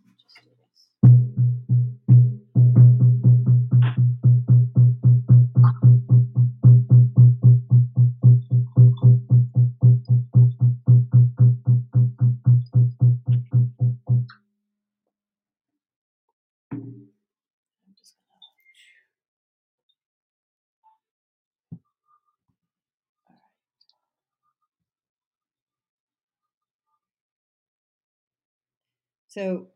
[29.34, 29.68] So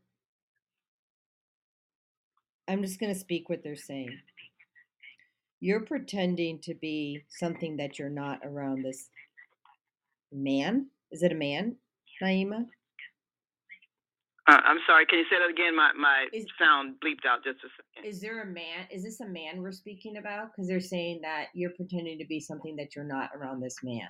[2.68, 4.20] I'm just going to speak what they're saying.
[5.60, 9.10] You're pretending to be something that you're not around this
[10.32, 10.88] man.
[11.12, 11.78] Is it a man,
[12.22, 12.66] Naima?
[14.48, 15.08] Uh, I'm sorry.
[15.08, 15.76] Can you say that again?
[15.76, 18.08] My my Is- sound bleeped out just a second.
[18.08, 18.86] Is there a man?
[18.92, 20.52] Is this a man we're speaking about?
[20.52, 24.08] Because they're saying that you're pretending to be something that you're not around this man.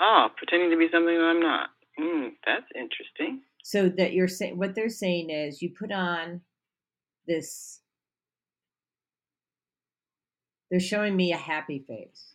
[0.00, 1.68] Oh, pretending to be something that I'm not.
[1.98, 3.42] Hmm, that's interesting.
[3.62, 6.40] So that you're saying what they're saying is you put on
[7.26, 7.80] this.
[10.70, 12.34] They're showing me a happy face.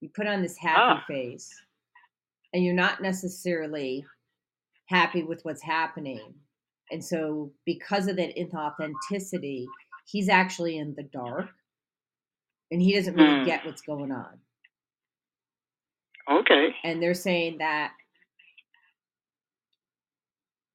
[0.00, 1.04] You put on this happy Ah.
[1.06, 1.50] face,
[2.52, 4.04] and you're not necessarily
[4.86, 6.34] happy with what's happening.
[6.90, 9.66] And so, because of that inauthenticity,
[10.06, 11.50] he's actually in the dark,
[12.70, 13.44] and he doesn't really Hmm.
[13.44, 14.40] get what's going on.
[16.30, 16.74] Okay.
[16.84, 17.92] and they're saying that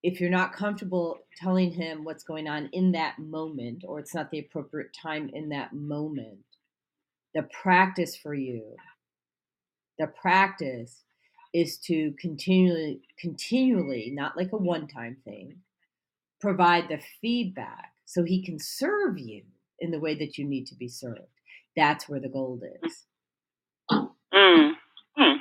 [0.04, 4.32] if you're not comfortable telling him what's going on in that moment or it's not
[4.32, 6.40] the appropriate time in that moment
[7.36, 8.76] the practice for you
[10.00, 11.04] the practice
[11.54, 15.56] is to continually continually not like a one time thing
[16.42, 19.44] provide the feedback so he can serve you
[19.80, 21.22] in the way that you need to be served
[21.76, 23.06] that's where the gold is
[24.34, 24.74] Mm.
[25.18, 25.38] Hmm.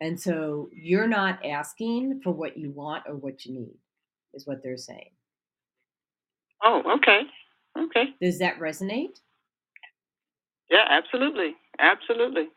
[0.00, 3.78] And so you're not asking for what you want or what you need,
[4.34, 5.10] is what they're saying.
[6.64, 7.22] Oh, okay.
[7.78, 8.04] Okay.
[8.20, 9.20] Does that resonate?
[10.70, 11.54] Yeah, absolutely.
[11.78, 12.48] Absolutely.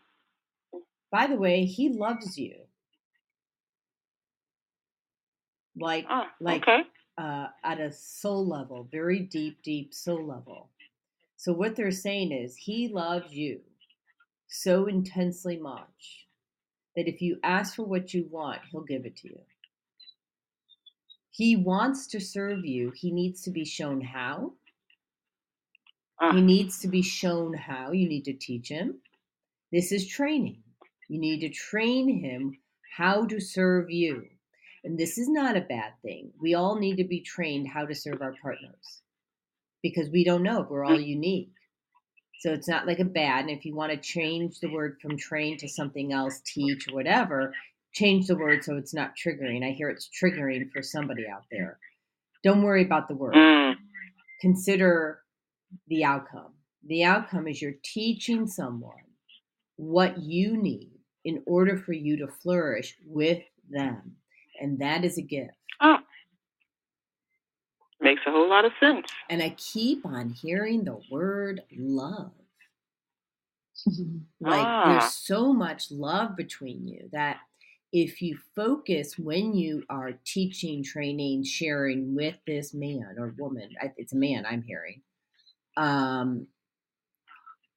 [1.12, 2.56] By the way, he loves you.
[5.78, 6.82] Like Oh, like okay.
[7.18, 10.72] uh, at a soul level, very deep, deep soul level.
[11.38, 13.62] So what they're saying is he loves you
[14.48, 16.28] so intensely much
[16.96, 19.40] that if you ask for what you want, he'll give it to you.
[21.36, 22.94] He wants to serve you.
[22.96, 24.54] He needs to be shown how.
[26.22, 26.32] He ah.
[26.32, 27.92] needs to be shown how.
[27.92, 29.00] You need to teach him.
[29.70, 30.64] This is training.
[31.10, 32.58] You need to train him
[32.96, 34.24] how to serve you.
[34.86, 36.32] And this is not a bad thing.
[36.40, 39.02] We all need to be trained how to serve our partners
[39.84, 40.66] because we don't know.
[40.70, 41.52] We're all unique.
[42.40, 43.42] So it's not like a bad.
[43.42, 47.54] And if you want to change the word from train to something else, teach, whatever,
[47.96, 49.66] change the word so it's not triggering.
[49.66, 51.80] I hear it's triggering for somebody out there.
[52.44, 53.76] Don't worry about the word mm,
[54.42, 55.22] consider
[55.88, 56.54] the outcome.
[56.88, 58.94] The outcome is you're teaching someone
[59.78, 60.92] what you need
[61.26, 64.16] in order for you to flourish with them.
[64.62, 65.56] And that is a gift.
[65.82, 65.98] oh.
[68.02, 69.08] Makes a whole lot of sense.
[69.30, 72.32] And I keep on hearing the word love.
[74.42, 74.86] Like Ah.
[75.00, 77.38] there's so much love between you that
[77.96, 84.12] if you focus when you are teaching, training, sharing with this man or woman, it's
[84.12, 85.02] a man I'm hearing.
[85.78, 86.46] Um,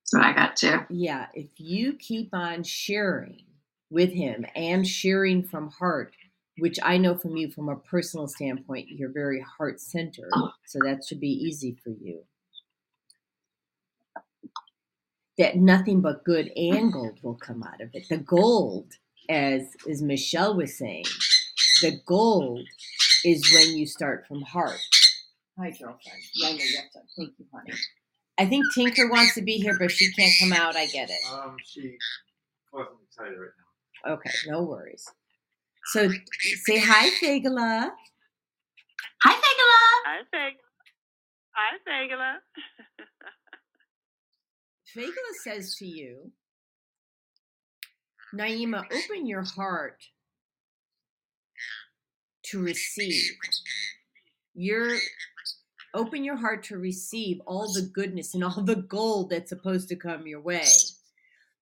[0.01, 0.81] That's what I got too.
[0.91, 3.45] yeah, if you keep on sharing
[3.91, 6.17] with him and sharing from heart,
[6.59, 10.33] which I know from you from a personal standpoint, you're very heart centered,
[10.67, 12.25] so that should be easy for you.
[15.39, 18.09] That nothing but good and gold will come out of it.
[18.09, 18.95] The gold,
[19.29, 21.05] as as Michelle was saying,
[21.83, 22.67] the gold
[23.25, 24.81] is when you start from heart.
[25.59, 25.99] Hi, girlfriend.
[26.35, 27.01] Yeah, I know you have to.
[27.17, 27.73] Thank you, honey.
[28.39, 30.77] I think Tinker wants to be here, but she can't come out.
[30.77, 31.19] I get it.
[31.33, 31.97] Um, she
[32.73, 33.51] wasn't excited right
[34.07, 34.13] now.
[34.15, 35.05] Okay, no worries.
[35.87, 36.09] So
[36.65, 37.91] say hi, Fagala.
[39.23, 39.81] Hi, Fagala.
[40.07, 40.59] I think.
[41.57, 42.35] I Fagala.
[44.97, 46.31] Fagala says to you,
[48.35, 50.05] Naima, open your heart
[52.45, 53.33] to receive.
[54.55, 54.97] Your
[55.95, 59.97] open your heart to receive all the goodness and all the gold that's supposed to
[59.97, 60.67] come your way.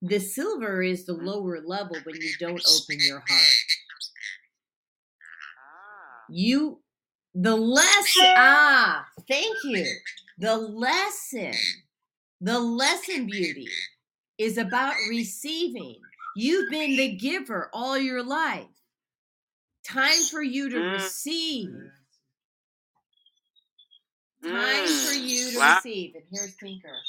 [0.03, 3.67] The silver is the lower level when you don't open your heart.
[6.29, 6.81] You
[7.35, 9.87] the lesson ah, thank you.
[10.39, 11.55] The lesson,
[12.41, 13.69] the lesson beauty
[14.39, 15.97] is about receiving.
[16.37, 18.67] You've been the giver all your life.
[19.85, 20.93] Time for you to Mm.
[20.93, 21.93] receive.
[24.43, 25.29] Time for Mm.
[25.29, 25.77] you to Wow.
[25.77, 26.15] receive.
[26.15, 27.03] And here's Tinker.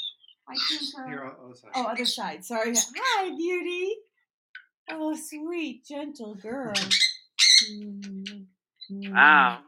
[0.48, 1.06] Hi, Tinker.
[1.08, 1.70] Here, other side.
[1.74, 2.44] Oh, other side.
[2.44, 2.74] Sorry.
[2.76, 3.96] Hi, beauty.
[4.88, 6.74] Oh, sweet, gentle girl.
[8.90, 9.64] Wow.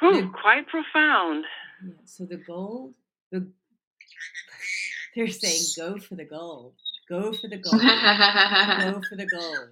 [0.00, 1.46] Whew, quite profound.
[1.84, 2.94] Yeah, so the gold,
[3.30, 3.46] the
[5.14, 6.74] they're saying go for the gold.
[7.08, 7.80] Go for the gold.
[7.80, 9.68] go for the gold.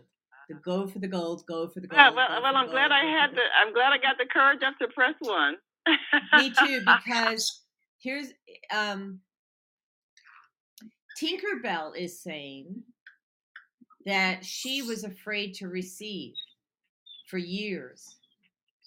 [0.48, 1.44] The go for the gold.
[1.47, 1.98] Go for the gold.
[1.98, 3.43] Yeah, well, well, I'm glad gold, I had the the.
[3.64, 5.56] I'm glad I got the courage up to press one.
[6.36, 7.62] Me too, because
[8.01, 8.28] here's
[8.74, 9.20] um
[11.20, 12.82] Tinkerbell is saying
[14.06, 16.35] that she was afraid to receive
[17.28, 18.16] for years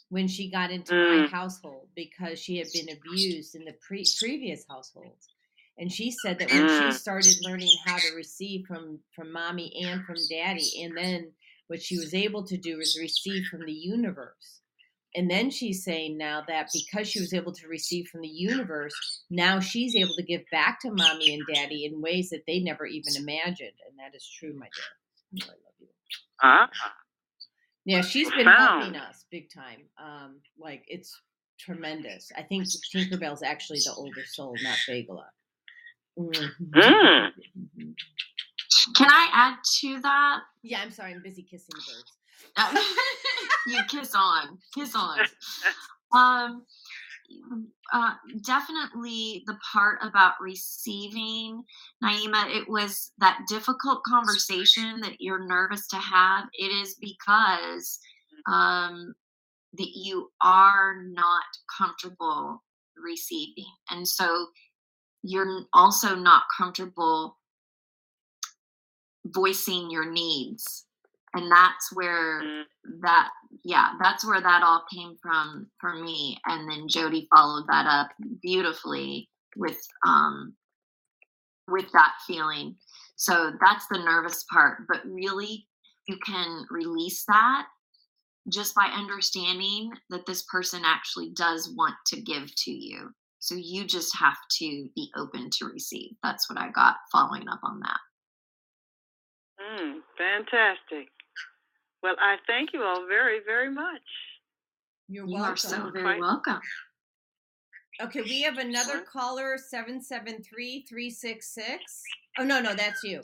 [0.09, 1.29] when she got into my Mm.
[1.29, 5.29] household because she had been abused in the pre- previous households.
[5.77, 6.93] And she said that when she Mm.
[6.93, 11.33] started learning how to receive from from mommy and from daddy, and then
[11.67, 14.61] what she was able to do is receive from the universe.
[15.15, 18.93] And then she's saying now that because she was able to receive from the universe,
[19.29, 22.85] now she's able to give back to mommy and daddy in ways that they never
[22.85, 23.77] even imagined.
[23.89, 25.43] And that is true, my dear.
[25.43, 25.87] Oh, I love you.
[26.43, 26.69] ah,
[27.85, 28.83] Yeah, she's been Profound.
[28.83, 29.89] helping us big time.
[29.97, 31.19] Um, like it's
[31.59, 32.31] tremendous.
[32.37, 35.25] I think Tinkerbell's actually the older soul, not Bagala.
[36.17, 36.51] Mhm.
[36.71, 37.95] Mm.
[38.95, 40.39] Can I add to that?
[40.63, 41.13] Yeah, I'm sorry.
[41.13, 42.17] I'm busy kissing birds.
[42.57, 42.83] Uh,
[43.67, 45.19] you kiss on, kiss on.
[46.13, 46.63] Um,
[47.91, 48.13] uh,
[48.45, 51.61] definitely the part about receiving,
[52.01, 52.55] Naima.
[52.55, 56.45] It was that difficult conversation that you're nervous to have.
[56.53, 57.99] It is because
[58.49, 59.13] um,
[59.73, 61.43] that you are not
[61.77, 62.63] comfortable
[63.03, 64.47] receiving, and so
[65.25, 67.37] you're also not comfortable
[69.25, 70.85] voicing your needs.
[71.33, 72.65] And that's where Mm.
[73.01, 73.31] that
[73.63, 76.39] yeah that's where that all came from for me.
[76.45, 78.11] And then jody followed that up
[78.41, 80.55] beautifully with um
[81.67, 82.77] with that feeling.
[83.15, 84.85] So that's the nervous part.
[84.87, 85.67] But really
[86.07, 87.67] you can release that
[88.49, 93.09] just by understanding that this person actually does want to give to you
[93.45, 97.59] so you just have to be open to receive that's what i got following up
[97.63, 97.99] on that
[99.61, 101.07] Mm, fantastic.
[102.03, 104.01] Well, I thank you all very, very much.
[105.07, 105.53] You're you welcome.
[105.53, 106.59] are so very Quite- welcome
[108.01, 109.07] Okay, we have another What?
[109.07, 111.77] caller, 773-366.
[112.37, 113.21] Oh, no, no, that's you.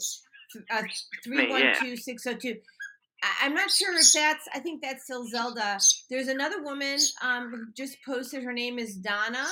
[0.54, 0.84] Th- Uh,
[1.28, 2.62] 312-602.
[3.24, 5.78] I- I'm not sure if that's, I think that's still Zelda.
[6.10, 9.46] There's another woman um, who just posted, her name is Donna.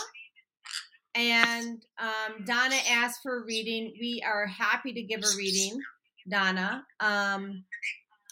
[1.15, 3.93] And um, Donna asked for a reading.
[3.99, 5.81] We are happy to give a reading,
[6.29, 6.85] Donna.
[6.99, 7.63] Um,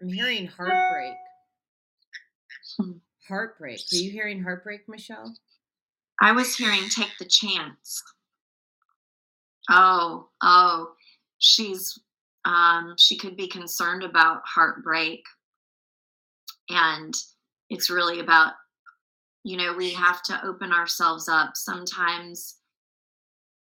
[0.00, 1.14] I'm hearing heartbreak.
[2.78, 2.92] Hmm.
[3.28, 3.80] Heartbreak.
[3.92, 5.34] Are you hearing heartbreak, Michelle?
[6.22, 8.00] I was hearing take the chance.
[9.68, 10.92] Oh, oh,
[11.38, 11.98] she's
[12.44, 15.22] um she could be concerned about heartbreak
[16.70, 17.12] and
[17.70, 18.52] it's really about
[19.44, 22.58] you know, we have to open ourselves up sometimes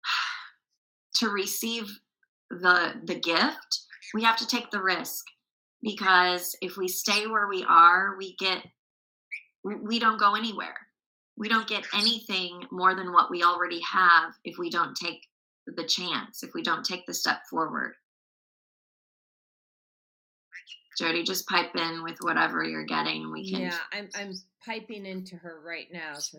[1.17, 1.91] to receive
[2.51, 3.81] the the gift.
[4.15, 5.25] We have to take the risk
[5.83, 8.65] because if we stay where we are, we get
[9.65, 10.77] we don't go anywhere
[11.37, 15.21] we don't get anything more than what we already have if we don't take
[15.67, 17.95] the chance, if we don't take the step forward.
[20.97, 23.33] Jody, just pipe in with whatever you're getting.
[23.33, 23.63] We can.
[23.63, 24.33] Yeah, I'm I'm
[24.65, 26.15] piping into her right now.
[26.15, 26.39] So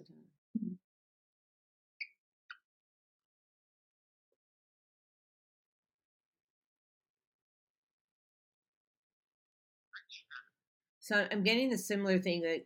[11.05, 12.65] So I'm getting the similar thing that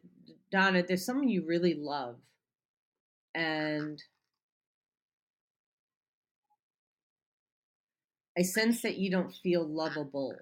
[0.51, 2.17] Donna, there's someone you really love,
[3.35, 4.01] and
[8.37, 10.35] I sense that you don't feel lovable,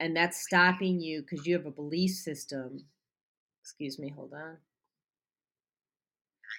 [0.00, 2.84] and that's stopping you because you have a belief system.
[3.62, 4.58] Excuse me, hold on.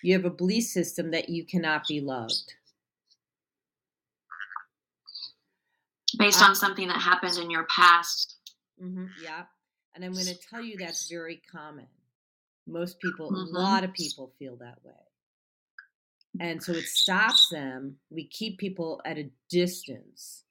[0.04, 2.54] You have a belief system that you cannot be loved.
[6.18, 8.36] Based on something that happened in your past.
[8.82, 9.44] Mm-hmm, yeah.
[9.96, 11.88] And I'm going to tell you that's very common.
[12.68, 13.48] Most people, Mhm.
[13.48, 14.94] a lot of people feel that way.
[16.40, 18.00] And so it stops them.
[18.10, 20.44] We keep people at a distance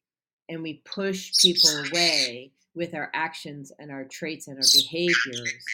[0.49, 5.65] and we push people away with our actions and our traits and our behaviors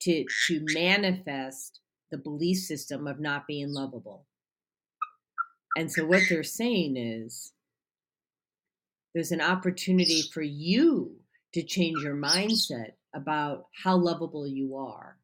[0.00, 1.80] to, to manifest
[2.10, 4.26] the belief system of not being lovable.
[5.76, 7.52] And so what they're saying is
[9.14, 11.20] there's an opportunity for you
[11.52, 15.18] to change your mindset about how lovable you are.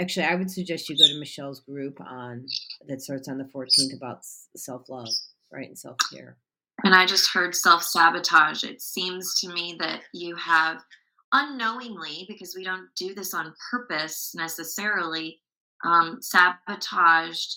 [0.00, 2.46] Actually, I would suggest you go to Michelle's group on
[2.88, 4.20] that starts on the 14th about
[4.56, 5.08] self love,
[5.52, 6.38] right, and self care.
[6.84, 8.64] And I just heard self sabotage.
[8.64, 10.78] It seems to me that you have
[11.32, 15.40] unknowingly, because we don't do this on purpose necessarily,
[15.84, 17.56] um, sabotaged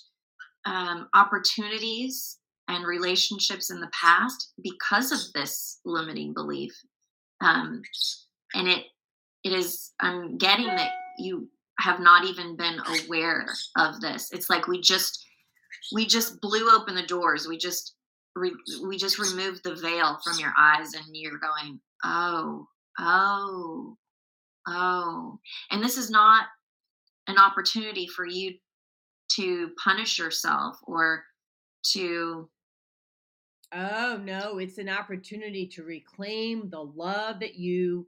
[0.65, 6.73] um, opportunities and relationships in the past because of this limiting belief.
[7.41, 7.81] Um,
[8.53, 8.83] and it
[9.45, 11.49] it is I'm getting that you
[11.79, 13.47] have not even been aware
[13.77, 14.31] of this.
[14.31, 15.25] It's like we just
[15.93, 17.47] we just blew open the doors.
[17.47, 17.95] We just
[18.35, 18.51] re,
[18.85, 22.67] we just removed the veil from your eyes, and you're going, oh,
[22.99, 23.97] oh,
[24.67, 25.39] oh.
[25.71, 26.45] And this is not
[27.27, 28.53] an opportunity for you
[29.31, 31.23] to punish yourself or
[31.93, 32.49] to
[33.75, 38.05] Oh, no, it's an opportunity to reclaim the love that you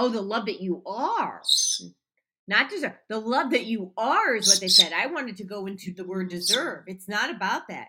[0.00, 1.42] Oh, the love that you are.
[2.48, 2.92] Not deserve.
[3.10, 4.94] The love that you are is what they said.
[4.94, 6.84] I wanted to go into the word deserve.
[6.86, 7.88] It's not about that.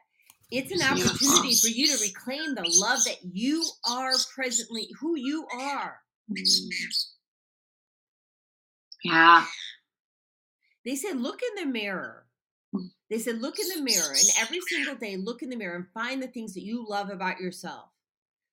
[0.52, 5.48] It's an opportunity for you to reclaim the love that you are presently, who you
[5.58, 6.02] are.
[9.06, 9.46] yeah
[10.84, 12.26] They said, look in the mirror.
[13.10, 15.88] They said, look in the mirror, and every single day, look in the mirror and
[15.94, 17.86] find the things that you love about yourself,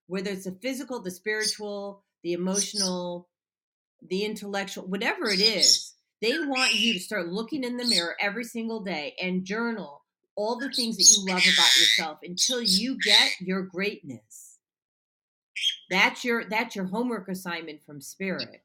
[0.06, 3.28] whether it's the physical, the spiritual, the emotional,
[4.06, 5.94] the intellectual, whatever it is.
[6.20, 10.02] They want you to start looking in the mirror every single day and journal
[10.34, 14.58] all the things that you love about yourself until you get your greatness.
[15.90, 18.62] That's your that's your homework assignment from spirit.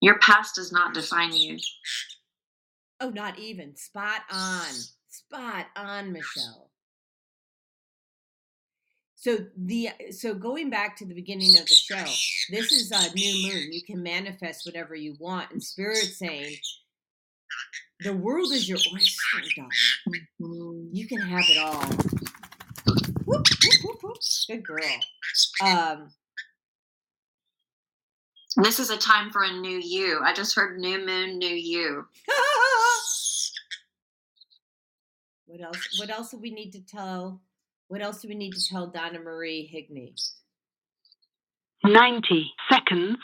[0.00, 1.58] your past does not define you
[3.00, 3.74] Oh, not even.
[3.76, 4.68] Spot on.
[5.08, 6.69] Spot on, Michelle.
[9.20, 12.02] So the so going back to the beginning of the show,
[12.48, 13.70] this is a new moon.
[13.70, 16.56] You can manifest whatever you want, and spirit saying,
[18.00, 19.42] "The world is your oyster,
[20.38, 20.88] darling.
[20.94, 21.84] You can have it all."
[23.26, 23.46] Whoop,
[23.84, 24.16] whoop, whoop.
[24.48, 25.00] Good girl.
[25.62, 26.14] Um,
[28.56, 30.20] This is a time for a new you.
[30.24, 32.06] I just heard new moon, new you.
[35.44, 36.00] what else?
[36.00, 37.42] What else do we need to tell?
[37.90, 40.14] What else do we need to tell Donna Marie Higney?
[41.82, 43.16] 90 seconds.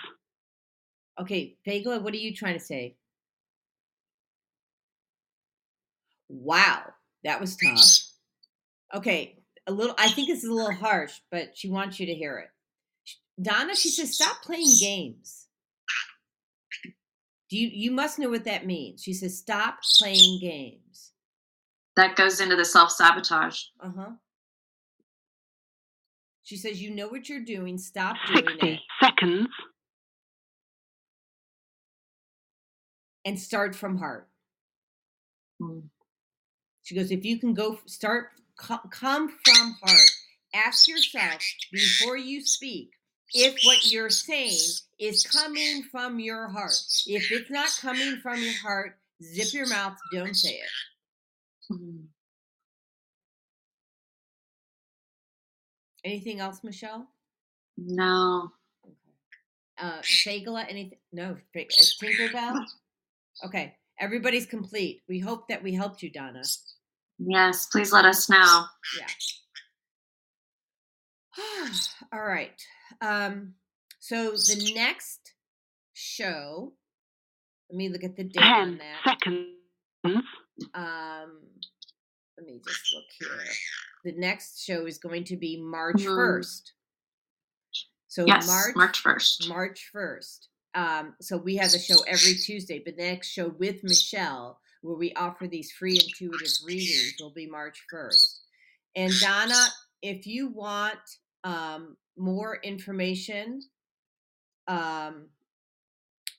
[1.20, 2.97] Okay, Bagla, what are you trying to say?
[6.28, 6.82] Wow,
[7.22, 8.98] that was tough.
[8.98, 9.38] Okay,
[9.68, 9.94] a little.
[9.98, 12.48] I think this is a little harsh, but she wants you to hear it.
[13.40, 15.47] Donna, she says, stop playing games.
[17.51, 17.68] Do you?
[17.72, 19.01] You must know what that means.
[19.01, 21.12] She says, stop playing games.
[21.94, 23.62] That goes into the self sabotage.
[23.80, 24.10] Uh huh.
[26.47, 27.77] She says, you know what you're doing.
[27.77, 29.48] Stop doing 60 it seconds.
[33.24, 34.28] and start from heart.
[35.60, 35.81] Hmm.
[36.85, 40.10] She goes, if you can go start, come from heart.
[40.55, 41.43] Ask yourself
[41.73, 42.93] before you speak
[43.35, 44.56] if what you're saying
[45.01, 46.81] is coming from your heart.
[47.09, 50.70] If it's not coming from your heart, zip your mouth, don't say it.
[51.74, 52.05] Hmm.
[56.06, 57.08] Anything else, Michelle?
[57.76, 58.52] No.
[59.76, 60.98] Uh, Fagala, anything?
[61.12, 61.60] No, uh,
[62.00, 62.64] Tinkerbell?
[63.44, 65.02] Okay, everybody's complete.
[65.08, 66.42] We hope that we helped you, Donna.
[67.18, 68.66] Yes, please let us know.
[68.96, 69.06] Yeah.
[72.12, 72.52] All right.
[73.00, 73.54] Um,
[73.98, 75.32] so the next
[75.92, 76.72] show,
[77.68, 79.02] let me look at the date on 10 that.
[79.04, 79.48] seconds.
[80.72, 81.40] Um,
[82.38, 83.40] let me just look here.
[84.06, 86.14] The next show is going to be March Mhm.
[86.14, 86.72] 1st.
[88.06, 89.48] So yes, March March 1st.
[89.48, 90.48] March 1st.
[90.74, 94.94] Um, so we have the show every Tuesday, but the next show with Michelle, where
[94.96, 98.42] we offer these free intuitive readings, will be March 1st.
[98.94, 99.66] And Donna,
[100.02, 101.00] if you want
[101.42, 103.60] um, more information
[104.68, 105.30] um,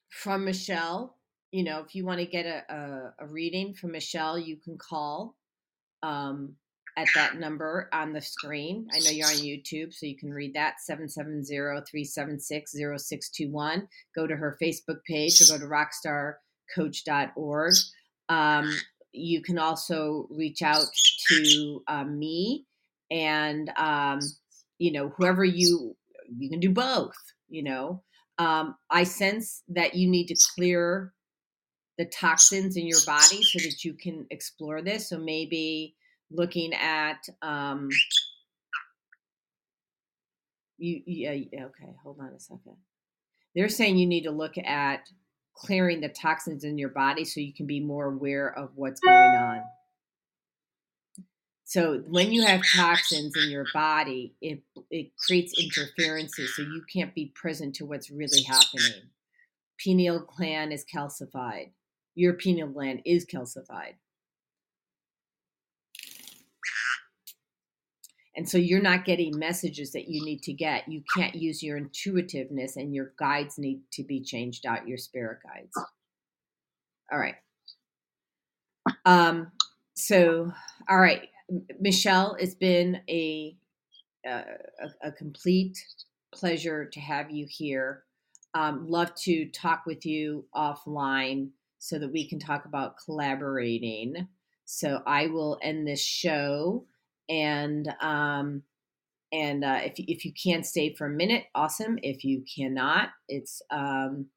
[0.10, 1.18] from Michelle,
[1.52, 4.78] you know, if you want to get a, a, a reading from Michelle, you can
[4.78, 5.36] call
[6.02, 6.56] um,
[6.98, 8.88] at that number on the screen.
[8.94, 13.88] I know you're on YouTube, so you can read that 770 376 0621.
[14.16, 15.70] Go to her Facebook page or go to
[16.76, 17.74] rockstarcoach.org.
[18.30, 18.76] Um,
[19.14, 20.86] you can also reach out
[21.30, 22.66] to uh, me
[23.12, 24.20] and, um,
[24.80, 25.96] you know, whoever you,
[26.36, 27.16] you can do both,
[27.48, 28.04] you know.
[28.40, 31.14] Um, I sense that you need to clear
[31.98, 35.10] the toxins in your body so that you can explore this.
[35.10, 35.96] So maybe
[36.32, 37.90] looking at um
[40.78, 41.32] you yeah
[41.66, 42.78] okay hold on a second.
[43.56, 45.10] They're saying you need to look at
[45.56, 49.36] clearing the toxins in your body so you can be more aware of what's going
[49.36, 49.62] on.
[51.64, 57.16] So when you have toxins in your body it it creates interferences so you can't
[57.16, 59.10] be present to what's really happening.
[59.80, 61.72] Pineal gland is calcified.
[62.16, 63.96] Your pineal gland is calcified
[68.38, 70.88] And so you're not getting messages that you need to get.
[70.88, 75.40] You can't use your intuitiveness, and your guides need to be changed out, your spirit
[75.44, 75.76] guides.
[77.12, 77.36] All right.
[79.06, 79.52] Um,
[79.96, 80.52] so,
[80.88, 81.30] all right,
[81.80, 83.58] Michelle, it's been a,
[84.30, 84.44] uh,
[85.04, 85.76] a, a complete
[86.32, 88.04] pleasure to have you here.
[88.54, 91.50] Um, love to talk with you offline
[91.80, 94.28] so that we can talk about collaborating.
[94.66, 96.86] So I will end this show
[97.30, 98.64] and um
[99.32, 102.00] and uh, if if you can't stay for a minute, awesome.
[102.02, 104.28] If you cannot, it's um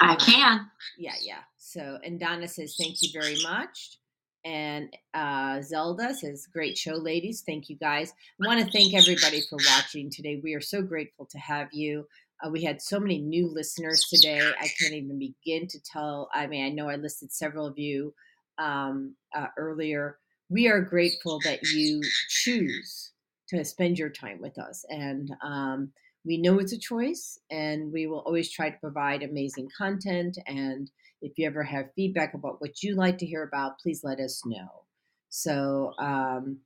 [0.00, 0.70] I uh, can.
[0.98, 1.40] yeah yeah.
[1.58, 3.98] So and Donna says thank you very much,
[4.44, 7.42] and uh, Zelda says great show, ladies.
[7.46, 8.12] Thank you guys.
[8.42, 10.40] I want to thank everybody for watching today.
[10.42, 12.06] We are so grateful to have you.
[12.44, 14.40] Uh, we had so many new listeners today.
[14.40, 16.28] I can't even begin to tell.
[16.34, 18.12] I mean, I know I listed several of you
[18.58, 23.12] um, uh, earlier we are grateful that you choose
[23.48, 24.84] to spend your time with us.
[24.88, 25.92] And um,
[26.24, 30.38] we know it's a choice, and we will always try to provide amazing content.
[30.46, 30.90] And
[31.20, 34.42] if you ever have feedback about what you'd like to hear about, please let us
[34.46, 34.84] know.
[35.28, 36.58] So um,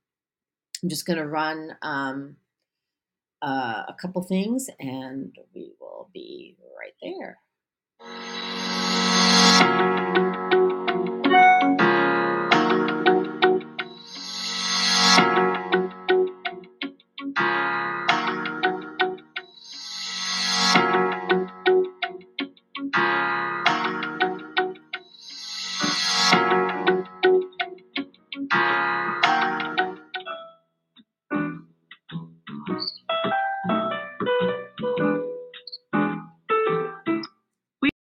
[0.82, 2.36] I'm just going to run um,
[3.42, 7.38] uh, a couple things, and we will be right there.